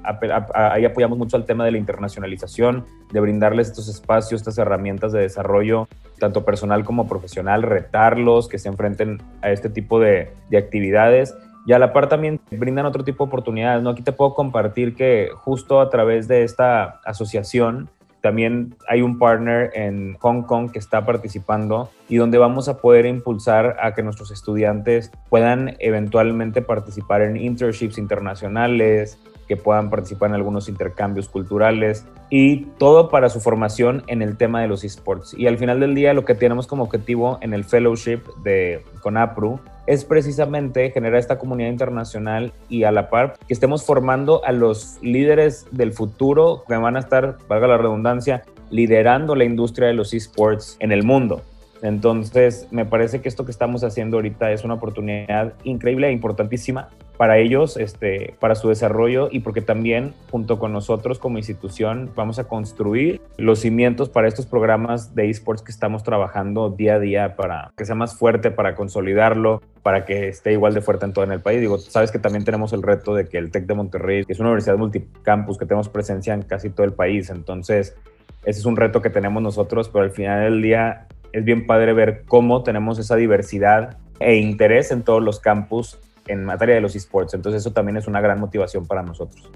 ahí 0.54 0.86
apoyamos 0.86 1.18
mucho 1.18 1.36
al 1.36 1.46
tema 1.46 1.66
de 1.66 1.72
la 1.72 1.80
internacionalización, 1.80 2.86
de 3.12 3.20
brindarles 3.20 3.70
estos 3.70 3.88
espacios, 3.88 4.42
estas 4.42 4.60
herramientas 4.60 5.14
de 5.14 5.22
desarrollo, 5.22 5.88
tanto 6.20 6.46
personal 6.46 6.86
como 6.86 7.08
profesional, 7.08 7.64
retarlos, 7.64 8.50
que 8.50 8.60
se 8.60 8.70
enfrenten 8.70 9.20
a 9.42 9.50
este 9.50 9.68
tipo 9.68 10.00
de, 10.00 10.32
de 10.52 10.58
actividades 10.60 11.34
y 11.66 11.74
a 11.74 11.80
la 11.80 11.94
par 11.94 12.08
también 12.08 12.40
brindan 12.52 12.86
otro 12.86 13.04
tipo 13.04 13.24
de 13.24 13.28
oportunidades. 13.28 13.82
¿no? 13.82 13.90
Aquí 13.90 14.04
te 14.04 14.12
puedo 14.12 14.34
compartir 14.34 14.96
que 14.96 15.30
justo 15.36 15.82
a 15.82 15.90
través 15.90 16.28
de 16.28 16.44
esta 16.44 17.02
asociación 17.06 17.90
también 18.22 18.76
hay 18.88 19.04
un 19.04 19.20
partner 19.20 19.70
en 19.76 20.16
Hong 20.16 20.44
Kong 20.44 20.72
que 20.72 20.80
está 20.80 21.06
participando 21.06 21.92
y 22.10 22.16
donde 22.16 22.40
vamos 22.40 22.68
a 22.68 22.80
poder 22.80 23.06
impulsar 23.06 23.78
a 23.80 23.94
que 23.94 24.02
nuestros 24.02 24.32
estudiantes 24.32 25.12
puedan 25.30 25.76
eventualmente 25.78 26.64
participar 26.64 27.22
en 27.22 27.38
internships 27.38 28.00
internacionales, 28.00 29.20
que 29.48 29.58
puedan 29.58 29.90
participar 29.90 30.30
en 30.30 30.36
algunos 30.36 30.70
intercambios 30.70 31.30
culturales 31.30 32.06
y 32.30 32.66
todo 32.78 33.10
para 33.10 33.30
su 33.30 33.40
formación 33.40 34.04
en 34.08 34.22
el 34.22 34.38
tema 34.38 34.62
de 34.62 34.68
los 34.68 34.84
esports. 34.84 35.34
Y 35.38 35.48
al 35.48 35.58
final 35.58 35.80
del 35.80 35.96
día 35.96 36.14
lo 36.14 36.26
que 36.26 36.36
tenemos 36.36 36.68
como 36.68 36.84
objetivo 36.84 37.38
en 37.42 37.54
el 37.54 37.64
fellowship 37.64 38.22
de 38.44 38.84
CONAPRU 39.02 39.60
es 39.88 40.04
precisamente 40.04 40.90
generar 40.92 41.20
esta 41.20 41.38
comunidad 41.38 41.70
internacional 41.70 42.54
y 42.70 42.84
a 42.84 42.92
la 42.92 43.10
par 43.10 43.38
que 43.48 43.54
estemos 43.54 43.86
formando 43.86 44.44
a 44.44 44.52
los 44.52 44.98
líderes 45.02 45.68
del 45.72 45.94
futuro 45.94 46.64
que 46.68 46.76
van 46.76 46.96
a 46.96 47.00
estar, 47.00 47.38
valga 47.48 47.68
la 47.68 47.78
redundancia, 47.78 48.44
liderando 48.72 49.36
la 49.36 49.44
industria 49.44 49.88
de 49.88 49.94
los 49.94 50.14
esports 50.14 50.76
en 50.80 50.92
el 50.92 51.04
mundo. 51.04 51.44
Entonces, 51.86 52.68
me 52.72 52.86
parece 52.86 53.22
que 53.22 53.30
esto 53.30 53.46
que 53.46 53.52
estamos 53.52 53.84
haciendo 53.84 54.18
ahorita 54.18 54.52
es 54.52 54.64
una 54.64 54.74
oportunidad 54.74 55.54
increíble 55.64 56.08
e 56.08 56.12
importantísima 56.12 56.90
para 57.18 57.38
ellos, 57.38 57.78
este, 57.78 58.34
para 58.40 58.56
su 58.56 58.70
desarrollo 58.70 59.30
y 59.32 59.40
porque 59.40 59.62
también 59.62 60.14
junto 60.32 60.60
con 60.60 60.74
nosotros 60.74 61.20
como 61.20 61.38
institución 61.38 62.10
vamos 62.16 62.40
a 62.40 62.46
construir 62.46 63.22
los 63.38 63.60
cimientos 63.60 64.10
para 64.10 64.28
estos 64.28 64.46
programas 64.46 65.16
de 65.16 65.30
esports 65.30 65.62
que 65.62 65.72
estamos 65.72 66.04
trabajando 66.04 66.72
día 66.72 66.96
a 66.96 67.00
día 67.00 67.36
para 67.36 67.72
que 67.78 67.86
sea 67.86 67.96
más 67.96 68.18
fuerte, 68.18 68.52
para 68.52 68.76
consolidarlo, 68.76 69.62
para 69.84 70.06
que 70.06 70.28
esté 70.28 70.54
igual 70.54 70.74
de 70.74 70.82
fuerte 70.82 71.06
en 71.06 71.14
todo 71.14 71.24
el 71.24 71.40
país. 71.40 71.62
Digo, 71.62 71.78
sabes 71.78 72.12
que 72.12 72.20
también 72.20 72.44
tenemos 72.44 72.74
el 72.74 72.82
reto 72.82 73.14
de 73.16 73.28
que 73.28 73.38
el 73.38 73.52
TEC 73.52 73.66
de 73.66 73.76
Monterrey, 73.76 74.26
es 74.28 74.40
una 74.40 74.50
universidad 74.50 74.78
multicampus, 74.78 75.58
que 75.58 75.66
tenemos 75.66 75.88
presencia 75.88 76.34
en 76.34 76.42
casi 76.42 76.70
todo 76.70 76.86
el 76.86 76.94
país, 76.94 77.30
entonces 77.30 77.96
ese 78.44 78.60
es 78.60 78.66
un 78.66 78.76
reto 78.76 79.02
que 79.02 79.10
tenemos 79.10 79.42
nosotros, 79.42 79.90
pero 79.90 80.04
al 80.04 80.12
final 80.12 80.44
del 80.44 80.62
día 80.62 81.08
es 81.36 81.44
bien 81.44 81.68
padre 81.68 81.92
ver 81.92 82.24
cómo 82.26 82.64
tenemos 82.64 82.98
esa 82.98 83.18
diversidad 83.18 83.98
e 84.22 84.38
interés 84.38 84.92
en 84.92 85.04
todos 85.04 85.22
los 85.22 85.42
campus 85.42 86.00
en 86.28 86.46
materia 86.46 86.76
de 86.76 86.82
los 86.82 86.96
esports. 86.96 87.34
Entonces 87.34 87.62
eso 87.62 87.74
también 87.74 87.98
es 87.98 88.08
una 88.08 88.22
gran 88.22 88.40
motivación 88.40 88.86
para 88.86 89.04
nosotros. 89.04 89.52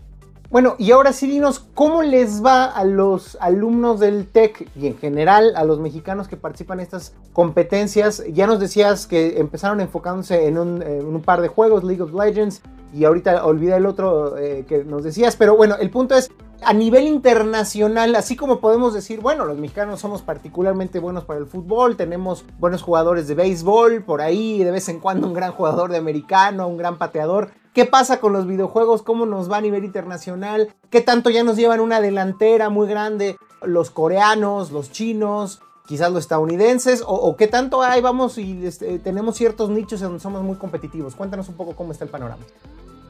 Bueno, 0.50 0.76
y 0.78 0.92
ahora 0.92 1.14
sí 1.14 1.26
dinos 1.28 1.60
cómo 1.74 2.02
les 2.02 2.44
va 2.44 2.66
a 2.66 2.84
los 2.84 3.38
alumnos 3.40 4.02
del 4.02 4.28
TEC 4.28 4.68
y 4.76 4.88
en 4.88 4.98
general 4.98 5.54
a 5.56 5.64
los 5.64 5.80
mexicanos 5.80 6.28
que 6.28 6.36
participan 6.36 6.80
en 6.80 6.84
estas 6.84 7.16
competencias. 7.32 8.26
Ya 8.34 8.46
nos 8.46 8.60
decías 8.60 9.08
que 9.08 9.40
empezaron 9.40 9.80
enfocándose 9.80 10.48
en 10.48 10.58
un, 10.58 11.22
par 11.24 11.40
de 11.40 11.48
juegos, 11.48 11.86
League 11.86 12.02
of 12.02 12.14
Legends, 12.14 12.62
y 12.94 13.06
ahorita 13.06 13.46
olvidé 13.46 13.76
el 13.76 13.86
otro 13.86 14.38
eh, 14.38 14.66
que 14.68 14.84
nos 14.84 15.04
decías, 15.04 15.36
pero 15.36 15.56
bueno, 15.56 15.76
el 15.80 15.90
punto 15.90 16.16
es, 16.16 16.32
a 16.64 16.74
nivel 16.74 17.06
internacional, 17.06 18.16
así 18.16 18.36
como 18.36 18.60
podemos 18.60 18.94
decir, 18.94 19.22
bueno, 19.22 19.46
los 19.46 19.58
mexicanos 19.58 20.00
somos 20.00 20.22
particularmente 20.22 21.00
buenos 21.00 21.24
para 21.24 21.40
el 21.40 21.46
fútbol, 21.46 21.96
tenemos 21.96 22.46
buenos 22.60 22.82
jugadores 22.82 23.28
de 23.28 23.36
béisbol, 23.36 24.04
por 24.04 24.22
ahí 24.22 24.64
de 24.64 24.72
vez 24.72 24.90
en 24.90 25.00
cuando 25.00 25.28
un 25.28 25.34
gran 25.34 25.52
jugador 25.52 25.92
de 25.92 25.98
americano, 25.98 26.68
un 26.68 26.78
gran 26.78 26.98
pateador. 26.98 27.52
¿Qué 27.74 27.86
pasa 27.86 28.20
con 28.20 28.34
los 28.34 28.48
videojuegos? 28.48 29.04
¿Cómo 29.04 29.26
nos 29.26 29.50
va 29.50 29.58
a 29.58 29.62
nivel 29.62 29.86
internacional? 29.86 30.74
¿Qué 30.90 31.02
tanto 31.02 31.30
ya 31.30 31.44
nos 31.44 31.56
llevan 31.56 31.80
una 31.80 32.02
delantera 32.02 32.70
muy 32.70 32.88
grande 32.88 33.38
los 33.62 33.92
coreanos, 33.92 34.72
los 34.72 34.92
chinos, 34.92 35.62
quizás 35.90 36.12
los 36.12 36.22
estadounidenses? 36.22 37.04
¿O, 37.06 37.36
qué 37.36 37.48
tanto 37.48 37.82
hay, 37.82 38.00
vamos, 38.00 38.38
y 38.38 38.64
este, 38.64 39.00
tenemos 39.00 39.36
ciertos 39.36 39.72
nichos 39.72 40.00
en 40.02 40.10
donde 40.10 40.20
somos 40.20 40.44
muy 40.44 40.56
competitivos? 40.56 41.16
Cuéntanos 41.16 41.50
un 41.50 41.56
poco 41.56 41.76
cómo 41.76 41.92
está 41.92 42.06
el 42.06 42.12
panorama. 42.12 42.44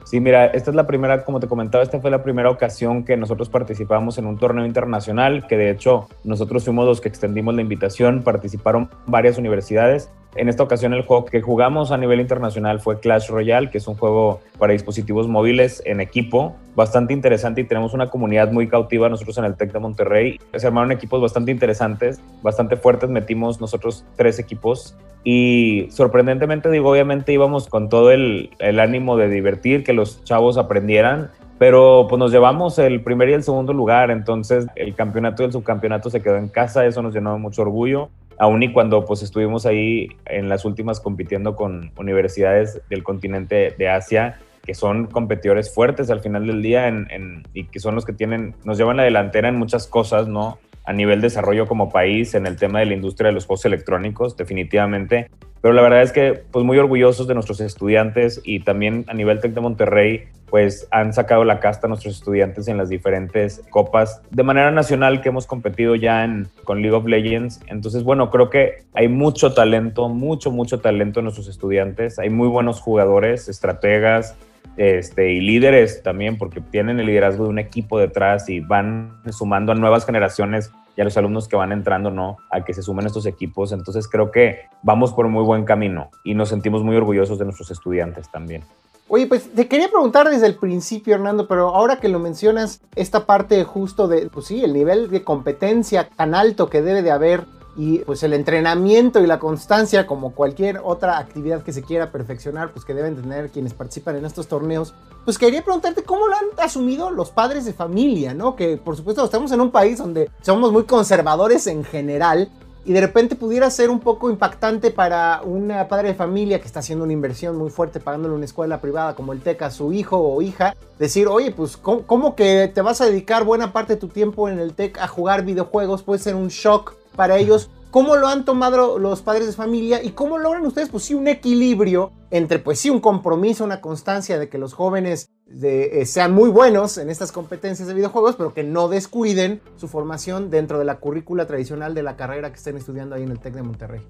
Sí, 0.06 0.22
mira, 0.22 0.46
esta 0.46 0.72
es 0.72 0.76
la 0.76 0.88
primera, 0.88 1.26
como 1.26 1.42
te 1.42 1.48
comentaba, 1.48 1.84
esta 1.84 2.00
fue 2.00 2.10
la 2.10 2.24
primera 2.24 2.50
ocasión 2.50 3.04
que 3.04 3.18
nosotros 3.18 3.50
participamos 3.50 4.18
en 4.18 4.26
un 4.26 4.38
torneo 4.38 4.66
internacional, 4.66 5.46
que 5.46 5.58
de 5.58 5.72
hecho 5.72 6.08
nosotros 6.24 6.64
fuimos 6.64 6.86
los 6.86 7.02
que 7.02 7.10
extendimos 7.10 7.54
la 7.54 7.62
invitación, 7.62 8.24
participaron 8.24 8.90
varias 9.08 9.38
universidades. 9.38 10.10
En 10.36 10.48
esta 10.48 10.62
ocasión 10.62 10.94
el 10.94 11.02
juego 11.02 11.26
que 11.26 11.42
jugamos 11.42 11.92
a 11.92 11.98
nivel 11.98 12.20
internacional 12.20 12.80
fue 12.80 13.00
Clash 13.00 13.30
Royale, 13.30 13.72
que 13.72 13.80
es 13.80 13.88
un 13.88 13.96
juego 13.96 14.42
para 14.60 14.74
dispositivos 14.74 15.28
móviles 15.28 15.82
en 15.86 16.02
equipo, 16.02 16.56
bastante 16.76 17.14
interesante 17.14 17.62
y 17.62 17.64
tenemos 17.64 17.96
una 17.96 18.10
comunidad 18.10 18.52
muy 18.52 18.68
cautiva 18.68 19.10
nosotros 19.10 19.40
en 19.40 19.46
el 19.46 19.56
TEC 19.56 19.74
de 19.74 19.80
Monterrey. 19.80 20.40
Se 20.56 20.68
armaron 20.68 20.92
equipos 20.92 21.20
bastante 21.20 21.52
interesantes, 21.52 22.22
bastante 22.44 22.78
fuertes, 22.78 23.10
metimos 23.10 23.60
nosotros 23.60 24.06
tres 24.18 24.38
equipos 24.38 24.96
y 25.24 25.88
sorprendentemente 25.90 26.70
digo, 26.70 26.92
obviamente 26.92 27.34
íbamos 27.34 27.68
con 27.68 27.90
todo 27.90 28.12
el, 28.12 28.52
ánimo 28.60 29.18
de 29.18 29.30
divertir, 29.30 29.84
que 29.84 29.94
los 29.94 30.24
chavos 30.24 30.58
aprendieran, 30.60 31.32
pero 31.58 32.06
pues 32.08 32.20
nos 32.20 32.32
llevamos 32.32 32.78
el 32.78 33.02
primer 33.02 33.30
y 33.30 33.34
el 33.34 33.44
segundo 33.44 33.74
lugar, 33.74 34.12
entonces 34.12 34.68
el 34.76 34.94
campeonato 34.94 35.42
y 35.42 35.48
el 35.48 35.52
subcampeonato 35.52 36.12
se 36.12 36.22
quedó 36.22 36.38
en 36.38 36.50
casa, 36.50 36.86
eso 36.86 37.02
nos 37.02 37.14
llenó 37.16 37.38
mucho 37.40 37.64
orgullo, 37.64 38.10
aún 38.40 38.64
y 38.64 38.72
cuando 38.72 39.06
pues 39.06 39.22
estuvimos 39.22 39.66
ahí 39.66 40.08
en 40.26 40.50
las 40.50 40.66
últimas 40.66 41.00
compitiendo 41.00 41.56
con 41.56 41.92
universidades 41.98 42.82
del 42.90 43.04
continente 43.04 43.76
de 43.78 43.90
Asia, 43.90 44.40
que 44.66 44.74
son 44.74 45.08
competidores 45.08 45.74
fuertes 45.74 46.10
al 46.10 46.22
final 46.22 46.48
del 46.48 46.62
día 46.62 46.88
en, 46.88 47.44
y 47.54 47.66
que 47.66 47.80
son 47.80 47.96
los 47.96 48.06
que 48.06 48.14
tienen, 48.14 48.56
nos 48.64 48.78
llevan 48.78 48.98
la 48.98 49.04
delantera 49.04 49.50
en 49.50 49.58
muchas 49.58 49.88
cosas, 49.88 50.28
¿no? 50.28 50.58
A 50.90 50.94
nivel 50.94 51.22
desarrollo 51.22 51.68
como 51.68 51.92
país, 51.92 52.34
en 52.34 52.48
el 52.48 52.56
tema 52.56 52.80
de 52.80 52.88
la 52.88 52.96
industria 52.96 53.28
de 53.28 53.34
los 53.34 53.46
juegos 53.46 53.64
electrónicos, 53.66 54.36
definitivamente. 54.36 55.30
Pero 55.62 55.76
la 55.76 55.84
verdad 55.84 56.02
es 56.02 56.12
que, 56.12 56.42
pues 56.52 56.66
muy 56.66 56.80
orgullosos 56.80 57.28
de 57.28 57.36
nuestros 57.36 57.62
estudiantes 57.62 58.42
y 58.44 58.62
también 58.62 59.06
a 59.08 59.14
nivel 59.14 59.40
Tec 59.40 59.54
de 59.54 59.62
Monterrey, 59.62 60.24
pues 60.50 60.88
han 60.90 61.14
sacado 61.14 61.44
la 61.44 61.60
casta 61.60 61.86
a 61.86 61.90
nuestros 61.90 62.16
estudiantes 62.16 62.68
en 62.68 62.78
las 62.78 62.90
diferentes 62.90 63.62
copas 63.70 64.24
de 64.32 64.42
manera 64.42 64.72
nacional 64.72 65.22
que 65.22 65.30
hemos 65.30 65.46
competido 65.46 65.94
ya 65.94 66.24
en, 66.24 66.48
con 66.64 66.82
League 66.82 66.96
of 66.96 67.06
Legends. 67.06 67.60
Entonces, 67.68 68.02
bueno, 68.02 68.32
creo 68.32 68.50
que 68.50 68.84
hay 68.96 69.10
mucho 69.10 69.54
talento, 69.54 70.10
mucho, 70.10 70.50
mucho 70.50 70.80
talento 70.80 71.20
en 71.20 71.26
nuestros 71.26 71.48
estudiantes. 71.48 72.18
Hay 72.18 72.32
muy 72.32 72.48
buenos 72.48 72.82
jugadores, 72.82 73.48
estrategas, 73.48 74.36
este, 74.80 75.34
y 75.34 75.42
líderes 75.42 76.02
también, 76.04 76.38
porque 76.38 76.62
tienen 76.62 77.02
el 77.02 77.08
liderazgo 77.08 77.44
de 77.44 77.50
un 77.50 77.60
equipo 77.60 78.00
detrás 78.00 78.48
y 78.48 78.62
van 78.62 79.22
sumando 79.30 79.74
a 79.74 79.76
nuevas 79.76 80.06
generaciones 80.06 80.72
y 80.96 81.02
a 81.02 81.04
los 81.04 81.18
alumnos 81.18 81.50
que 81.50 81.58
van 81.58 81.74
entrando, 81.74 82.12
¿no? 82.12 82.38
A 82.50 82.64
que 82.64 82.74
se 82.74 82.82
sumen 82.82 83.06
estos 83.06 83.26
equipos. 83.26 83.74
Entonces 83.74 84.08
creo 84.08 84.32
que 84.32 84.62
vamos 84.82 85.12
por 85.12 85.28
muy 85.28 85.44
buen 85.44 85.66
camino 85.66 86.12
y 86.24 86.34
nos 86.34 86.48
sentimos 86.48 86.82
muy 86.82 86.96
orgullosos 86.96 87.38
de 87.38 87.44
nuestros 87.44 87.72
estudiantes 87.72 88.32
también. 88.32 88.64
Oye, 89.10 89.28
pues 89.28 89.54
te 89.54 89.68
quería 89.68 89.90
preguntar 89.90 90.30
desde 90.30 90.46
el 90.46 90.56
principio, 90.56 91.14
Hernando, 91.14 91.46
pero 91.46 91.76
ahora 91.76 91.98
que 91.98 92.08
lo 92.08 92.20
mencionas, 92.20 92.82
esta 92.96 93.26
parte 93.26 93.62
justo 93.66 94.08
de, 94.08 94.30
pues 94.30 94.46
sí, 94.46 94.64
el 94.64 94.72
nivel 94.72 95.10
de 95.10 95.26
competencia 95.26 96.08
tan 96.16 96.34
alto 96.36 96.70
que 96.70 96.82
debe 96.82 97.02
de 97.02 97.12
haber 97.12 97.44
y 97.76 98.00
pues 98.00 98.24
el 98.24 98.34
entrenamiento 98.34 99.20
y 99.20 99.28
la 99.28 99.40
constancia 99.40 100.08
como 100.08 100.32
cualquier 100.34 100.82
otra 100.84 101.18
actividad 101.18 101.64
que 101.64 101.74
se 101.74 101.84
quiera 101.84 102.12
perfeccionar 102.12 102.72
pues 102.72 102.86
que 102.86 102.94
deben 102.94 103.16
tener 103.16 103.50
quienes 103.50 103.74
participan 103.74 104.16
en 104.18 104.26
estos 104.26 104.48
torneos 104.48 104.94
pues 105.24 105.38
quería 105.38 105.64
preguntarte 105.64 106.04
cómo 106.04 106.28
lo 106.28 106.36
han 106.36 106.46
asumido 106.58 107.12
los 107.12 107.30
padres 107.32 107.66
de 107.66 107.74
familia 107.74 108.34
no 108.34 108.56
que 108.56 108.78
por 108.78 108.96
supuesto 108.96 109.24
estamos 109.24 109.52
en 109.52 109.62
un 109.62 109.72
país 109.72 110.00
donde 110.00 110.30
somos 110.42 110.72
muy 110.72 110.84
conservadores 110.84 111.68
en 111.68 111.84
general 111.84 112.50
y 112.86 112.94
de 112.94 113.02
repente 113.02 113.36
pudiera 113.36 113.70
ser 113.70 113.90
un 113.90 114.00
poco 114.00 114.30
impactante 114.30 114.90
para 114.90 115.42
un 115.44 115.72
padre 115.88 116.10
de 116.10 116.16
familia 116.16 116.60
que 116.60 116.66
está 116.66 116.80
haciendo 116.80 117.04
una 117.04 117.14
inversión 117.14 117.56
muy 117.56 117.70
fuerte 117.70 118.00
pagándole 118.00 118.34
una 118.34 118.46
escuela 118.46 118.82
privada 118.82 119.16
como 119.16 119.34
el 119.34 119.42
TEC 119.42 119.62
a 119.64 119.70
su 119.70 119.94
hijo 119.94 120.18
o 120.18 120.42
hija, 120.42 120.76
decir, 120.98 121.28
oye, 121.28 121.52
pues 121.52 121.78
¿cómo, 121.78 122.04
¿cómo, 122.08 122.36
que 122.36 122.72
te 122.74 122.82
vas 122.82 123.02
a 123.02 123.06
dedicar 123.06 123.44
buena 123.44 123.74
parte 123.74 123.94
de 123.94 124.00
tu 124.00 124.08
tiempo 124.08 124.50
en 124.50 124.60
el 124.60 124.74
TEC 124.74 124.98
a 124.98 125.08
jugar 125.08 125.44
videojuegos? 125.44 126.04
Puede 126.04 126.20
ser 126.20 126.36
un 126.36 126.48
shock 126.48 126.96
para 127.20 127.36
ellos. 127.38 127.70
¿Cómo 127.92 128.16
lo 128.16 128.30
han 128.30 128.46
tomado 128.46 128.98
los 128.98 129.22
padres 129.22 129.48
de 129.48 129.52
familia 129.52 130.02
y 130.02 130.12
cómo 130.12 130.38
logran 130.38 130.66
ustedes, 130.66 130.88
pues 130.88 131.04
sí, 131.04 131.16
un 131.16 131.28
equilibrio 131.28 132.14
entre, 132.32 132.60
pues 132.60 132.80
sí, 132.80 132.90
un 132.90 133.02
compromiso, 133.02 133.66
una 133.66 133.82
constancia 133.82 134.40
de 134.40 134.48
que 134.48 134.58
los 134.58 134.74
jóvenes 134.74 135.30
eh, 135.62 136.06
sean 136.06 136.34
muy 136.34 136.50
buenos 136.50 136.98
en 136.98 137.10
estas 137.10 137.34
competencias 137.34 137.90
de 137.90 137.94
videojuegos, 137.94 138.38
pero 138.38 138.54
que 138.54 138.64
no 138.64 138.88
descuiden 138.88 139.60
su 139.76 139.90
formación 139.90 140.50
dentro 140.50 140.80
de 140.80 140.86
la 140.86 140.96
currícula 140.96 141.46
tradicional 141.46 141.94
de 141.94 142.04
la 142.04 142.16
carrera 142.16 142.52
que 142.52 142.56
estén 142.56 142.78
estudiando 142.78 143.16
ahí 143.16 143.24
en 143.24 143.32
el 143.32 143.40
TEC 143.40 143.54
de 143.56 143.64
Monterrey? 143.64 144.02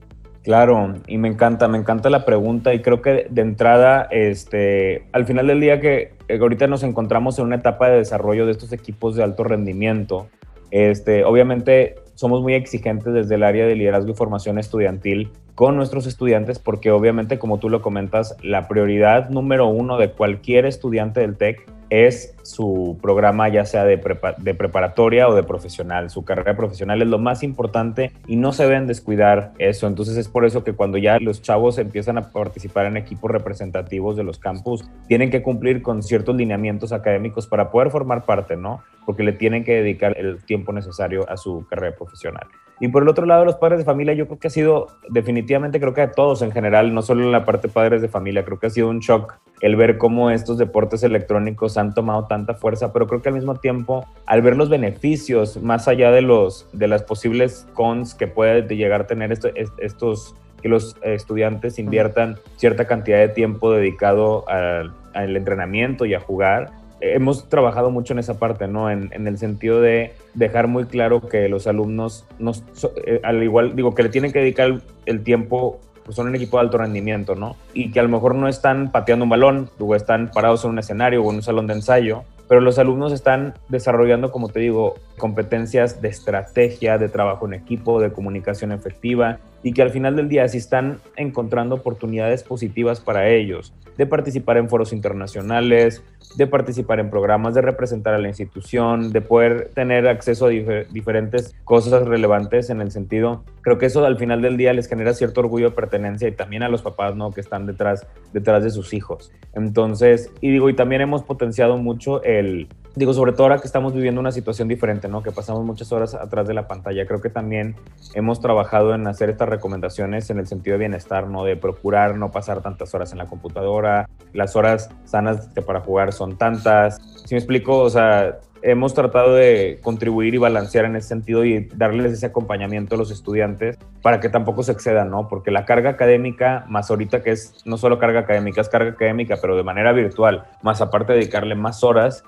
Claro, 0.44 0.94
y 1.08 1.18
me 1.18 1.30
encanta, 1.30 1.68
me 1.68 1.80
encanta 1.80 2.12
la 2.12 2.26
pregunta 2.26 2.76
y 2.76 2.84
creo 2.84 3.02
que 3.02 3.26
de 3.28 3.42
entrada, 3.42 4.08
este, 4.12 5.08
al 5.14 5.26
final 5.26 5.48
del 5.48 5.62
día 5.62 5.80
que 5.80 6.14
ahorita 6.30 6.68
nos 6.68 6.84
encontramos 6.84 7.40
en 7.40 7.46
una 7.46 7.56
etapa 7.56 7.90
de 7.90 7.98
desarrollo 7.98 8.46
de 8.46 8.52
estos 8.52 8.72
equipos 8.72 9.16
de 9.16 9.24
alto 9.24 9.44
rendimiento, 9.44 10.28
este, 10.70 11.24
obviamente 11.26 11.96
somos 12.20 12.42
muy 12.42 12.54
exigentes 12.54 13.14
desde 13.14 13.36
el 13.36 13.44
área 13.44 13.66
de 13.66 13.78
liderazgo 13.78 14.12
y 14.12 14.14
formación 14.14 14.60
estudiantil 14.60 15.32
con 15.56 15.78
nuestros 15.78 16.06
estudiantes 16.06 16.60
porque 16.60 16.92
obviamente 16.92 17.40
como 17.40 17.60
tú 17.60 17.70
lo 17.70 17.82
comentas, 17.82 18.36
la 18.44 18.68
prioridad 18.68 19.30
número 19.30 19.68
uno 19.68 19.98
de 19.98 20.12
cualquier 20.12 20.66
estudiante 20.66 21.22
del 21.22 21.38
TEC 21.38 21.66
es 21.90 22.36
su 22.44 22.98
programa 23.02 23.50
ya 23.50 23.66
sea 23.66 23.86
de, 23.86 23.98
preparatoria 23.98 25.28
o 25.28 25.36
de 25.36 25.44
profesional. 25.44 26.10
Su 26.10 26.24
carrera 26.24 26.56
profesional 26.56 27.02
es 27.02 27.08
lo 27.08 27.20
más 27.20 27.44
importante 27.44 28.12
y 28.28 28.36
no 28.36 28.52
se 28.52 28.64
deben 28.64 28.88
descuidar 28.88 29.54
eso. 29.58 29.88
Entonces 29.88 30.18
es 30.18 30.28
por 30.28 30.46
eso 30.46 30.64
que 30.64 30.74
cuando 30.74 30.98
ya 30.98 31.20
los 31.20 31.42
chavos 31.42 31.78
empiezan 31.78 32.18
a 32.18 32.32
participar 32.32 32.86
en 32.86 32.98
equipos 32.98 33.32
representativos 33.32 34.16
de 34.16 34.24
los 34.24 34.40
campus, 34.40 34.90
tienen 35.08 35.30
que 35.30 35.42
cumplir 35.42 35.82
con 35.82 36.04
ciertos 36.04 36.36
lineamientos 36.36 36.92
académicos 36.92 37.48
para 37.48 37.72
poder 37.72 37.92
formar 37.92 38.26
parte, 38.26 38.56
¿no? 38.56 38.82
Porque 39.06 39.24
le 39.24 39.34
tienen 39.34 39.64
que 39.64 39.76
dedicar 39.76 40.18
el 40.18 40.44
tiempo 40.44 40.72
necesario 40.74 41.30
a 41.30 41.38
su 41.38 41.66
carrera 41.70 41.96
profesional. 41.96 42.48
Y 42.80 42.88
por 42.88 43.04
el 43.04 43.10
otro 43.10 43.26
lado, 43.26 43.44
los 43.44 43.56
padres 43.56 43.80
de 43.80 43.86
familia, 43.86 44.14
yo 44.14 44.26
creo 44.28 44.40
que 44.40 44.48
ha 44.48 44.52
sido 44.52 44.88
definitivamente, 45.10 45.80
creo 45.80 45.94
que 45.94 46.02
a 46.02 46.12
todos 46.12 46.42
en 46.42 46.52
general, 46.52 46.94
no 46.94 47.02
solo 47.02 47.24
en 47.24 47.32
la 47.32 47.44
parte 47.44 47.68
padres 47.68 48.02
de 48.02 48.08
familia, 48.08 48.46
creo 48.46 48.58
que 48.58 48.68
ha 48.68 48.70
sido 48.70 48.90
un 48.90 49.00
shock 49.00 49.36
el 49.62 49.76
ver 49.76 49.98
cómo 49.98 50.32
estos 50.32 50.58
deportes 50.58 51.04
electrónicos 51.04 51.78
han 51.78 51.94
tomado 51.94 52.26
tanta 52.28 52.54
fuerza, 52.54 52.94
pero 52.94 53.08
creo 53.08 53.22
que 53.22 53.30
al 53.30 53.36
mismo 53.36 53.56
tiempo, 53.56 54.06
al 54.26 54.42
ver 54.42 54.56
los 54.56 54.70
beneficios, 54.70 55.62
más 55.62 55.90
allá 55.90 56.12
de, 56.12 56.22
los, 56.22 56.70
de 56.72 56.88
las 56.88 57.04
posibles 57.04 57.68
cons 57.74 58.16
que 58.16 58.28
puede 58.28 58.62
llegar 58.76 59.02
a 59.02 59.08
tener 59.08 59.34
estos, 59.34 60.36
que 60.62 60.70
los 60.70 60.96
estudiantes 61.02 61.80
inviertan 61.80 62.38
cierta 62.56 62.86
cantidad 62.86 63.20
de 63.20 63.30
tiempo 63.30 63.72
dedicado 63.72 64.48
al, 64.48 64.94
al 65.14 65.36
entrenamiento 65.36 66.06
y 66.06 66.14
a 66.14 66.20
jugar, 66.22 66.72
hemos 67.02 67.48
trabajado 67.50 67.92
mucho 67.92 68.14
en 68.14 68.20
esa 68.20 68.40
parte, 68.40 68.68
¿no? 68.68 68.90
En, 68.90 69.10
el 69.28 69.38
sentido 69.38 69.82
de 69.82 70.14
dejar 70.34 70.68
muy 70.68 70.86
claro 70.86 71.22
que 71.22 71.50
los 71.50 71.68
alumnos, 71.68 72.26
nos, 72.40 72.64
eh, 73.06 73.22
al 73.24 73.42
igual, 73.44 73.76
digo, 73.76 73.96
que 73.96 74.04
le 74.04 74.10
tienen 74.10 74.32
que 74.32 74.40
dedicar 74.40 74.82
el, 75.06 75.24
tiempo, 75.24 75.80
pues 76.04 76.16
son 76.16 76.28
un 76.28 76.36
equipo 76.36 76.58
de 76.58 76.62
alto 76.62 76.78
rendimiento, 76.78 77.36
¿no? 77.36 77.56
Y 77.74 77.92
que 77.92 78.00
a 78.00 78.04
lo 78.04 78.10
mejor 78.10 78.36
no 78.36 78.48
están 78.48 78.92
pateando 78.92 79.24
un 79.24 79.30
balón, 79.30 79.70
o 79.80 79.96
están 79.96 80.32
parados 80.32 80.64
en 80.66 80.72
un 80.72 80.80
escenario 80.80 81.24
o 81.24 81.30
en 81.30 81.38
un 81.38 81.44
salón 81.44 81.68
de 81.68 81.74
ensayo, 81.74 82.24
pero 82.48 82.62
los 82.62 82.80
alumnos 82.80 83.14
están 83.14 83.54
desarrollando, 83.68 84.32
como 84.32 84.50
te 84.50 84.60
digo, 84.60 84.96
competencias 85.18 86.02
de 86.02 86.10
estrategia, 86.10 86.98
de 86.98 87.08
trabajo 87.08 87.46
en 87.46 87.54
equipo, 87.54 88.02
de 88.02 88.12
comunicación 88.12 88.72
efectiva, 88.72 89.38
y 89.64 89.74
que 89.74 89.82
al 89.82 89.90
final 89.90 90.16
del 90.16 90.30
día, 90.30 90.48
si 90.48 90.58
están 90.58 91.00
encontrando 91.16 91.76
oportunidades 91.76 92.44
positivas 92.44 93.00
para 93.00 93.30
ellos, 93.30 93.74
de 93.98 94.06
participar 94.06 94.58
en 94.58 94.70
foros 94.70 94.94
internacionales, 94.94 96.04
de 96.38 96.48
participar 96.48 97.00
en 97.00 97.10
programas, 97.10 97.54
de 97.54 97.62
representar 97.62 98.14
a 98.14 98.18
la 98.18 98.30
institución, 98.30 99.12
de 99.12 99.20
poder 99.20 99.72
tener 99.74 100.08
acceso 100.08 100.46
a 100.46 100.50
diferentes 100.50 101.54
cosas 101.66 102.08
relevantes 102.08 102.70
en 102.70 102.80
el 102.80 102.92
sentido, 102.92 103.44
creo 103.62 103.78
que 103.78 103.88
eso 103.88 104.06
al 104.06 104.18
final 104.18 104.42
del 104.42 104.56
día 104.56 104.72
les 104.74 104.88
genera 104.88 105.14
cierto 105.14 105.42
orgullo 105.42 105.70
de 105.70 105.76
pertenencia 105.76 106.28
y 106.28 106.32
también 106.32 106.64
a 106.64 106.70
los 106.70 106.82
papás, 106.82 107.16
¿no? 107.16 107.32
Que 107.32 107.42
están 107.42 107.66
detrás, 107.66 108.08
detrás 108.32 108.64
de 108.64 108.70
sus 108.70 108.94
hijos. 108.94 109.34
Entonces, 109.54 110.32
y 110.40 110.52
digo, 110.52 110.70
y 110.70 110.76
también 110.76 111.02
hemos 111.02 111.24
potenciado 111.24 111.78
mucho 111.78 112.24
el, 112.24 112.70
digo, 112.96 113.14
sobre 113.14 113.32
todo 113.32 113.44
ahora 113.44 113.60
que 113.60 113.68
estamos 113.68 113.94
viviendo 113.94 114.20
una 114.20 114.32
situación 114.32 114.68
diferente, 114.68 115.08
¿no? 115.08 115.24
Que 115.24 115.32
pasamos 115.32 115.64
muchas 115.64 115.92
horas 115.92 116.14
atrás 116.14 116.48
de 116.48 116.54
la 116.54 116.68
pantalla. 116.68 117.06
Creo 117.06 117.22
que 117.22 117.30
también 117.30 117.76
hemos 118.14 118.40
trabajado 118.40 118.94
en 118.94 119.08
hacer 119.08 119.30
estas 119.30 119.50
recomendaciones 119.50 120.30
en 120.30 120.40
el 120.40 120.48
sentido 120.48 120.76
de 120.76 120.80
bienestar, 120.80 121.28
¿no? 121.28 121.44
De 121.44 121.56
procurar 121.56 122.18
no 122.18 122.32
pasar 122.32 122.62
tantas 122.62 122.94
horas 122.94 123.12
en 123.12 123.20
la 123.20 123.26
computadora. 123.26 124.10
Las 124.34 124.56
horas 124.56 124.90
sanas 125.06 125.50
para 125.66 125.82
jugar 125.82 126.14
son 126.14 126.38
tantas. 126.38 126.98
Si 127.26 127.36
me 127.36 127.40
explico, 127.40 127.80
o 127.80 127.90
sea, 127.90 128.40
hemos 128.62 128.94
tratado 128.94 129.36
de 129.36 129.80
contribuir 129.82 130.34
y 130.34 130.38
balancear 130.38 130.86
en 130.86 130.96
ese 130.96 131.10
sentido 131.10 131.46
y 131.46 131.66
darles 131.76 132.14
ese 132.14 132.28
acompañamiento 132.28 132.96
a 132.96 132.98
los 132.98 133.12
estudiantes 133.12 133.78
para 134.02 134.20
que 134.20 134.30
tampoco 134.30 134.64
se 134.64 134.72
excedan, 134.72 135.10
¿no? 135.10 135.28
Porque 135.28 135.52
la 135.52 135.66
carga 135.66 135.92
académica, 135.92 136.66
más 136.68 136.90
ahorita 136.90 137.24
que 137.24 137.32
es 137.32 137.56
no 137.66 137.78
solo 137.78 138.00
carga 138.00 138.22
académica, 138.22 138.62
es 138.62 138.70
carga 138.70 138.92
académica, 138.92 139.38
pero 139.42 139.56
de 139.56 139.64
manera 139.64 139.92
virtual, 139.92 140.46
más 140.62 140.82
aparte 140.82 141.14
de 141.14 141.20
dedicarle 141.20 141.56
más 141.56 141.84
horas, 141.84 142.24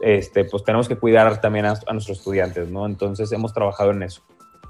este, 0.00 0.44
pues 0.44 0.64
tenemos 0.64 0.88
que 0.88 0.96
cuidar 0.96 1.40
también 1.40 1.66
a, 1.66 1.74
a 1.86 1.92
nuestros 1.92 2.18
estudiantes, 2.18 2.70
¿no? 2.70 2.86
Entonces 2.86 3.30
hemos 3.32 3.52
trabajado 3.52 3.90
en 3.90 4.02
eso. 4.02 4.22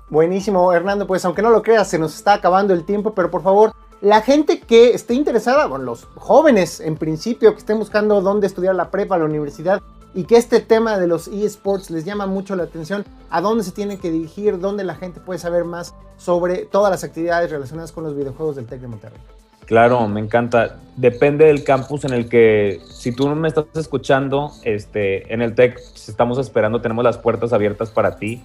Buenísimo, 0.08 0.72
Hernando, 0.72 1.06
pues 1.06 1.24
aunque 1.24 1.40
no 1.40 1.50
lo 1.50 1.62
creas, 1.62 1.88
se 1.88 1.98
nos 1.98 2.14
está 2.14 2.34
acabando 2.34 2.74
el 2.74 2.84
tiempo, 2.84 3.14
pero 3.14 3.30
por 3.30 3.42
favor, 3.42 3.72
la 4.02 4.20
gente 4.20 4.60
que 4.60 4.94
esté 4.94 5.14
interesada, 5.14 5.66
bueno, 5.66 5.84
los 5.84 6.04
jóvenes 6.16 6.80
en 6.80 6.96
principio 6.96 7.52
que 7.52 7.58
estén 7.58 7.78
buscando 7.78 8.20
dónde 8.20 8.46
estudiar 8.48 8.74
la 8.74 8.90
prepa, 8.90 9.16
la 9.16 9.24
universidad, 9.24 9.80
y 10.14 10.24
que 10.24 10.36
este 10.36 10.60
tema 10.60 10.98
de 10.98 11.06
los 11.06 11.28
eSports 11.28 11.90
les 11.90 12.04
llama 12.04 12.26
mucho 12.26 12.54
la 12.56 12.64
atención, 12.64 13.04
a 13.30 13.40
dónde 13.40 13.64
se 13.64 13.72
tienen 13.72 13.98
que 13.98 14.10
dirigir, 14.10 14.58
dónde 14.58 14.84
la 14.84 14.94
gente 14.94 15.20
puede 15.20 15.38
saber 15.38 15.64
más 15.64 15.94
sobre 16.16 16.66
todas 16.66 16.90
las 16.90 17.04
actividades 17.04 17.50
relacionadas 17.50 17.92
con 17.92 18.04
los 18.04 18.14
videojuegos 18.14 18.56
del 18.56 18.66
TEC 18.66 18.80
de 18.80 18.88
Monterrey. 18.88 19.20
Claro, 19.66 20.06
me 20.08 20.20
encanta. 20.20 20.80
Depende 20.96 21.46
del 21.46 21.64
campus 21.64 22.04
en 22.04 22.12
el 22.12 22.28
que, 22.28 22.80
si 22.90 23.12
tú 23.12 23.28
me 23.28 23.48
estás 23.48 23.64
escuchando, 23.74 24.52
este, 24.64 25.32
en 25.32 25.40
el 25.40 25.54
TEC 25.54 25.78
estamos 25.94 26.38
esperando, 26.38 26.82
tenemos 26.82 27.04
las 27.04 27.16
puertas 27.16 27.52
abiertas 27.52 27.90
para 27.90 28.16
ti. 28.16 28.42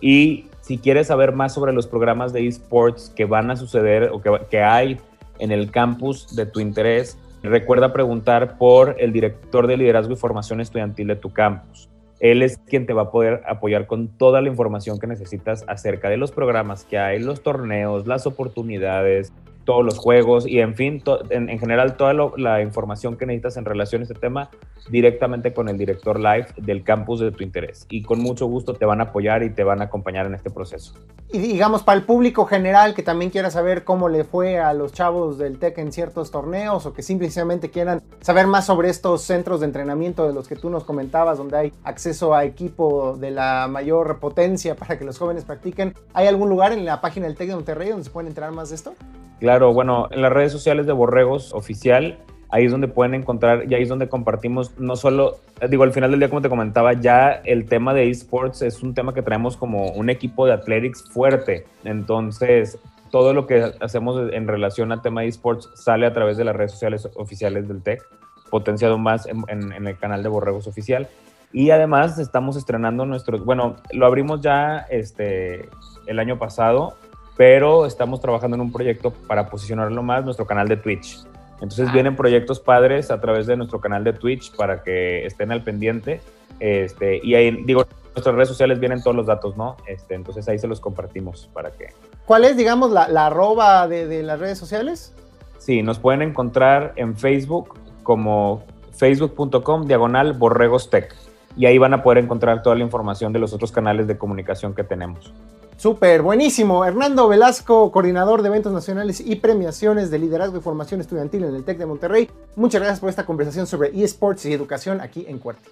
Y 0.00 0.46
si 0.60 0.78
quieres 0.78 1.08
saber 1.08 1.32
más 1.32 1.54
sobre 1.54 1.72
los 1.72 1.86
programas 1.86 2.32
de 2.32 2.46
esports 2.46 3.10
que 3.16 3.24
van 3.24 3.50
a 3.50 3.56
suceder 3.56 4.10
o 4.12 4.20
que 4.20 4.62
hay 4.62 5.00
en 5.38 5.50
el 5.50 5.70
campus 5.70 6.36
de 6.36 6.46
tu 6.46 6.60
interés, 6.60 7.16
Recuerda 7.42 7.92
preguntar 7.92 8.58
por 8.58 8.96
el 8.98 9.12
director 9.12 9.66
de 9.66 9.76
liderazgo 9.76 10.12
y 10.12 10.16
formación 10.16 10.60
estudiantil 10.60 11.06
de 11.06 11.16
tu 11.16 11.32
campus. 11.32 11.88
Él 12.20 12.42
es 12.42 12.58
quien 12.66 12.84
te 12.84 12.92
va 12.92 13.02
a 13.02 13.10
poder 13.12 13.42
apoyar 13.46 13.86
con 13.86 14.08
toda 14.08 14.40
la 14.40 14.48
información 14.48 14.98
que 14.98 15.06
necesitas 15.06 15.64
acerca 15.68 16.10
de 16.10 16.16
los 16.16 16.32
programas 16.32 16.84
que 16.84 16.98
hay, 16.98 17.20
los 17.20 17.42
torneos, 17.42 18.08
las 18.08 18.26
oportunidades, 18.26 19.32
todos 19.68 19.84
los 19.84 19.98
juegos 19.98 20.46
y 20.46 20.60
en 20.60 20.74
fin, 20.74 21.02
en, 21.28 21.58
general 21.58 21.98
toda 21.98 22.14
la 22.38 22.62
información 22.62 23.18
que 23.18 23.26
necesitas 23.26 23.58
en 23.58 23.66
relación 23.66 24.00
a 24.00 24.04
este 24.04 24.14
tema 24.14 24.48
directamente 24.88 25.52
con 25.52 25.68
el 25.68 25.76
director 25.76 26.18
live 26.18 26.46
del 26.56 26.82
campus 26.82 27.20
de 27.20 27.32
tu 27.32 27.44
interés. 27.44 27.84
Y 27.90 28.02
con 28.02 28.18
mucho 28.18 28.46
gusto 28.46 28.72
te 28.72 28.86
van 28.86 29.02
a 29.02 29.04
apoyar 29.04 29.42
y 29.42 29.50
te 29.50 29.64
van 29.64 29.82
a 29.82 29.84
acompañar 29.84 30.24
en 30.24 30.34
este 30.34 30.48
proceso. 30.48 30.94
Y 31.30 31.36
digamos, 31.36 31.82
para 31.82 31.98
el 31.98 32.06
público 32.06 32.46
general 32.46 32.94
que 32.94 33.02
también 33.02 33.30
quiera 33.30 33.50
saber 33.50 33.84
cómo 33.84 34.08
le 34.08 34.24
fue 34.24 34.58
a 34.58 34.72
los 34.72 34.94
chavos 34.94 35.36
del 35.36 35.58
TEC 35.58 35.76
en 35.76 35.92
ciertos 35.92 36.30
torneos 36.30 36.86
o 36.86 36.94
que 36.94 37.02
simplemente 37.02 37.68
quieran 37.68 38.00
saber 38.22 38.46
más 38.46 38.64
sobre 38.64 38.88
estos 38.88 39.20
centros 39.20 39.60
de 39.60 39.66
entrenamiento 39.66 40.26
de 40.26 40.32
los 40.32 40.48
que 40.48 40.56
tú 40.56 40.70
nos 40.70 40.84
comentabas, 40.84 41.36
donde 41.36 41.58
hay 41.58 41.72
acceso 41.84 42.34
a 42.34 42.46
equipo 42.46 43.18
de 43.18 43.32
la 43.32 43.68
mayor 43.68 44.18
potencia 44.18 44.74
para 44.76 44.98
que 44.98 45.04
los 45.04 45.18
jóvenes 45.18 45.44
practiquen, 45.44 45.92
¿hay 46.14 46.26
algún 46.26 46.48
lugar 46.48 46.72
en 46.72 46.86
la 46.86 47.02
página 47.02 47.26
del 47.26 47.36
TEC 47.36 47.48
de 47.48 47.54
Monterrey 47.56 47.90
donde 47.90 48.04
se 48.04 48.10
pueden 48.10 48.28
enterar 48.28 48.52
más 48.52 48.70
de 48.70 48.76
esto? 48.76 48.94
Claro, 49.40 49.72
bueno, 49.72 50.08
en 50.10 50.22
las 50.22 50.32
redes 50.32 50.52
sociales 50.52 50.86
de 50.86 50.92
Borregos 50.92 51.52
Oficial, 51.54 52.18
ahí 52.50 52.64
es 52.64 52.72
donde 52.72 52.88
pueden 52.88 53.14
encontrar 53.14 53.70
y 53.70 53.74
ahí 53.74 53.82
es 53.82 53.88
donde 53.88 54.08
compartimos 54.08 54.78
no 54.78 54.96
solo, 54.96 55.36
digo, 55.68 55.84
al 55.84 55.92
final 55.92 56.10
del 56.10 56.20
día, 56.20 56.28
como 56.28 56.42
te 56.42 56.48
comentaba, 56.48 56.94
ya 56.94 57.30
el 57.44 57.66
tema 57.66 57.94
de 57.94 58.10
esports 58.10 58.62
es 58.62 58.82
un 58.82 58.94
tema 58.94 59.14
que 59.14 59.22
traemos 59.22 59.56
como 59.56 59.90
un 59.92 60.10
equipo 60.10 60.46
de 60.46 60.52
athletics 60.54 61.08
fuerte. 61.10 61.66
Entonces, 61.84 62.78
todo 63.10 63.32
lo 63.32 63.46
que 63.46 63.72
hacemos 63.80 64.32
en 64.32 64.48
relación 64.48 64.92
al 64.92 65.02
tema 65.02 65.22
de 65.22 65.28
esports 65.28 65.70
sale 65.74 66.06
a 66.06 66.12
través 66.12 66.36
de 66.36 66.44
las 66.44 66.56
redes 66.56 66.72
sociales 66.72 67.08
oficiales 67.14 67.68
del 67.68 67.82
TEC, 67.82 68.02
potenciado 68.50 68.98
más 68.98 69.26
en, 69.26 69.44
en 69.48 69.86
el 69.86 69.98
canal 69.98 70.22
de 70.22 70.28
Borregos 70.28 70.66
Oficial. 70.66 71.08
Y 71.52 71.70
además 71.70 72.18
estamos 72.18 72.56
estrenando 72.56 73.06
nuestros, 73.06 73.44
bueno, 73.44 73.76
lo 73.92 74.06
abrimos 74.06 74.42
ya 74.42 74.86
este, 74.90 75.68
el 76.06 76.18
año 76.18 76.38
pasado, 76.38 76.96
pero 77.38 77.86
estamos 77.86 78.20
trabajando 78.20 78.56
en 78.56 78.60
un 78.62 78.72
proyecto 78.72 79.12
para 79.12 79.48
posicionarlo 79.48 80.02
más, 80.02 80.24
nuestro 80.24 80.44
canal 80.44 80.66
de 80.66 80.76
Twitch. 80.76 81.24
Entonces 81.54 81.86
ah. 81.88 81.92
vienen 81.92 82.16
proyectos 82.16 82.58
padres 82.58 83.12
a 83.12 83.20
través 83.20 83.46
de 83.46 83.56
nuestro 83.56 83.80
canal 83.80 84.02
de 84.02 84.12
Twitch 84.12 84.54
para 84.56 84.82
que 84.82 85.24
estén 85.24 85.52
al 85.52 85.62
pendiente. 85.62 86.20
Este, 86.58 87.20
y 87.24 87.36
ahí, 87.36 87.62
digo, 87.64 87.86
nuestras 88.12 88.34
redes 88.34 88.48
sociales 88.48 88.80
vienen 88.80 89.00
todos 89.04 89.16
los 89.16 89.26
datos, 89.26 89.56
¿no? 89.56 89.76
Este, 89.86 90.16
entonces 90.16 90.48
ahí 90.48 90.58
se 90.58 90.66
los 90.66 90.80
compartimos 90.80 91.48
para 91.52 91.70
que... 91.70 91.90
¿Cuál 92.26 92.44
es, 92.44 92.56
digamos, 92.56 92.90
la, 92.90 93.08
la 93.08 93.26
arroba 93.26 93.86
de, 93.86 94.08
de, 94.08 94.24
las 94.24 94.40
redes 94.40 94.58
sociales? 94.58 95.14
Sí, 95.58 95.84
nos 95.84 96.00
pueden 96.00 96.22
encontrar 96.22 96.92
en 96.96 97.16
Facebook 97.16 97.78
como 98.02 98.64
facebook.com 98.96 99.86
diagonal 99.86 100.32
borregostech. 100.32 101.14
Y 101.56 101.66
ahí 101.66 101.78
van 101.78 101.94
a 101.94 102.02
poder 102.02 102.18
encontrar 102.18 102.64
toda 102.64 102.74
la 102.74 102.82
información 102.82 103.32
de 103.32 103.38
los 103.38 103.52
otros 103.52 103.70
canales 103.70 104.08
de 104.08 104.18
comunicación 104.18 104.74
que 104.74 104.82
tenemos. 104.82 105.32
Súper, 105.78 106.22
buenísimo. 106.22 106.84
Hernando 106.84 107.28
Velasco, 107.28 107.92
coordinador 107.92 108.42
de 108.42 108.48
eventos 108.48 108.72
nacionales 108.72 109.20
y 109.24 109.36
premiaciones 109.36 110.10
de 110.10 110.18
liderazgo 110.18 110.58
y 110.58 110.60
formación 110.60 111.00
estudiantil 111.00 111.44
en 111.44 111.54
el 111.54 111.62
TEC 111.62 111.78
de 111.78 111.86
Monterrey. 111.86 112.28
Muchas 112.56 112.80
gracias 112.80 112.98
por 112.98 113.08
esta 113.08 113.24
conversación 113.24 113.68
sobre 113.68 113.90
eSports 114.02 114.44
y 114.46 114.52
educación 114.52 115.00
aquí 115.00 115.24
en 115.28 115.38
Cuerte. 115.38 115.70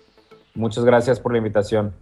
Muchas 0.55 0.85
gracias 0.85 1.19
por 1.19 1.33
la 1.33 1.39
invitación. 1.39 1.93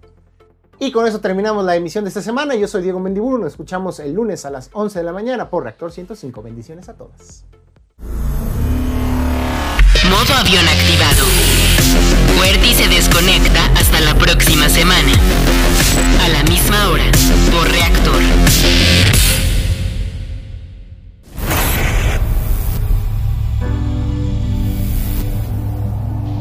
Y 0.78 0.92
con 0.92 1.07
eso 1.07 1.20
terminamos 1.20 1.64
la 1.64 1.76
emisión 1.76 2.05
de 2.05 2.09
esta 2.09 2.20
semana. 2.20 2.55
Yo 2.55 2.68
soy 2.68 2.82
Diego 2.82 3.00
Mendiburu. 3.00 3.38
Nos 3.38 3.52
escuchamos 3.52 3.98
el 4.00 4.12
lunes 4.12 4.44
a 4.44 4.50
las 4.50 4.68
11 4.74 4.98
de 4.98 5.05
la 5.05 5.12
mañana 5.12 5.48
por 5.48 5.62
Reactor 5.62 5.90
105. 5.90 6.42
Bendiciones 6.42 6.90
a 6.90 6.94
todas. 6.94 7.46
Modo 10.11 10.34
avión 10.38 10.68
activado. 10.68 11.24
Fuerte 12.36 12.74
se 12.74 12.86
desconecta 12.86 13.64
hasta 13.74 14.00
la 14.00 14.14
próxima 14.14 14.68
semana. 14.68 15.12
A 16.22 16.28
la 16.28 16.42
misma 16.45 16.88
hora, 16.88 17.05
por 17.51 17.70
reactor. 17.70 18.22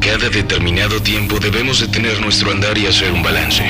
Cada 0.00 0.28
determinado 0.28 1.00
tiempo 1.00 1.40
ver 2.04 2.20
nuestro 2.20 2.50
andar 2.50 2.76
y 2.78 2.86
hacer 2.86 3.12
un 3.12 3.22
balance. 3.22 3.64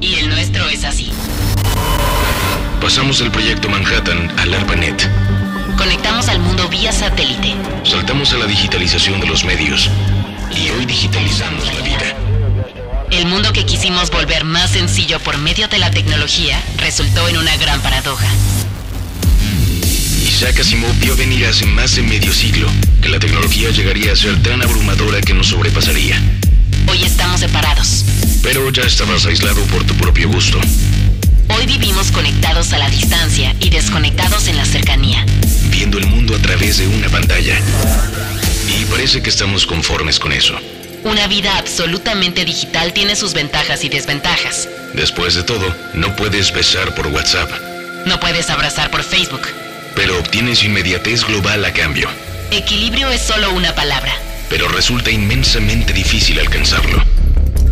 Y 0.00 0.14
el 0.16 0.28
nuestro 0.28 0.68
es 0.68 0.84
así. 0.84 1.12
Pasamos 2.80 3.20
del 3.20 3.30
proyecto 3.30 3.68
Manhattan 3.68 4.30
al 4.38 4.52
ARPANET. 4.52 5.08
Conectamos 5.76 6.28
al 6.28 6.40
mundo 6.40 6.68
vía 6.68 6.92
satélite. 6.92 7.54
Saltamos 7.84 8.32
a 8.32 8.38
la 8.38 8.46
digitalización 8.46 9.20
de 9.20 9.28
los 9.28 9.44
medios. 9.44 9.88
Y 10.50 10.70
hoy 10.70 10.84
digitalizamos 10.84 11.64
la 11.72 11.80
vida. 11.82 12.21
El 13.12 13.26
mundo 13.26 13.52
que 13.52 13.66
quisimos 13.66 14.10
volver 14.10 14.44
más 14.44 14.70
sencillo 14.70 15.20
por 15.20 15.36
medio 15.36 15.68
de 15.68 15.78
la 15.78 15.90
tecnología 15.90 16.58
resultó 16.78 17.28
en 17.28 17.36
una 17.36 17.54
gran 17.58 17.78
paradoja. 17.82 18.26
Isaac 20.26 20.58
Asimov 20.60 20.94
vio 20.98 21.14
venir 21.14 21.44
hace 21.44 21.66
más 21.66 21.94
de 21.94 22.02
medio 22.02 22.32
siglo 22.32 22.68
que 23.02 23.10
la 23.10 23.18
tecnología 23.18 23.68
llegaría 23.68 24.12
a 24.12 24.16
ser 24.16 24.42
tan 24.42 24.62
abrumadora 24.62 25.20
que 25.20 25.34
nos 25.34 25.48
sobrepasaría. 25.48 26.18
Hoy 26.88 27.02
estamos 27.02 27.40
separados. 27.40 28.06
Pero 28.42 28.70
ya 28.70 28.84
estabas 28.84 29.26
aislado 29.26 29.62
por 29.66 29.84
tu 29.84 29.94
propio 29.94 30.30
gusto. 30.30 30.58
Hoy 31.50 31.66
vivimos 31.66 32.10
conectados 32.12 32.72
a 32.72 32.78
la 32.78 32.88
distancia 32.88 33.54
y 33.60 33.68
desconectados 33.68 34.48
en 34.48 34.56
la 34.56 34.64
cercanía. 34.64 35.26
viendo 35.68 35.98
el 35.98 36.06
mundo 36.06 36.34
a 36.34 36.38
través 36.38 36.78
de 36.78 36.86
una 36.86 37.10
pantalla. 37.10 37.60
Y 38.68 38.86
parece 38.86 39.22
que 39.22 39.28
estamos 39.28 39.66
conformes 39.66 40.18
con 40.18 40.32
eso. 40.32 40.58
Una 41.04 41.26
vida 41.26 41.58
absolutamente 41.58 42.44
digital 42.44 42.92
tiene 42.92 43.16
sus 43.16 43.34
ventajas 43.34 43.84
y 43.84 43.88
desventajas. 43.88 44.68
Después 44.94 45.34
de 45.34 45.42
todo, 45.42 45.74
no 45.94 46.14
puedes 46.16 46.52
besar 46.52 46.94
por 46.94 47.08
WhatsApp, 47.08 47.50
No 48.06 48.18
puedes 48.20 48.50
abrazar 48.50 48.90
por 48.90 49.02
Facebook. 49.02 49.42
pero 49.94 50.18
obtienes 50.18 50.62
inmediatez 50.64 51.24
global 51.24 51.64
a 51.64 51.72
cambio. 51.72 52.08
Equilibrio 52.50 53.08
es 53.10 53.20
solo 53.20 53.52
una 53.52 53.74
palabra. 53.74 54.12
Pero 54.48 54.68
resulta 54.68 55.10
inmensamente 55.10 55.92
difícil 55.92 56.38
alcanzarlo. 56.40 57.02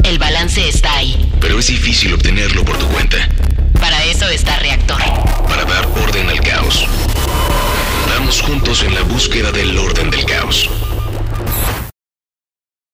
El 0.04 0.18
balance 0.18 0.66
está 0.68 0.94
ahí. 0.96 1.30
Pero 1.40 1.58
es 1.58 1.66
difícil 1.68 2.12
obtenerlo 2.14 2.64
por 2.64 2.78
tu 2.78 2.86
cuenta. 2.88 3.16
Para 3.80 4.04
eso 4.04 4.28
está 4.28 4.58
Reactor. 4.58 5.00
Para 5.48 5.64
dar 5.64 5.86
orden 5.86 6.28
al 6.28 6.40
caos. 6.40 6.86
Vamos 8.08 8.40
juntos 8.40 8.82
en 8.82 8.94
la 8.94 9.02
búsqueda 9.02 9.50
del 9.52 9.76
orden 9.78 10.10
del 10.10 10.24
caos. 10.24 10.68